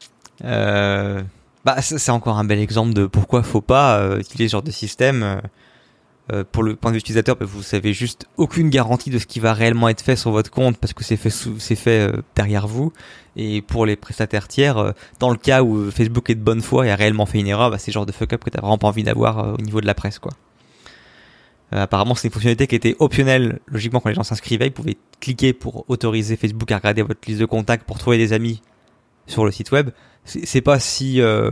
Euh, 0.44 1.22
bah 1.64 1.82
c'est 1.82 2.10
encore 2.10 2.38
un 2.38 2.44
bel 2.44 2.60
exemple 2.60 2.94
de 2.94 3.06
pourquoi 3.06 3.42
faut 3.42 3.60
pas 3.60 3.98
euh, 3.98 4.20
utiliser 4.20 4.48
ce 4.48 4.52
genre 4.52 4.62
de 4.62 4.70
système. 4.70 5.22
Euh, 5.22 5.40
euh 6.32 6.44
pour 6.50 6.62
le 6.62 6.76
point 6.76 6.90
de 6.90 6.94
vue 6.94 7.00
utilisateur, 7.00 7.36
bah, 7.36 7.44
vous 7.46 7.62
savez 7.62 7.92
juste 7.92 8.26
aucune 8.38 8.70
garantie 8.70 9.10
de 9.10 9.18
ce 9.18 9.26
qui 9.26 9.40
va 9.40 9.52
réellement 9.52 9.88
être 9.88 10.02
fait 10.02 10.16
sur 10.16 10.30
votre 10.30 10.50
compte 10.50 10.78
parce 10.78 10.92
que 10.94 11.04
c'est 11.04 11.16
fait 11.16 11.30
c'est 11.58 11.76
fait 11.76 12.08
euh, 12.08 12.22
derrière 12.36 12.66
vous. 12.66 12.92
Et 13.36 13.62
pour 13.62 13.84
les 13.86 13.96
prestataires 13.96 14.48
tiers, 14.48 14.94
dans 15.20 15.30
le 15.30 15.36
cas 15.36 15.62
où 15.62 15.90
Facebook 15.90 16.30
est 16.30 16.34
de 16.34 16.40
bonne 16.40 16.62
foi 16.62 16.86
et 16.86 16.90
a 16.90 16.96
réellement 16.96 17.26
fait 17.26 17.38
une 17.38 17.46
erreur, 17.46 17.70
bah, 17.70 17.78
c'est 17.78 17.90
le 17.90 17.94
genre 17.94 18.06
de 18.06 18.12
fuck 18.12 18.32
up 18.32 18.42
que 18.42 18.50
t'as 18.50 18.60
vraiment 18.60 18.78
pas 18.78 18.88
envie 18.88 19.04
d'avoir 19.04 19.54
au 19.54 19.62
niveau 19.62 19.80
de 19.80 19.86
la 19.86 19.94
presse, 19.94 20.18
quoi. 20.18 20.32
Euh, 21.74 21.82
apparemment, 21.82 22.14
c'est 22.14 22.28
une 22.28 22.32
fonctionnalité 22.32 22.66
qui 22.66 22.74
était 22.74 22.96
optionnelle. 22.98 23.60
Logiquement, 23.66 24.00
quand 24.00 24.08
les 24.08 24.14
gens 24.14 24.22
s'inscrivaient, 24.22 24.68
ils 24.68 24.72
pouvaient 24.72 24.96
cliquer 25.20 25.52
pour 25.52 25.84
autoriser 25.88 26.36
Facebook 26.36 26.70
à 26.72 26.76
regarder 26.76 27.02
votre 27.02 27.20
liste 27.26 27.40
de 27.40 27.46
contacts 27.46 27.86
pour 27.86 27.98
trouver 27.98 28.18
des 28.18 28.32
amis 28.32 28.62
sur 29.26 29.44
le 29.44 29.50
site 29.50 29.70
web. 29.70 29.90
C'est 30.24 30.60
pas 30.60 30.78
si 30.78 31.20
euh, 31.20 31.50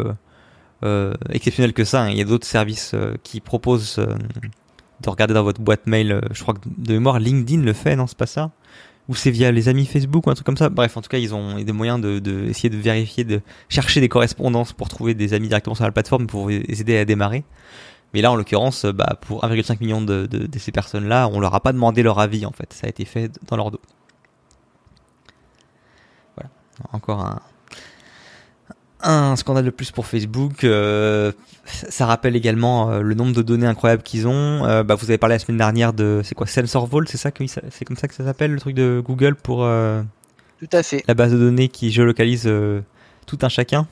euh, 0.84 1.14
exceptionnel 1.30 1.72
que 1.72 1.84
ça. 1.84 2.02
Hein. 2.02 2.10
Il 2.10 2.18
y 2.18 2.20
a 2.20 2.24
d'autres 2.24 2.46
services 2.46 2.92
euh, 2.94 3.14
qui 3.22 3.40
proposent 3.40 3.96
de 3.96 5.10
regarder 5.10 5.34
dans 5.34 5.44
votre 5.44 5.60
boîte 5.60 5.86
mail. 5.86 6.20
je 6.32 6.42
crois 6.42 6.54
que 6.54 6.60
de 6.64 6.92
mémoire, 6.94 7.18
LinkedIn 7.18 7.62
le 7.62 7.72
fait, 7.72 7.96
non 7.96 8.06
C'est 8.06 8.18
pas 8.18 8.26
ça? 8.26 8.50
Ou 9.08 9.14
c'est 9.14 9.30
via 9.30 9.52
les 9.52 9.68
amis 9.68 9.86
Facebook 9.86 10.26
ou 10.26 10.30
un 10.30 10.34
truc 10.34 10.44
comme 10.44 10.56
ça? 10.56 10.68
Bref, 10.68 10.96
en 10.96 11.00
tout 11.00 11.08
cas, 11.08 11.18
ils 11.18 11.32
ont 11.32 11.62
des 11.62 11.72
moyens 11.72 12.00
de, 12.00 12.18
de 12.18 12.68
de 12.68 12.76
vérifier, 12.76 13.22
de 13.24 13.40
chercher 13.68 14.00
des 14.00 14.08
correspondances 14.08 14.72
pour 14.72 14.88
trouver 14.88 15.14
des 15.14 15.32
amis 15.32 15.48
directement 15.48 15.76
sur 15.76 15.84
la 15.84 15.92
plateforme 15.92 16.26
pour 16.26 16.44
vous 16.44 16.50
aider 16.50 16.98
à 16.98 17.04
démarrer. 17.04 17.44
Mais 18.14 18.22
là, 18.22 18.32
en 18.32 18.36
l'occurrence, 18.36 18.84
euh, 18.84 18.92
bah, 18.92 19.18
pour 19.20 19.42
1,5 19.44 19.80
million 19.80 20.00
de, 20.00 20.26
de, 20.26 20.46
de, 20.46 20.58
ces 20.58 20.72
personnes-là, 20.72 21.28
on 21.32 21.40
leur 21.40 21.54
a 21.54 21.60
pas 21.60 21.72
demandé 21.72 22.02
leur 22.02 22.18
avis, 22.18 22.46
en 22.46 22.52
fait. 22.52 22.72
Ça 22.72 22.86
a 22.86 22.90
été 22.90 23.04
fait 23.04 23.30
dans 23.48 23.56
leur 23.56 23.70
dos. 23.70 23.80
encore 26.92 27.20
un, 27.20 27.40
un 29.02 29.36
scandale 29.36 29.64
de 29.64 29.70
plus 29.70 29.90
pour 29.90 30.06
Facebook. 30.06 30.64
Euh, 30.64 31.32
ça 31.64 32.06
rappelle 32.06 32.36
également 32.36 32.90
euh, 32.90 33.00
le 33.00 33.14
nombre 33.14 33.32
de 33.32 33.42
données 33.42 33.66
incroyables 33.66 34.02
qu'ils 34.02 34.26
ont. 34.26 34.64
Euh, 34.64 34.82
bah, 34.82 34.94
vous 34.94 35.10
avez 35.10 35.18
parlé 35.18 35.34
la 35.34 35.38
semaine 35.38 35.58
dernière 35.58 35.92
de 35.92 36.20
c'est 36.24 36.34
quoi 36.34 36.46
Sensor 36.46 36.86
Vault, 36.86 37.04
c'est 37.06 37.16
ça 37.16 37.30
que 37.30 37.44
c'est 37.46 37.84
comme 37.84 37.96
ça 37.96 38.08
que 38.08 38.14
ça 38.14 38.24
s'appelle 38.24 38.52
le 38.52 38.60
truc 38.60 38.74
de 38.74 39.02
Google 39.04 39.36
pour 39.36 39.58
tout 39.58 40.68
à 40.72 40.82
fait 40.82 41.04
la 41.06 41.14
base 41.14 41.32
de 41.32 41.38
données 41.38 41.68
qui 41.68 41.90
géolocalise 41.90 42.50
tout 43.26 43.38
un 43.42 43.48
chacun. 43.48 43.86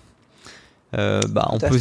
bah 0.92 1.48
on 1.50 1.58
peut 1.58 1.78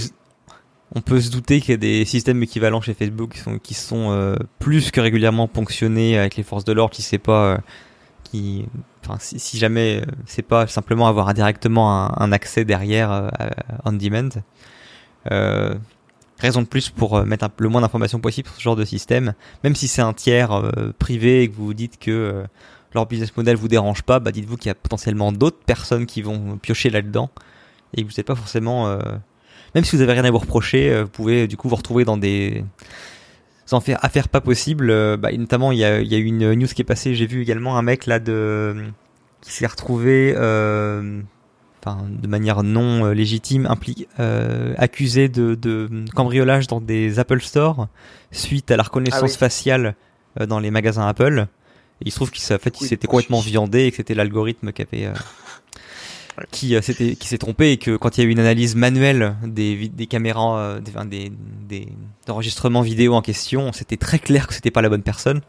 on 0.96 1.02
peut 1.02 1.20
se 1.20 1.32
douter 1.32 1.60
qu'il 1.60 1.72
y 1.72 1.74
a 1.74 1.78
des 1.78 2.06
systèmes 2.06 2.42
équivalents 2.44 2.82
chez 2.82 2.94
Facebook 2.94 3.40
qui 3.64 3.74
sont, 3.74 4.10
sont 4.10 4.38
plus 4.60 4.92
que 4.92 5.02
régulièrement 5.02 5.48
ponctionnés 5.48 6.18
avec 6.18 6.36
les 6.36 6.44
forces 6.44 6.66
de 6.66 6.74
l'ordre 6.74 6.94
qui 6.94 7.02
sait 7.02 7.18
pas 7.18 7.60
qui 8.24 8.66
enfin 9.04 9.18
si, 9.20 9.58
jamais 9.58 10.02
euh, 10.02 10.06
c'est 10.26 10.42
pas 10.42 10.68
simplement 10.68 11.08
avoir 11.08 11.34
directement 11.34 12.20
un, 12.20 12.32
accès 12.32 12.66
derrière 12.66 13.12
euh, 13.12 13.30
on 13.86 13.94
demand. 13.94 14.30
Euh, 15.32 15.76
raison 16.40 16.62
de 16.62 16.68
plus 16.68 16.90
pour 16.90 17.24
mettre 17.26 17.48
le 17.58 17.70
moins 17.70 17.82
d'informations 17.82 18.20
possible 18.20 18.48
sur 18.50 18.58
ce 18.58 18.62
genre 18.62 18.76
de 18.76 18.86
système. 18.86 19.34
Même 19.64 19.76
si 19.76 19.88
c'est 19.88 20.02
un 20.02 20.14
tiers 20.14 20.62
privé 21.00 21.44
et 21.44 21.50
que 21.50 21.56
vous 21.56 21.68
vous 21.68 21.74
dites 21.74 21.98
que 22.00 22.44
leur 22.94 23.06
business 23.06 23.36
model 23.38 23.56
vous 23.56 23.70
dérange 23.70 24.04
pas 24.04 24.20
bah 24.20 24.32
dites-vous 24.32 24.58
qu'il 24.58 24.68
y 24.68 24.72
a 24.72 24.76
potentiellement 24.76 25.32
d'autres 25.32 25.64
personnes 25.66 26.06
qui 26.06 26.22
vont 26.22 26.58
piocher 26.58 26.90
là-dedans. 26.90 27.30
Et 27.96 28.04
que 28.04 28.10
vous 28.10 28.16
n'êtes 28.18 28.28
pas 28.28 28.36
forcément 28.36 28.98
même 29.76 29.84
si 29.84 29.96
vous 29.96 30.02
avez 30.02 30.14
rien 30.14 30.26
à 30.26 30.32
vous 30.32 30.38
reprocher 30.38 31.02
vous 31.02 31.10
pouvez 31.10 31.48
du 31.48 31.58
coup 31.58 31.70
vous 31.70 31.76
retrouver 31.76 32.06
dans 32.06 32.18
des 32.18 32.64
sans 33.66 33.80
faire 33.80 34.04
affaire 34.04 34.30
pas 34.30 34.42
possible. 34.42 34.90
Euh, 34.90 35.18
bah, 35.18 35.32
notamment, 35.32 35.72
il 35.72 35.80
y 35.80 35.86
a, 35.86 36.02
y 36.02 36.16
a 36.16 36.18
eu 36.18 36.26
une 36.26 36.54
news 36.54 36.68
qui 36.68 36.82
est 36.82 36.86
passée. 36.86 37.16
J'ai 37.16 37.26
vu 37.26 37.42
également 37.42 37.78
un 37.78 37.82
mec 37.82 38.06
là 38.06 38.20
de 38.20 38.76
qui 39.42 39.52
s'est 39.52 39.68
retrouvé, 39.68 40.34
euh, 40.38 41.22
enfin, 41.84 42.06
de 42.08 42.28
manière 42.28 42.64
non 42.64 43.06
euh, 43.06 43.14
légitime, 43.14 43.68
euh, 44.20 44.74
accusé 44.78 45.28
de, 45.28 45.56
de, 45.56 45.90
cambriolage 46.16 46.68
dans 46.68 46.80
des 46.80 47.20
Apple 47.20 47.42
Store 47.42 47.88
suite 48.32 48.72
à 48.72 48.78
la 48.78 48.84
reconnaissance 48.84 49.36
ah 49.36 49.38
faciale 49.38 49.96
euh, 50.40 50.46
dans 50.46 50.60
les 50.60 50.72
magasins 50.72 51.06
Apple. 51.06 51.48
Et 52.00 52.06
il 52.08 52.12
se 52.12 52.16
trouve 52.16 52.32
qu'il 52.32 52.42
fait, 52.42 52.76
s'était 52.78 53.08
complètement 53.08 53.42
viandé 53.42 53.84
et 53.84 53.92
que 53.92 53.98
c'était 53.98 54.16
l'algorithme 54.16 54.72
qui 54.72 54.82
avait 54.82 55.10
qui 56.52 56.76
euh, 56.76 56.82
s'était 56.82 57.16
qui 57.16 57.28
s'est 57.28 57.38
trompé 57.38 57.72
et 57.72 57.78
que 57.78 57.96
quand 57.96 58.18
il 58.18 58.22
y 58.22 58.24
a 58.26 58.28
eu 58.28 58.32
une 58.32 58.40
analyse 58.40 58.76
manuelle 58.76 59.36
des 59.44 59.90
des 59.90 60.08
caméras 60.08 60.58
euh, 60.58 60.82
des 60.82 61.88
enregistrements 62.28 62.82
vidéo 62.82 63.14
en 63.14 63.22
question, 63.22 63.72
c'était 63.72 63.98
très 63.98 64.20
clair 64.20 64.48
que 64.48 64.54
c'était 64.54 64.72
pas 64.72 64.82
la 64.82 64.90
bonne 64.90 65.04
personne 65.04 65.42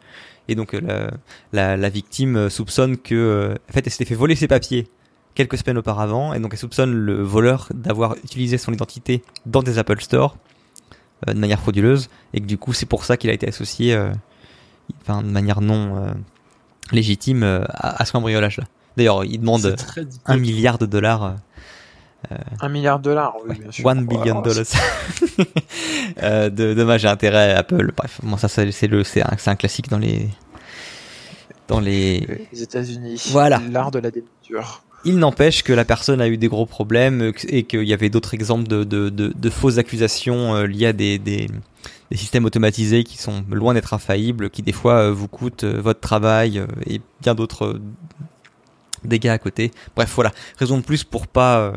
et 0.49 0.55
donc 0.55 0.75
euh, 0.75 1.09
la, 1.53 1.77
la, 1.77 1.89
victime 1.89 2.51
soupçonne 2.51 2.99
que 2.99 3.55
en 3.69 3.73
fait 3.73 3.87
elle 3.87 3.93
s'était 3.93 4.05
fait 4.05 4.15
voler 4.15 4.37
ses 4.37 4.49
papiers 4.49 4.89
quelques 5.35 5.57
semaines 5.57 5.79
auparavant 5.79 6.35
et 6.35 6.41
donc 6.41 6.53
elle 6.53 6.59
soupçonne 6.59 6.93
le 6.93 7.23
voleur 7.23 7.69
d'avoir 7.73 8.17
utilisé 8.23 8.59
son 8.59 8.73
identité 8.73 9.23
dans 9.47 9.63
des 9.63 9.79
Apple 9.79 10.01
Store 10.01 10.37
de 11.27 11.33
manière 11.33 11.61
frauduleuse 11.61 12.11
et 12.35 12.41
que 12.41 12.47
du 12.47 12.59
coup 12.59 12.75
c'est 12.75 12.87
pour 12.87 13.05
ça 13.05 13.17
qu'il 13.17 13.31
a 13.31 13.33
été 13.33 13.49
associé 13.49 13.99
enfin 15.01 15.23
de 15.23 15.29
manière 15.31 15.63
non 15.63 16.15
légitime 16.93 17.43
à, 17.43 18.03
à 18.03 18.05
ce 18.05 18.13
cambriolage 18.13 18.59
là. 18.59 18.65
D'ailleurs, 18.97 19.25
il 19.25 19.39
demande 19.39 19.77
un 20.27 20.37
milliard 20.37 20.79
de 20.79 20.87
dollars. 20.87 21.37
Euh, 22.33 22.37
un 22.61 22.69
milliard 22.69 22.99
de 22.99 23.05
dollars, 23.05 23.35
oui, 23.47 23.59
bien 23.59 23.71
sûr. 23.71 23.85
One 23.87 24.07
billion 24.07 24.41
dollars. 24.41 24.65
euh, 26.23 26.49
de 26.49 26.75
dommages 26.75 27.05
et 27.05 27.09
intérêts 27.09 27.53
Apple. 27.53 27.93
Bref, 27.97 28.21
bon, 28.23 28.37
ça, 28.37 28.49
c'est 28.49 28.87
le, 28.87 29.05
c'est 29.05 29.23
un, 29.23 29.37
un, 29.47 29.57
classique 29.57 29.89
dans 29.89 29.99
les, 29.99 30.29
dans 31.69 31.81
les. 31.81 32.47
Les 32.53 32.63
États-Unis. 32.63 33.23
Voilà. 33.31 33.61
L'art 33.71 33.91
de 33.91 33.99
la 33.99 34.11
débiture. 34.11 34.83
Il 35.07 35.19
n'empêche 35.19 35.63
que 35.63 35.73
la 35.73 35.85
personne 35.85 36.23
a 36.23 36.29
eu 36.29 36.39
des 36.39 36.49
gros 36.49 36.65
problèmes 36.65 37.33
et 37.49 37.65
qu'il 37.65 37.85
y 37.85 37.93
avait 37.93 38.09
d'autres 38.09 38.33
exemples 38.33 38.67
de, 38.67 38.85
de, 38.85 39.11
de, 39.11 39.35
de, 39.37 39.51
fausses 39.51 39.77
accusations 39.77 40.55
euh, 40.55 40.67
liées 40.67 40.87
à 40.87 40.93
des, 40.95 41.19
des, 41.19 41.49
des, 42.11 42.17
systèmes 42.17 42.47
automatisés 42.47 43.05
qui 43.05 43.19
sont 43.19 43.45
loin 43.51 43.75
d'être 43.75 43.93
infaillibles, 43.93 44.49
qui 44.49 44.63
des 44.63 44.73
fois 44.73 44.95
euh, 44.95 45.13
vous 45.13 45.29
coûtent 45.29 45.65
euh, 45.65 45.79
votre 45.79 46.01
travail 46.01 46.65
et 46.87 47.03
bien 47.21 47.35
d'autres 47.35 47.79
dégâts 49.07 49.29
à 49.29 49.39
côté. 49.39 49.73
Bref, 49.97 50.13
voilà, 50.15 50.33
raison 50.59 50.79
de 50.79 50.83
plus 50.83 51.05
pour 51.05 51.27
pas, 51.27 51.59
euh, 51.59 51.73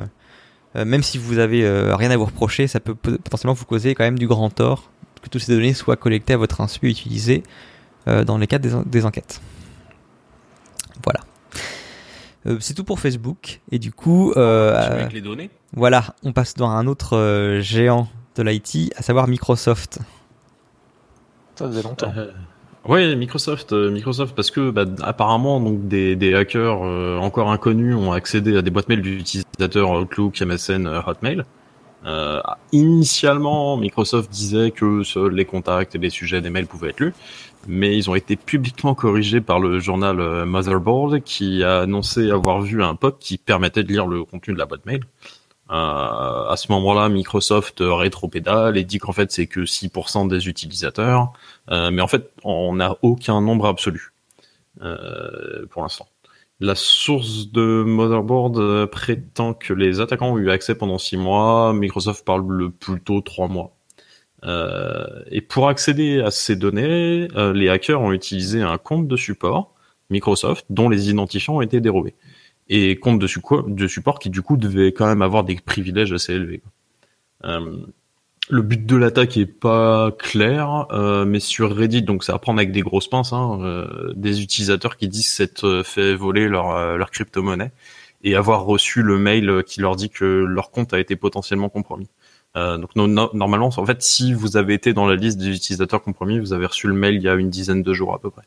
euh, 0.75 0.85
même 0.85 1.03
si 1.03 1.17
vous 1.17 1.37
avez 1.37 1.63
euh, 1.63 1.95
rien 1.95 2.11
à 2.11 2.17
vous 2.17 2.25
reprocher, 2.25 2.67
ça 2.67 2.79
peut 2.79 2.95
potentiellement 2.95 3.53
vous 3.53 3.65
causer 3.65 3.95
quand 3.95 4.03
même 4.03 4.19
du 4.19 4.27
grand 4.27 4.49
tort 4.49 4.91
que 5.21 5.29
toutes 5.29 5.41
ces 5.41 5.53
données 5.53 5.73
soient 5.73 5.97
collectées 5.97 6.33
à 6.33 6.37
votre 6.37 6.61
insu 6.61 6.79
et 6.83 6.89
utilisées 6.89 7.43
dans 8.25 8.37
les 8.37 8.47
cadre 8.47 8.85
des, 8.85 9.05
enquêtes. 9.05 9.41
Voilà. 11.03 11.19
c'est 12.61 12.73
tout 12.73 12.85
pour 12.85 13.01
Facebook 13.01 13.59
et 13.69 13.79
du 13.79 13.91
coup, 13.91 14.31
avec 14.37 15.11
les 15.11 15.19
données? 15.19 15.49
voilà, 15.73 16.15
on 16.23 16.31
passe 16.31 16.53
dans 16.53 16.69
un 16.69 16.87
autre 16.87 17.57
géant 17.59 18.07
de 18.37 18.43
l'IT, 18.43 18.93
à 18.95 19.01
savoir 19.01 19.27
Microsoft. 19.27 19.99
Ça 21.55 21.67
faisait 21.67 21.81
longtemps. 21.81 22.13
Oui, 22.87 23.17
Microsoft, 23.17 23.73
euh, 23.73 23.91
Microsoft, 23.91 24.33
parce 24.33 24.49
que 24.49 24.69
bah, 24.71 24.85
apparemment 25.01 25.59
donc 25.59 25.89
des, 25.89 26.33
hackers 26.33 26.83
euh, 26.83 27.17
encore 27.17 27.51
inconnus 27.51 27.95
ont 27.95 28.13
accédé 28.13 28.55
à 28.55 28.61
des 28.61 28.71
boîtes 28.71 28.87
mail 28.87 29.01
d'utilisateurs 29.01 29.91
Outlook, 29.91 30.39
MSN, 30.39 30.87
euh, 30.87 31.01
Hotmail. 31.05 31.43
Euh, 32.05 32.41
initialement, 32.71 33.75
Microsoft 33.75 34.31
disait 34.31 34.71
que 34.71 35.03
seuls 35.03 35.33
les 35.33 35.43
contacts 35.43 35.95
et 35.95 35.97
les 35.97 36.09
sujets 36.09 36.39
des 36.39 36.49
mails 36.49 36.67
pouvaient 36.67 36.91
être 36.91 37.01
lus, 37.01 37.13
mais 37.67 37.97
ils 37.97 38.09
ont 38.09 38.15
été 38.15 38.37
publiquement 38.37 38.95
corrigés 38.95 39.41
par 39.41 39.59
le 39.59 39.79
journal 39.79 40.45
Motherboard 40.45 41.21
qui 41.23 41.65
a 41.65 41.79
annoncé 41.79 42.31
avoir 42.31 42.61
vu 42.61 42.81
un 42.81 42.95
POC 42.95 43.19
qui 43.19 43.37
permettait 43.37 43.83
de 43.83 43.91
lire 43.91 44.07
le 44.07 44.23
contenu 44.23 44.53
de 44.53 44.59
la 44.59 44.65
boîte 44.65 44.85
mail. 44.85 45.01
Euh, 45.69 45.73
à 46.47 46.55
ce 46.55 46.71
moment-là, 46.71 47.09
Microsoft 47.09 47.79
rétropédale 47.81 48.77
et 48.77 48.83
dit 48.83 48.99
qu'en 48.99 49.11
fait 49.11 49.31
c'est 49.31 49.47
que 49.47 49.61
6% 49.65 50.27
des 50.27 50.47
utilisateurs, 50.47 51.33
euh, 51.69 51.91
mais 51.91 52.01
en 52.01 52.07
fait 52.07 52.31
on 52.43 52.75
n'a 52.75 52.95
aucun 53.01 53.41
nombre 53.41 53.65
absolu 53.67 54.13
euh, 54.81 55.65
pour 55.69 55.81
l'instant. 55.81 56.07
La 56.59 56.73
source 56.73 57.51
de 57.51 57.83
Motherboard 57.85 58.87
prétend 58.87 59.53
que 59.53 59.73
les 59.73 59.99
attaquants 59.99 60.33
ont 60.33 60.37
eu 60.37 60.49
accès 60.49 60.73
pendant 60.73 60.97
6 60.97 61.17
mois, 61.17 61.73
Microsoft 61.73 62.25
parle 62.25 62.71
plutôt 62.71 63.21
3 63.21 63.47
mois. 63.47 63.73
et 65.29 65.41
pour 65.41 65.67
accéder 65.67 66.21
à 66.21 66.31
ces 66.31 66.55
données, 66.55 67.27
les 67.53 67.69
hackers 67.69 68.01
ont 68.01 68.13
utilisé 68.13 68.61
un 68.61 68.77
compte 68.77 69.07
de 69.07 69.17
support 69.17 69.75
Microsoft 70.09 70.65
dont 70.69 70.89
les 70.89 71.09
identifiants 71.09 71.57
ont 71.57 71.61
été 71.61 71.81
dérobés 71.81 72.15
et 72.69 72.97
compte 72.97 73.19
de, 73.19 73.27
de, 73.67 73.87
support 73.87 74.19
qui 74.19 74.29
du 74.29 74.41
coup 74.41 74.57
devait 74.57 74.91
quand 74.91 75.07
même 75.07 75.21
avoir 75.21 75.43
des 75.43 75.55
privilèges 75.55 76.13
assez 76.13 76.33
élevés. 76.33 76.61
Euh, 77.45 77.77
le 78.49 78.61
but 78.61 78.85
de 78.85 78.95
l'attaque 78.95 79.37
est 79.37 79.45
pas 79.45 80.11
clair, 80.17 80.87
euh, 80.91 81.25
mais 81.25 81.39
sur 81.39 81.75
Reddit, 81.75 82.01
donc 82.01 82.23
ça 82.23 82.33
à 82.33 82.39
prendre 82.39 82.59
avec 82.59 82.71
des 82.71 82.81
grosses 82.81 83.09
pinces, 83.09 83.33
hein, 83.33 83.59
euh, 83.61 84.13
des 84.15 84.41
utilisateurs 84.41 84.97
qui 84.97 85.07
disent 85.07 85.29
s'être 85.29 85.81
fait 85.83 86.15
voler 86.15 86.47
leur, 86.47 86.97
leur 86.97 87.11
crypto-monnaie 87.11 87.71
et 88.23 88.35
avoir 88.35 88.63
reçu 88.63 89.03
le 89.03 89.17
mail 89.17 89.63
qui 89.65 89.81
leur 89.81 89.95
dit 89.95 90.09
que 90.09 90.25
leur 90.25 90.71
compte 90.71 90.93
a 90.93 90.99
été 90.99 91.15
potentiellement 91.15 91.69
compromis. 91.69 92.09
Donc 92.55 92.95
normalement, 92.95 93.69
en 93.77 93.85
fait, 93.85 94.01
si 94.01 94.33
vous 94.33 94.57
avez 94.57 94.73
été 94.73 94.91
dans 94.91 95.05
la 95.05 95.15
liste 95.15 95.37
des 95.37 95.49
utilisateurs 95.49 96.01
compromis, 96.01 96.39
vous 96.39 96.53
avez 96.53 96.65
reçu 96.65 96.87
le 96.87 96.95
mail 96.95 97.13
il 97.13 97.21
y 97.21 97.29
a 97.29 97.35
une 97.35 97.51
dizaine 97.51 97.83
de 97.83 97.93
jours 97.93 98.15
à 98.15 98.19
peu 98.19 98.31
près. 98.31 98.41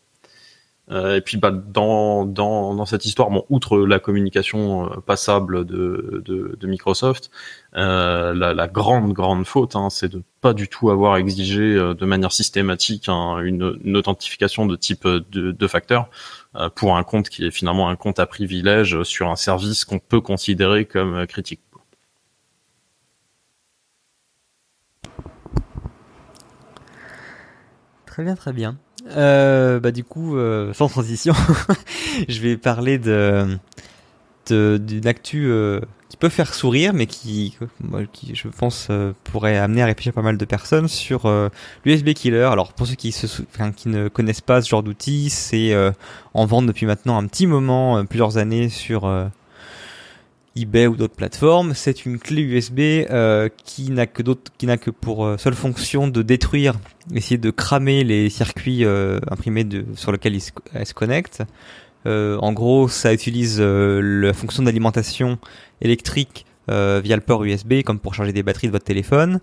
Euh, 0.91 1.16
et 1.16 1.20
puis 1.20 1.36
bah, 1.36 1.53
dans, 1.53 2.24
dans, 2.24 2.74
dans 2.74 2.86
cette 2.86 3.05
histoire, 3.05 3.30
bon, 3.30 3.45
outre 3.49 3.78
la 3.78 3.99
communication 4.01 4.91
euh, 4.91 5.01
passable 5.01 5.64
de, 5.64 6.22
de, 6.24 6.57
de 6.59 6.66
Microsoft, 6.66 7.30
euh, 7.76 8.34
la, 8.34 8.55
la, 8.55 8.66
grande 8.66 9.12
grande 9.12 9.47
faute, 9.47 9.76
hein, 9.76 9.88
c'est 9.91 10.09
de 10.09 10.22
pas 10.41 10.53
du 10.53 10.68
tout 10.68 10.91
avoir 10.91 11.16
exigé 11.16 11.62
euh, 11.62 11.95
de 11.95 12.05
manière 12.07 12.32
systématique 12.32 13.09
hein, 13.09 13.38
une, 13.38 13.78
une, 13.84 13.97
authentification 13.97 14.66
de 14.66 14.74
type 14.74 15.07
de, 15.07 15.53
de 15.53 15.66
facteur 15.66 16.11
pour 16.74 16.97
un 16.97 17.05
compte 17.05 17.28
qui 17.28 17.47
est 17.47 17.53
finalement 17.53 17.88
un 17.88 17.97
compte 17.97 18.18
à 18.18 18.26
privilège 18.26 19.05
sur 19.05 19.28
un 19.28 19.36
service 19.36 19.84
qu'on 19.84 20.01
peut 20.01 20.20
considérer 20.20 20.84
comme 20.84 21.26
critique. 21.28 21.61
Très 28.07 28.24
bien, 28.24 28.34
très 28.34 28.53
bien. 28.53 28.76
Euh, 29.16 29.80
bah 29.80 29.90
du 29.90 30.04
coup, 30.04 30.36
euh, 30.36 30.72
sans 30.72 30.88
transition, 30.88 31.34
je 32.28 32.40
vais 32.40 32.56
parler 32.56 32.98
de 32.98 33.58
d'une 34.48 35.06
actu 35.06 35.46
euh, 35.46 35.78
qui 36.08 36.16
peut 36.16 36.28
faire 36.28 36.54
sourire, 36.54 36.92
mais 36.92 37.06
qui, 37.06 37.56
je 38.32 38.48
pense, 38.48 38.88
pourrait 39.22 39.56
amener 39.56 39.82
à 39.82 39.86
réfléchir 39.86 40.12
pas 40.12 40.22
mal 40.22 40.36
de 40.36 40.44
personnes 40.44 40.88
sur 40.88 41.32
l'USB 41.84 42.14
Killer. 42.14 42.48
Alors 42.50 42.72
pour 42.72 42.88
ceux 42.88 42.96
qui, 42.96 43.12
se, 43.12 43.26
qui 43.76 43.88
ne 43.88 44.08
connaissent 44.08 44.40
pas 44.40 44.61
ce 44.61 44.68
genre 44.68 44.82
d'outil, 44.82 45.30
c'est 45.30 45.72
en 46.34 46.46
vente 46.46 46.66
depuis 46.66 46.86
maintenant 46.86 47.16
un 47.16 47.28
petit 47.28 47.46
moment, 47.46 48.04
plusieurs 48.04 48.38
années 48.38 48.70
sur 48.70 49.08
eBay 50.57 50.86
ou 50.86 50.96
d'autres 50.96 51.14
plateformes. 51.14 51.74
C'est 51.74 52.05
une 52.05 52.18
clé 52.18 52.42
USB 52.42 52.80
euh, 52.80 53.48
qui 53.64 53.90
n'a 53.90 54.07
que 54.07 54.22
d'autres, 54.22 54.53
qui 54.59 54.66
n'a 54.66 54.76
que 54.76 54.90
pour 54.90 55.24
euh, 55.24 55.36
seule 55.36 55.55
fonction 55.55 56.09
de 56.09 56.22
détruire, 56.22 56.74
essayer 57.14 57.38
de 57.38 57.51
cramer 57.51 58.05
les 58.05 58.28
circuits 58.30 58.84
euh, 58.84 59.20
imprimés 59.30 59.64
de, 59.64 59.84
sur 59.94 60.12
lesquels 60.12 60.34
il 60.34 60.40
se, 60.40 60.51
se 60.84 60.94
connecte. 60.94 61.42
en 62.07 62.53
gros, 62.53 62.88
ça 62.88 63.12
utilise 63.12 63.61
la 63.61 64.32
fonction 64.32 64.62
d'alimentation 64.62 65.38
électrique 65.80 66.46
via 66.68 67.16
le 67.16 67.20
port 67.20 67.44
USB, 67.44 67.82
comme 67.82 67.98
pour 67.98 68.14
charger 68.14 68.32
des 68.32 68.42
batteries 68.42 68.68
de 68.68 68.72
votre 68.72 68.84
téléphone. 68.84 69.40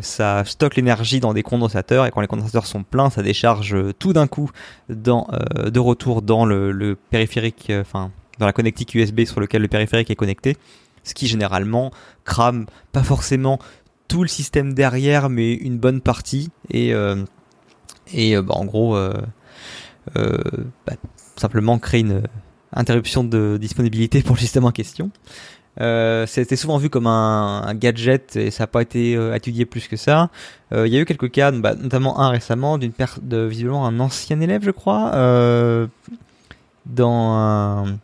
ça 0.00 0.44
stocke 0.44 0.76
l'énergie 0.76 1.20
dans 1.20 1.32
des 1.32 1.42
condensateurs 1.42 2.04
et 2.04 2.10
quand 2.10 2.20
les 2.20 2.26
condensateurs 2.26 2.66
sont 2.66 2.82
pleins, 2.82 3.10
ça 3.10 3.22
décharge 3.22 3.76
tout 3.98 4.12
d'un 4.12 4.26
coup 4.26 4.50
de 4.90 5.78
retour 5.78 6.20
dans 6.20 6.44
le, 6.44 6.98
périphérique, 7.10 7.72
dans 8.38 8.46
la 8.46 8.52
connectique 8.52 8.94
USB 8.94 9.24
sur 9.24 9.40
lequel 9.40 9.62
le 9.62 9.68
périphérique 9.68 10.10
est 10.10 10.16
connecté, 10.16 10.56
ce 11.04 11.14
qui 11.14 11.26
généralement 11.26 11.90
crame 12.24 12.66
pas 12.92 13.02
forcément 13.02 13.58
tout 14.08 14.22
le 14.22 14.28
système 14.28 14.74
derrière, 14.74 15.28
mais 15.28 15.54
une 15.54 15.78
bonne 15.78 16.00
partie. 16.00 16.50
Et, 16.70 16.94
euh, 16.94 17.24
et 18.12 18.36
euh, 18.36 18.42
bah, 18.42 18.54
en 18.56 18.64
gros, 18.64 18.96
euh, 18.96 19.12
bah, 20.16 20.94
simplement 21.36 21.78
créer 21.78 22.00
une 22.00 22.22
interruption 22.72 23.24
de 23.24 23.58
disponibilité 23.60 24.22
pour 24.22 24.36
le 24.36 24.40
système 24.40 24.64
en 24.64 24.72
question. 24.72 25.10
Euh, 25.78 26.26
c'était 26.26 26.56
souvent 26.56 26.78
vu 26.78 26.88
comme 26.88 27.06
un, 27.06 27.74
gadget 27.74 28.36
et 28.36 28.50
ça 28.50 28.62
n'a 28.62 28.66
pas 28.66 28.80
été 28.80 29.12
étudié 29.34 29.66
plus 29.66 29.88
que 29.88 29.96
ça. 29.96 30.30
Il 30.72 30.86
y 30.86 30.96
a 30.96 31.00
eu 31.00 31.04
quelques 31.04 31.30
cas, 31.30 31.52
bah, 31.52 31.74
notamment 31.74 32.18
un 32.20 32.30
récemment 32.30 32.78
d'une 32.78 32.92
de 33.22 33.44
visiblement 33.44 33.86
un 33.86 34.00
ancien 34.00 34.40
élève, 34.40 34.62
je 34.64 34.70
crois, 34.70 35.10
dans 36.86 37.34
un, 37.34 37.98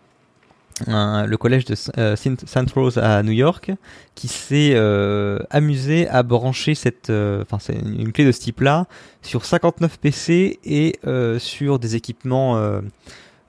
le 0.87 1.37
collège 1.37 1.65
de 1.65 1.75
euh, 1.99 2.17
Saint 2.17 2.65
Rose 2.75 2.99
à 2.99 3.23
New 3.23 3.33
York 3.33 3.71
qui 4.15 4.29
s'est 4.29 4.73
euh, 4.75 5.39
amusé 5.51 6.09
à 6.09 6.23
brancher 6.23 6.75
cette 6.75 7.11
euh, 7.11 7.43
enfin 7.43 7.59
c'est 7.61 7.75
une 7.75 8.13
clé 8.13 8.25
de 8.25 8.33
ce 8.33 8.41
type-là 8.41 8.87
sur 9.23 9.45
59 9.45 9.99
PC 9.99 10.59
et 10.65 10.99
sur 11.39 11.79
des 11.79 11.97
équipements 11.97 12.61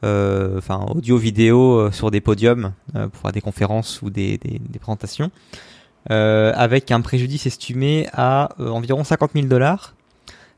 enfin 0.04 0.86
audio 0.90 1.18
vidéo 1.18 1.92
sur 1.92 2.12
des 2.12 2.22
podiums 2.22 2.74
pour 3.14 3.32
des 3.32 3.42
conférences 3.42 4.02
ou 4.02 4.10
des, 4.10 4.40
présentations 4.80 5.32
avec 6.10 6.92
un 6.92 7.02
préjudice 7.02 7.46
estimé 7.46 8.08
à 8.14 8.50
environ 8.60 9.04
50 9.04 9.32
000 9.34 9.48
dollars 9.48 9.96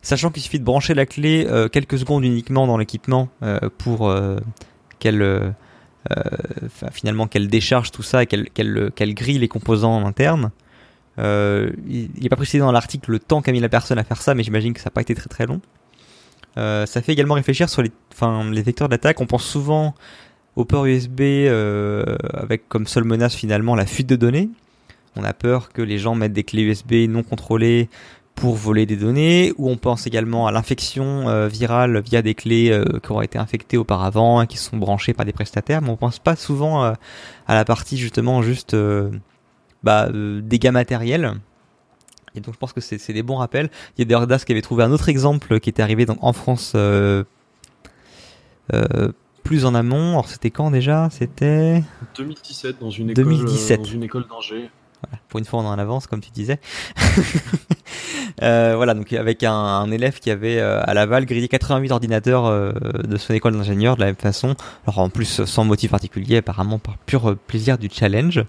sachant 0.01 0.29
qu'il 0.29 0.43
suffit 0.43 0.59
de 0.59 0.65
brancher 0.65 0.93
la 0.93 1.05
clé 1.05 1.47
quelques 1.71 1.99
secondes 1.99 2.23
uniquement 2.25 2.67
dans 2.67 2.77
l'équipement 2.77 3.29
pour 3.77 4.11
qu'elle 4.99 5.21
euh, 5.21 5.49
finalement 6.91 7.27
qu'elle 7.27 7.47
décharge 7.47 7.91
tout 7.91 8.03
ça 8.03 8.23
et 8.23 8.25
qu'elle 8.25 9.13
grille 9.13 9.39
les 9.39 9.47
composants 9.47 9.95
en 9.95 10.05
interne. 10.05 10.51
Euh, 11.17 11.71
il 11.87 12.09
n'est 12.21 12.29
pas 12.29 12.35
précisé 12.35 12.59
dans 12.59 12.71
l'article 12.71 13.11
le 13.11 13.19
temps 13.19 13.41
qu'a 13.41 13.51
mis 13.51 13.59
la 13.59 13.69
personne 13.69 13.97
à 13.97 14.03
faire 14.03 14.21
ça, 14.21 14.35
mais 14.35 14.43
j'imagine 14.43 14.73
que 14.73 14.79
ça 14.79 14.87
n'a 14.87 14.91
pas 14.91 15.01
été 15.01 15.15
très 15.15 15.29
très 15.29 15.45
long. 15.45 15.61
Euh, 16.57 16.85
ça 16.85 17.01
fait 17.01 17.13
également 17.13 17.35
réfléchir 17.35 17.69
sur 17.69 17.81
les 17.81 17.91
vecteurs 18.61 18.89
d'attaque. 18.89 19.21
On 19.21 19.25
pense 19.25 19.45
souvent 19.45 19.95
au 20.55 20.65
port 20.65 20.85
USB 20.85 21.21
avec 22.33 22.67
comme 22.69 22.87
seule 22.87 23.03
menace 23.03 23.35
finalement 23.35 23.75
la 23.75 23.85
fuite 23.85 24.07
de 24.07 24.15
données. 24.15 24.49
On 25.15 25.23
a 25.23 25.33
peur 25.33 25.69
que 25.71 25.81
les 25.81 25.97
gens 25.97 26.15
mettent 26.15 26.33
des 26.33 26.43
clés 26.43 26.63
USB 26.63 27.09
non 27.09 27.23
contrôlées 27.23 27.89
pour 28.35 28.55
voler 28.55 28.85
des 28.85 28.97
données, 28.97 29.53
ou 29.57 29.69
on 29.69 29.77
pense 29.77 30.07
également 30.07 30.45
à 30.45 30.51
l'infection 30.51 31.29
euh, 31.29 31.47
virale 31.47 32.01
via 32.01 32.21
des 32.21 32.35
clés 32.35 32.69
euh, 32.69 32.99
qui 33.01 33.11
auraient 33.11 33.25
été 33.25 33.37
infectées 33.37 33.77
auparavant 33.77 34.41
et 34.41 34.47
qui 34.47 34.57
sont 34.57 34.77
branchées 34.77 35.13
par 35.13 35.25
des 35.25 35.31
prestataires, 35.31 35.81
mais 35.81 35.89
on 35.89 35.95
pense 35.95 36.19
pas 36.19 36.35
souvent 36.35 36.83
euh, 36.83 36.93
à 37.47 37.55
la 37.55 37.63
partie 37.63 37.97
justement 37.97 38.41
juste 38.41 38.75
bah, 39.83 40.09
dégâts 40.11 40.71
matériels. 40.71 41.35
Et 42.35 42.41
donc 42.41 42.53
je 42.53 42.59
pense 42.59 42.73
que 42.73 42.81
c'est 42.81 43.13
des 43.13 43.23
bons 43.23 43.37
rappels. 43.37 43.69
Il 43.97 44.01
y 44.01 44.13
a 44.13 44.19
des 44.19 44.25
Das 44.27 44.43
qui 44.43 44.51
avait 44.51 44.61
trouvé 44.61 44.83
un 44.83 44.91
autre 44.91 45.07
exemple 45.07 45.61
qui 45.61 45.69
était 45.69 45.81
arrivé 45.81 46.05
donc, 46.05 46.17
en 46.21 46.33
France 46.33 46.75
plus 49.45 49.63
en 49.63 49.73
amont. 49.75 50.11
Alors 50.11 50.27
c'était 50.27 50.51
quand 50.51 50.71
déjà? 50.71 51.07
C'était 51.11 51.81
2017 52.17 52.79
dans 52.81 52.89
une 52.89 53.11
école, 53.11 53.23
2017. 53.23 53.79
dans 53.79 53.85
une 53.85 54.03
école 54.03 54.27
d'Angers. 54.27 54.69
Pour 55.29 55.39
une 55.39 55.45
fois, 55.45 55.59
on 55.59 55.65
en 55.65 55.77
avance, 55.77 56.07
comme 56.07 56.21
tu 56.21 56.31
disais. 56.31 56.59
euh, 58.41 58.73
voilà, 58.75 58.93
donc 58.93 59.11
avec 59.13 59.43
un, 59.43 59.91
élève 59.91 60.19
qui 60.19 60.31
avait 60.31 60.59
euh, 60.59 60.81
à 60.83 60.93
Laval 60.93 61.25
grillé 61.25 61.47
88 61.47 61.91
ordinateurs 61.91 62.45
euh, 62.45 62.71
de 63.03 63.17
son 63.17 63.33
école 63.33 63.53
d'ingénieur 63.53 63.95
de 63.95 64.01
la 64.01 64.07
même 64.07 64.15
façon. 64.15 64.55
Alors 64.85 64.99
en 64.99 65.09
plus, 65.09 65.43
sans 65.45 65.63
motif 65.63 65.91
particulier, 65.91 66.37
apparemment 66.37 66.79
par 66.79 66.97
pur 66.99 67.35
plaisir 67.47 67.77
du 67.77 67.89
challenge. 67.91 68.43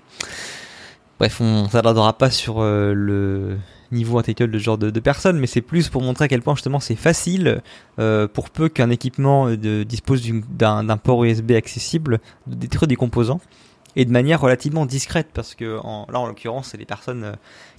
Bref, 1.18 1.40
on 1.40 1.68
s'attardera 1.68 2.16
pas 2.18 2.30
sur 2.30 2.62
le 2.62 3.56
niveau 3.90 4.18
intellectuel 4.18 4.50
de 4.50 4.58
ce 4.58 4.64
genre 4.64 4.76
de, 4.76 4.90
de 4.90 5.00
personnes, 5.00 5.38
mais 5.38 5.46
c'est 5.46 5.62
plus 5.62 5.88
pour 5.88 6.02
montrer 6.02 6.26
à 6.26 6.28
quel 6.28 6.42
point 6.42 6.54
justement 6.54 6.78
c'est 6.78 6.96
facile, 6.96 7.62
pour 7.96 8.50
peu 8.50 8.68
qu'un 8.68 8.90
équipement 8.90 9.48
dispose 9.50 10.22
d'un 10.50 10.96
port 10.98 11.24
USB 11.24 11.52
accessible, 11.52 12.20
de 12.46 12.54
détruire 12.54 12.86
des 12.86 12.96
composants 12.96 13.40
et 13.96 14.04
de 14.04 14.12
manière 14.12 14.40
relativement 14.40 14.86
discrète 14.86 15.28
parce 15.32 15.54
que 15.54 15.80
là 16.12 16.20
en 16.20 16.26
l'occurrence 16.26 16.68
c'est 16.70 16.78
des 16.78 16.84
personnes 16.84 17.24
euh, 17.24 17.32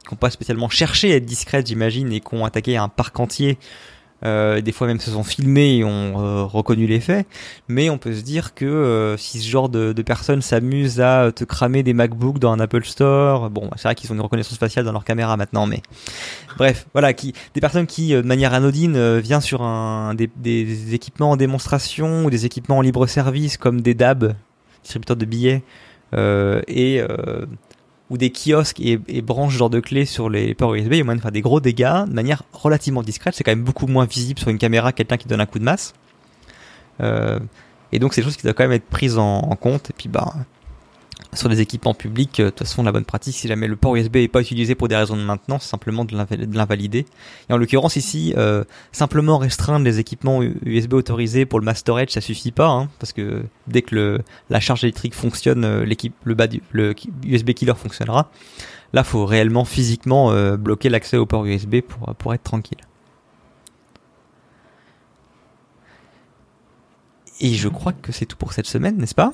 qui 0.05 0.13
n'ont 0.13 0.17
pas 0.17 0.31
spécialement 0.31 0.67
cherché 0.67 1.13
à 1.13 1.17
être 1.17 1.25
discrètes 1.25 1.67
j'imagine 1.67 2.11
et 2.11 2.19
qui 2.19 2.35
ont 2.35 2.43
attaqué 2.43 2.75
un 2.75 2.89
parc 2.89 3.17
entier. 3.19 3.57
Euh, 4.25 4.61
des 4.61 4.71
fois 4.71 4.87
même 4.87 4.99
se 4.99 5.11
sont 5.11 5.23
filmés 5.23 5.75
et 5.75 5.83
ont 5.83 6.19
euh, 6.19 6.43
reconnu 6.43 6.87
les 6.87 6.99
faits, 6.99 7.27
mais 7.67 7.91
on 7.91 7.99
peut 7.99 8.15
se 8.15 8.21
dire 8.21 8.55
que 8.55 9.15
si 9.19 9.39
ce 9.39 9.47
genre 9.47 9.69
de, 9.69 9.93
personnes 10.01 10.41
s'amusent 10.41 10.99
à 10.99 11.31
te 11.31 11.43
cramer 11.43 11.83
des 11.83 11.93
MacBooks 11.93 12.39
dans 12.39 12.51
un 12.51 12.59
Apple 12.59 12.83
Store, 12.83 13.51
bon, 13.51 13.69
c'est 13.75 13.83
vrai 13.83 13.93
qu'ils 13.93 14.11
ont 14.11 14.15
une 14.15 14.21
reconnaissance 14.21 14.57
faciale 14.57 14.85
dans 14.85 14.91
leur 14.91 15.05
caméra 15.05 15.37
maintenant, 15.37 15.67
mais 15.67 15.83
bref, 16.57 16.87
voilà, 16.93 17.13
des 17.13 17.61
personnes 17.61 17.85
qui 17.85 18.09
de 18.09 18.23
manière 18.23 18.55
anodine 18.55 19.19
vient 19.19 19.39
sur 19.39 19.59
des, 20.15 20.31
des, 20.35 20.95
équipements 20.95 21.29
en 21.29 21.37
démonstration 21.37 22.25
ou 22.25 22.31
des 22.31 22.47
équipements 22.47 22.79
en 22.79 22.81
libre 22.81 23.05
service 23.05 23.57
comme 23.57 23.81
des 23.81 23.93
DAB, 23.93 24.33
distributeurs 24.81 25.17
de 25.17 25.25
billets, 25.25 25.61
et 26.13 27.01
euh, 27.01 27.45
ou 28.09 28.17
des 28.17 28.31
kiosques 28.31 28.79
et, 28.79 28.99
ce 29.07 29.49
genre 29.49 29.69
de 29.69 29.79
clés 29.79 30.05
sur 30.05 30.29
les 30.29 30.53
ports 30.53 30.73
USB, 30.75 30.93
il 30.93 30.97
y 30.97 31.01
a 31.01 31.03
moyen 31.03 31.17
de 31.17 31.21
faire 31.21 31.31
des 31.31 31.41
gros 31.41 31.59
dégâts 31.59 32.05
de 32.07 32.13
manière 32.13 32.43
relativement 32.53 33.03
discrète. 33.03 33.35
C'est 33.35 33.43
quand 33.43 33.51
même 33.51 33.63
beaucoup 33.63 33.87
moins 33.87 34.05
visible 34.05 34.39
sur 34.39 34.49
une 34.49 34.57
caméra 34.57 34.93
quelqu'un 34.93 35.17
qui 35.17 35.27
donne 35.27 35.41
un 35.41 35.45
coup 35.45 35.59
de 35.59 35.65
masse. 35.65 35.93
Euh, 37.01 37.39
et 37.91 37.99
donc 37.99 38.13
c'est 38.13 38.21
des 38.21 38.25
choses 38.25 38.37
qui 38.37 38.43
doivent 38.43 38.55
quand 38.55 38.63
même 38.63 38.71
être 38.71 38.87
prises 38.87 39.17
en, 39.17 39.39
en 39.39 39.55
compte. 39.55 39.89
Et 39.89 39.93
puis 39.97 40.09
bah 40.09 40.33
sur 41.33 41.49
des 41.49 41.61
équipements 41.61 41.93
publics, 41.93 42.39
euh, 42.39 42.45
de 42.45 42.49
toute 42.49 42.67
façon, 42.67 42.83
la 42.83 42.91
bonne 42.91 43.05
pratique, 43.05 43.35
si 43.35 43.47
jamais 43.47 43.67
le 43.67 43.75
port 43.75 43.95
USB 43.95 44.17
est 44.17 44.27
pas 44.27 44.41
utilisé 44.41 44.75
pour 44.75 44.87
des 44.87 44.95
raisons 44.95 45.15
de 45.15 45.21
maintenance, 45.21 45.63
c'est 45.63 45.69
simplement 45.69 46.05
de 46.05 46.15
l'invalider. 46.55 47.05
Et 47.49 47.53
en 47.53 47.57
l'occurrence 47.57 47.95
ici, 47.95 48.33
euh, 48.37 48.63
simplement 48.91 49.37
restreindre 49.37 49.85
les 49.85 49.99
équipements 49.99 50.41
USB 50.41 50.93
autorisés 50.93 51.45
pour 51.45 51.59
le 51.59 51.65
mass 51.65 51.79
storage, 51.79 52.09
ça 52.09 52.21
suffit 52.21 52.51
pas, 52.51 52.67
hein, 52.67 52.89
parce 52.99 53.13
que 53.13 53.43
dès 53.67 53.81
que 53.81 54.19
la 54.49 54.59
charge 54.59 54.83
électrique 54.83 55.15
fonctionne, 55.15 55.63
euh, 55.65 55.85
l'équipe, 55.85 56.15
le 56.23 56.95
USB 57.25 57.51
killer 57.51 57.73
fonctionnera. 57.75 58.31
Là, 58.93 59.03
faut 59.03 59.25
réellement 59.25 59.65
physiquement 59.65 60.31
bloquer 60.55 60.87
l'accès 60.87 61.17
au 61.17 61.25
port 61.25 61.45
USB 61.45 61.81
pour 61.81 62.15
pour 62.15 62.33
être 62.33 62.43
tranquille. 62.43 62.77
Et 67.41 67.53
je 67.53 67.67
crois 67.67 67.91
que 67.91 68.13
c'est 68.13 68.25
tout 68.25 68.37
pour 68.37 68.53
cette 68.53 68.65
semaine, 68.65 68.97
n'est-ce 68.97 69.13
pas? 69.13 69.33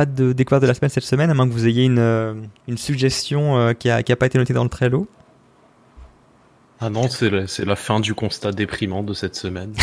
Pas 0.00 0.06
de 0.06 0.32
découverte 0.32 0.62
de 0.62 0.66
la 0.66 0.72
semaine 0.72 0.88
cette 0.88 1.04
semaine, 1.04 1.28
à 1.28 1.34
moins 1.34 1.46
que 1.46 1.52
vous 1.52 1.66
ayez 1.66 1.84
une, 1.84 1.98
euh, 1.98 2.32
une 2.68 2.78
suggestion 2.78 3.58
euh, 3.58 3.74
qui 3.74 3.88
n'a 3.88 4.02
qui 4.02 4.12
a 4.12 4.16
pas 4.16 4.24
été 4.24 4.38
notée 4.38 4.54
dans 4.54 4.62
le 4.62 4.70
Trello. 4.70 5.06
Ah 6.80 6.88
non, 6.88 7.06
c'est 7.10 7.28
la, 7.28 7.42
la, 7.66 7.76
fin 7.76 8.00
du 8.00 8.14
constat 8.14 8.52
déprimant 8.52 9.02
de 9.02 9.12
cette 9.12 9.34
semaine. 9.34 9.74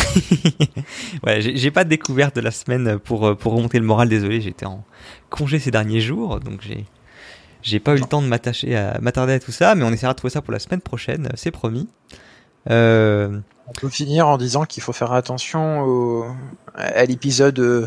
ouais, 1.24 1.40
j'ai 1.40 1.70
pas 1.70 1.84
de 1.84 1.88
découverte 1.88 2.34
de 2.34 2.40
la 2.40 2.50
semaine 2.50 2.98
pour, 2.98 3.28
euh, 3.28 3.34
pour 3.36 3.52
remonter 3.52 3.78
le 3.78 3.84
moral, 3.84 4.08
désolé, 4.08 4.40
j'étais 4.40 4.66
en 4.66 4.84
congé 5.30 5.60
ces 5.60 5.70
derniers 5.70 6.00
jours, 6.00 6.40
donc 6.40 6.62
j'ai 6.62 6.84
j'ai 7.62 7.78
pas 7.78 7.94
eu 7.94 8.00
le 8.00 8.06
temps 8.06 8.20
de 8.20 8.26
m'attacher 8.26 8.74
à 8.74 8.98
m'attarder 9.00 9.34
à 9.34 9.38
tout 9.38 9.52
ça, 9.52 9.76
mais 9.76 9.84
on 9.84 9.92
essaiera 9.92 10.14
de 10.14 10.16
trouver 10.16 10.32
ça 10.32 10.42
pour 10.42 10.52
la 10.52 10.58
semaine 10.58 10.80
prochaine, 10.80 11.28
c'est 11.36 11.52
promis. 11.52 11.88
Euh... 12.70 13.38
On 13.68 13.72
peut 13.72 13.88
finir 13.88 14.26
en 14.26 14.36
disant 14.36 14.64
qu'il 14.64 14.82
faut 14.82 14.92
faire 14.92 15.12
attention 15.12 15.82
au, 15.82 16.26
à 16.74 17.04
l'épisode 17.04 17.86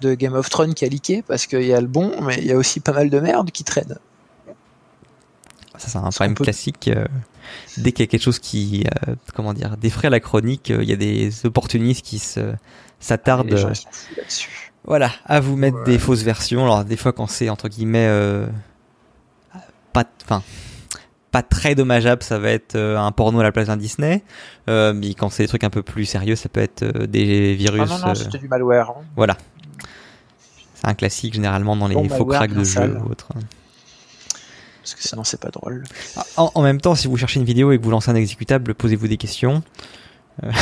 de 0.00 0.14
Game 0.14 0.34
of 0.34 0.48
Thrones 0.50 0.74
qui 0.74 0.84
a 0.84 0.88
leaké 0.88 1.22
parce 1.22 1.46
qu'il 1.46 1.64
y 1.64 1.72
a 1.72 1.80
le 1.80 1.86
bon, 1.86 2.12
mais 2.22 2.36
il 2.38 2.46
y 2.46 2.52
a 2.52 2.56
aussi 2.56 2.80
pas 2.80 2.92
mal 2.92 3.10
de 3.10 3.20
merde 3.20 3.50
qui 3.50 3.64
traîne. 3.64 3.98
Ça, 5.78 5.88
c'est 5.88 5.98
un 5.98 6.10
problème 6.10 6.34
classique. 6.34 6.88
Euh, 6.88 7.06
dès 7.76 7.92
qu'il 7.92 8.04
y 8.04 8.08
a 8.08 8.10
quelque 8.10 8.22
chose 8.22 8.38
qui, 8.38 8.84
euh, 9.08 9.14
comment 9.34 9.52
dire, 9.52 9.76
défraie 9.76 10.10
la 10.10 10.20
chronique, 10.20 10.70
euh, 10.70 10.82
il 10.82 10.88
y 10.88 10.92
a 10.92 10.96
des 10.96 11.46
opportunistes 11.46 12.04
qui 12.04 12.18
se 12.18 12.54
s'attardent. 13.00 13.54
voilà, 14.84 15.10
à 15.26 15.40
vous 15.40 15.56
mettre 15.56 15.82
des 15.84 15.98
fausses 15.98 16.22
versions. 16.22 16.64
Alors 16.64 16.84
des 16.84 16.96
fois, 16.96 17.12
quand 17.12 17.26
c'est 17.26 17.50
entre 17.50 17.68
guillemets 17.68 18.08
pas, 19.92 20.04
enfin, 20.24 20.42
pas 21.30 21.42
très 21.42 21.74
dommageable, 21.74 22.22
ça 22.22 22.38
va 22.38 22.50
être 22.50 22.76
un 22.76 23.12
porno 23.12 23.40
à 23.40 23.42
la 23.42 23.52
place 23.52 23.66
d'un 23.66 23.76
Disney. 23.76 24.22
mais 24.66 25.14
quand 25.14 25.28
c'est 25.28 25.42
des 25.42 25.48
trucs 25.48 25.64
un 25.64 25.70
peu 25.70 25.82
plus 25.82 26.06
sérieux, 26.06 26.36
ça 26.36 26.48
peut 26.48 26.60
être 26.60 26.84
des 27.06 27.54
virus. 27.54 27.82
Ah 27.84 27.98
non 27.98 28.08
non, 28.08 28.14
c'était 28.14 28.38
du 28.38 28.48
malware. 28.48 28.90
Hein. 28.90 29.04
Voilà, 29.16 29.36
c'est 30.76 30.86
un 30.86 30.94
classique 30.94 31.34
généralement 31.34 31.76
dans 31.76 31.88
les 31.88 32.08
faux 32.08 32.26
cracks 32.26 32.52
de 32.52 32.64
jeux 32.64 32.98
ou 32.98 33.10
autres. 33.10 33.28
Parce 34.82 34.94
que 34.94 35.02
sinon 35.02 35.24
c'est 35.24 35.40
pas 35.40 35.50
drôle. 35.50 35.82
Ah, 36.16 36.24
en, 36.36 36.62
même 36.62 36.80
temps, 36.80 36.94
si 36.94 37.08
vous 37.08 37.16
cherchez 37.16 37.40
une 37.40 37.46
vidéo 37.46 37.72
et 37.72 37.78
que 37.78 37.82
vous 37.82 37.90
lancez 37.90 38.10
un 38.10 38.14
exécutable, 38.14 38.74
posez-vous 38.74 39.08
des 39.08 39.16
questions. 39.16 39.62
Euh, 40.44 40.52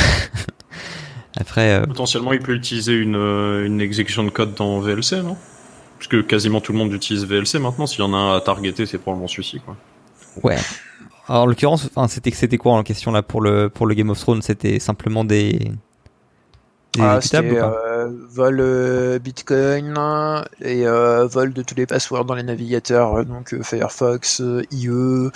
Après, 1.39 1.73
euh, 1.73 1.85
Potentiellement, 1.85 2.33
il 2.33 2.39
peut 2.39 2.55
utiliser 2.55 2.93
une, 2.93 3.17
euh, 3.17 3.65
une 3.65 3.81
exécution 3.81 4.23
de 4.23 4.29
code 4.29 4.55
dans 4.55 4.79
VLC, 4.79 5.21
non? 5.21 5.37
Parce 5.97 6.07
que 6.07 6.21
quasiment 6.21 6.61
tout 6.61 6.71
le 6.71 6.77
monde 6.77 6.93
utilise 6.93 7.25
VLC 7.25 7.59
maintenant. 7.59 7.85
S'il 7.85 7.99
y 7.99 8.03
en 8.03 8.13
a 8.13 8.17
un 8.17 8.35
à 8.35 8.41
targeter, 8.41 8.85
c'est 8.85 8.97
probablement 8.97 9.27
celui-ci, 9.27 9.59
quoi. 9.59 9.75
ouais. 10.43 10.57
Alors, 11.27 11.43
en 11.43 11.45
l'occurrence, 11.45 11.89
enfin, 11.93 12.07
c'était 12.07 12.31
c'était 12.31 12.57
quoi 12.57 12.73
en 12.73 12.83
question 12.83 13.11
là 13.11 13.21
pour 13.23 13.41
le 13.41 13.69
pour 13.69 13.85
le 13.85 13.95
Game 13.95 14.09
of 14.09 14.19
Thrones? 14.19 14.41
C'était 14.41 14.79
simplement 14.79 15.23
des 15.23 15.71
Ah, 16.99 17.19
c'était 17.21 17.37
euh, 17.61 18.09
vol 18.29 18.59
euh, 18.59 19.19
Bitcoin 19.19 19.97
et 20.61 20.85
euh, 20.87 21.25
vol 21.27 21.53
de 21.53 21.61
tous 21.61 21.75
les 21.75 21.85
passwords 21.85 22.25
dans 22.25 22.35
les 22.35 22.43
navigateurs, 22.43 23.25
donc 23.25 23.53
euh, 23.53 23.63
Firefox, 23.63 24.41
euh, 24.41 24.63
IE, 24.71 25.29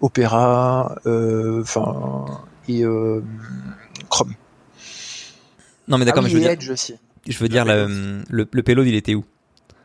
Opera, 0.00 0.96
euh, 1.06 1.62
enfin 1.62 2.24
et 2.68 2.84
euh, 2.84 3.22
Chrome. 4.08 4.34
Non, 5.88 5.98
mais 5.98 6.04
d'accord, 6.04 6.22
ah 6.22 6.24
mais 6.24 6.30
je 6.30 6.36
veux 6.38 6.56
dire, 6.56 6.72
aussi. 6.72 6.94
je 7.28 7.38
veux 7.38 7.48
dire 7.48 7.64
le, 7.64 8.22
le 8.28 8.48
le 8.50 8.62
payload, 8.62 8.86
il 8.86 8.94
était 8.94 9.14
où? 9.14 9.24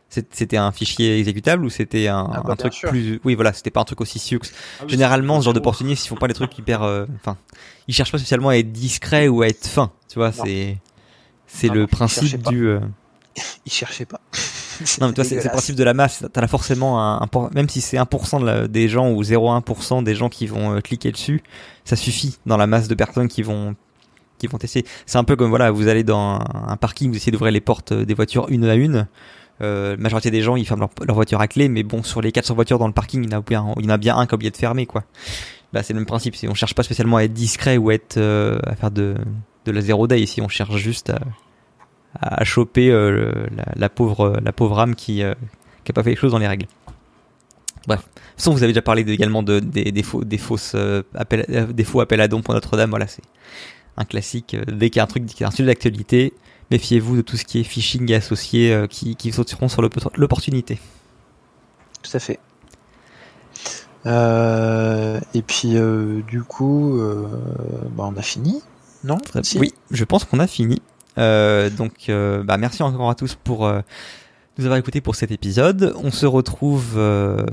C'était 0.09 0.57
un 0.57 0.71
fichier 0.71 1.19
exécutable 1.19 1.63
ou 1.63 1.69
c'était 1.69 2.07
un, 2.07 2.27
Ah 2.33 2.41
bah, 2.43 2.53
un 2.53 2.55
truc 2.55 2.73
sûr. 2.73 2.89
plus 2.89 3.19
Oui, 3.23 3.35
voilà, 3.35 3.53
c'était 3.53 3.69
pas 3.69 3.81
un 3.81 3.83
truc 3.83 4.01
aussi 4.01 4.17
sioux. 4.17 4.39
Ah 4.81 4.85
Généralement, 4.87 5.39
ce 5.39 5.45
genre 5.45 5.53
d'opportunistes, 5.53 6.05
ils 6.05 6.07
font 6.09 6.15
pas 6.15 6.27
des 6.27 6.33
trucs 6.33 6.57
hyper. 6.57 6.81
euh, 6.81 7.05
Enfin, 7.17 7.37
ils 7.87 7.93
cherchent 7.93 8.11
pas 8.11 8.17
spécialement 8.17 8.49
à 8.49 8.55
être 8.57 8.71
discrets 8.71 9.27
ou 9.27 9.43
à 9.43 9.47
être 9.47 9.67
fins. 9.67 9.91
Tu 10.07 10.17
vois, 10.17 10.31
c'est 10.31 10.77
c'est 11.49 11.67
le 11.69 11.87
principe 11.87 12.47
du. 12.49 12.67
euh, 12.67 12.79
Ils 13.65 13.71
cherchaient 13.71 14.05
pas. 14.05 14.21
Non, 15.01 15.07
mais 15.07 15.13
toi, 15.13 15.23
c'est 15.25 15.43
le 15.43 15.49
principe 15.49 15.75
de 15.75 15.83
la 15.83 15.93
masse. 15.93 16.23
T'as 16.31 16.47
forcément 16.47 17.01
un, 17.03 17.21
un 17.21 17.49
même 17.53 17.67
si 17.69 17.81
c'est 17.81 17.97
1% 17.97 18.39
de 18.41 18.45
la- 18.45 18.67
des 18.67 18.87
gens 18.87 19.11
ou 19.11 19.21
0,1% 19.23 20.03
des 20.03 20.15
gens 20.15 20.29
qui 20.29 20.47
vont 20.47 20.75
euh, 20.75 20.79
cliquer 20.81 21.11
dessus, 21.11 21.41
ça 21.85 21.95
suffit 21.95 22.37
dans 22.45 22.57
la 22.57 22.67
masse 22.67 22.87
de 22.87 22.95
personnes 22.95 23.27
qui 23.27 23.43
vont 23.43 23.75
qui 24.37 24.47
vont 24.47 24.57
tester. 24.57 24.85
C'est 25.05 25.17
un 25.17 25.25
peu 25.25 25.35
comme 25.35 25.49
voilà, 25.49 25.69
vous 25.69 25.89
allez 25.89 26.03
dans 26.05 26.35
un, 26.39 26.45
un 26.69 26.77
parking, 26.77 27.11
vous 27.11 27.17
essayez 27.17 27.31
d'ouvrir 27.33 27.51
les 27.51 27.59
portes 27.61 27.91
euh, 27.91 28.05
des 28.05 28.13
voitures 28.13 28.45
une 28.49 28.63
à 28.65 28.75
une. 28.75 29.07
Euh, 29.61 29.91
la 29.91 30.01
majorité 30.01 30.31
des 30.31 30.41
gens, 30.41 30.55
ils 30.55 30.65
ferment 30.65 30.81
leur, 30.97 31.05
leur 31.05 31.15
voiture 31.15 31.41
à 31.41 31.47
clé, 31.49 31.67
mais 31.67 31.83
bon, 31.83 32.01
sur 32.03 32.21
les 32.21 32.31
400 32.31 32.55
voitures 32.55 32.79
dans 32.79 32.87
le 32.87 32.93
parking, 32.93 33.25
il 33.25 33.31
y 33.31 33.35
en 33.35 33.39
a 33.39 33.41
bien, 33.41 33.73
il 33.77 33.83
y 33.83 33.87
en 33.87 33.93
a 33.93 33.97
bien 33.97 34.17
un 34.17 34.25
qui 34.25 34.33
a 34.33 34.35
oublié 34.35 34.49
de 34.51 34.55
fermer, 34.55 34.85
quoi. 34.85 35.03
Bah, 35.73 35.83
c'est 35.83 35.91
le 35.91 35.99
même 35.99 36.05
principe. 36.05 36.35
On 36.47 36.53
cherche 36.53 36.73
pas 36.73 36.83
spécialement 36.83 37.17
à 37.17 37.23
être 37.25 37.33
discret 37.33 37.75
ou 37.75 37.89
à 37.89 37.93
être 37.95 38.15
euh, 38.15 38.57
à 38.65 38.75
faire 38.77 38.91
de 38.91 39.15
de 39.65 39.71
la 39.71 39.81
zéro 39.81 40.07
day 40.07 40.21
ici. 40.21 40.41
On 40.41 40.47
cherche 40.47 40.75
juste 40.77 41.13
à 42.19 42.43
choper 42.43 42.89
euh, 42.89 43.31
la, 43.75 43.89
pauvre 43.89 44.39
la 44.43 44.51
pauvre 44.51 44.79
âme 44.79 44.95
qui 44.95 45.23
euh, 45.23 45.33
qui 45.83 45.93
pas 45.93 46.03
fait 46.03 46.11
les 46.11 46.15
choses 46.15 46.31
dans 46.31 46.39
les 46.39 46.47
règles. 46.47 46.67
Bref. 47.87 48.07
De 48.37 48.51
vous 48.51 48.63
avez 48.63 48.73
déjà 48.73 48.81
parlé 48.81 49.01
également 49.01 49.43
de, 49.43 49.59
des, 49.59 50.03
faux, 50.03 50.23
des 50.23 50.37
fausses 50.37 50.73
euh, 50.75 51.01
appels, 51.15 51.73
des 51.73 51.83
faux 51.83 52.01
appels 52.01 52.21
à 52.21 52.27
dons 52.27 52.41
pour 52.41 52.53
Notre-Dame. 52.53 52.89
Voilà, 52.89 53.07
c'est 53.07 53.23
un 53.97 54.05
classique. 54.05 54.55
Dès 54.67 54.89
qu'il 54.89 54.97
y 54.97 55.01
a 55.01 55.03
un 55.03 55.07
truc, 55.07 55.25
qui 55.25 55.43
est 55.43 55.45
un 55.45 55.51
sujet 55.51 55.65
d'actualité, 55.65 56.33
méfiez-vous 56.71 57.17
de 57.17 57.21
tout 57.21 57.37
ce 57.37 57.45
qui 57.45 57.59
est 57.59 57.63
phishing 57.63 58.11
et 58.11 58.15
associé 58.15 58.85
qui, 58.89 59.15
qui 59.15 59.31
sauteront 59.31 59.67
sur 59.67 59.81
l'oppor- 59.81 60.11
l'opportunité. 60.15 60.79
Tout 62.03 62.11
à 62.15 62.19
fait. 62.19 62.39
Et 64.05 65.41
puis 65.41 65.75
du 66.27 66.43
coup, 66.43 66.99
euh, 66.99 67.27
bah, 67.95 68.05
on 68.07 68.17
a 68.17 68.21
fini, 68.21 68.61
non 69.03 69.17
Si 69.43 69.57
Oui, 69.59 69.73
je 69.91 70.03
pense 70.03 70.25
qu'on 70.25 70.39
a 70.39 70.47
fini. 70.47 70.81
Euh, 71.17 71.69
donc, 71.69 72.09
euh, 72.09 72.43
bah, 72.43 72.57
merci 72.57 72.83
encore 72.83 73.09
à 73.09 73.15
tous 73.15 73.35
pour 73.35 73.65
euh, 73.65 73.81
nous 74.57 74.65
avoir 74.65 74.77
écoutés 74.79 75.01
pour 75.01 75.15
cet 75.15 75.31
épisode. 75.31 75.93
On 76.03 76.11
se 76.11 76.25
retrouve, 76.25 76.93
euh, 76.97 77.45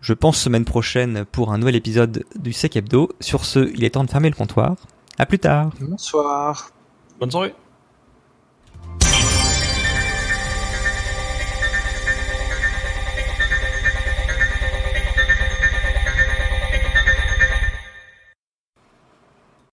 je 0.00 0.12
pense, 0.14 0.38
semaine 0.38 0.64
prochaine 0.64 1.24
pour 1.30 1.52
un 1.52 1.58
nouvel 1.58 1.76
épisode 1.76 2.24
du 2.36 2.52
Sec 2.52 2.76
Hebdo. 2.76 3.10
Sur 3.20 3.44
ce, 3.44 3.70
il 3.74 3.84
est 3.84 3.90
temps 3.90 4.04
de 4.04 4.10
fermer 4.10 4.30
le 4.30 4.36
comptoir. 4.36 4.76
À 5.18 5.26
plus 5.26 5.38
tard. 5.38 5.70
Bonsoir. 5.80 6.70
Bonne 7.18 7.30
soirée. 7.30 7.54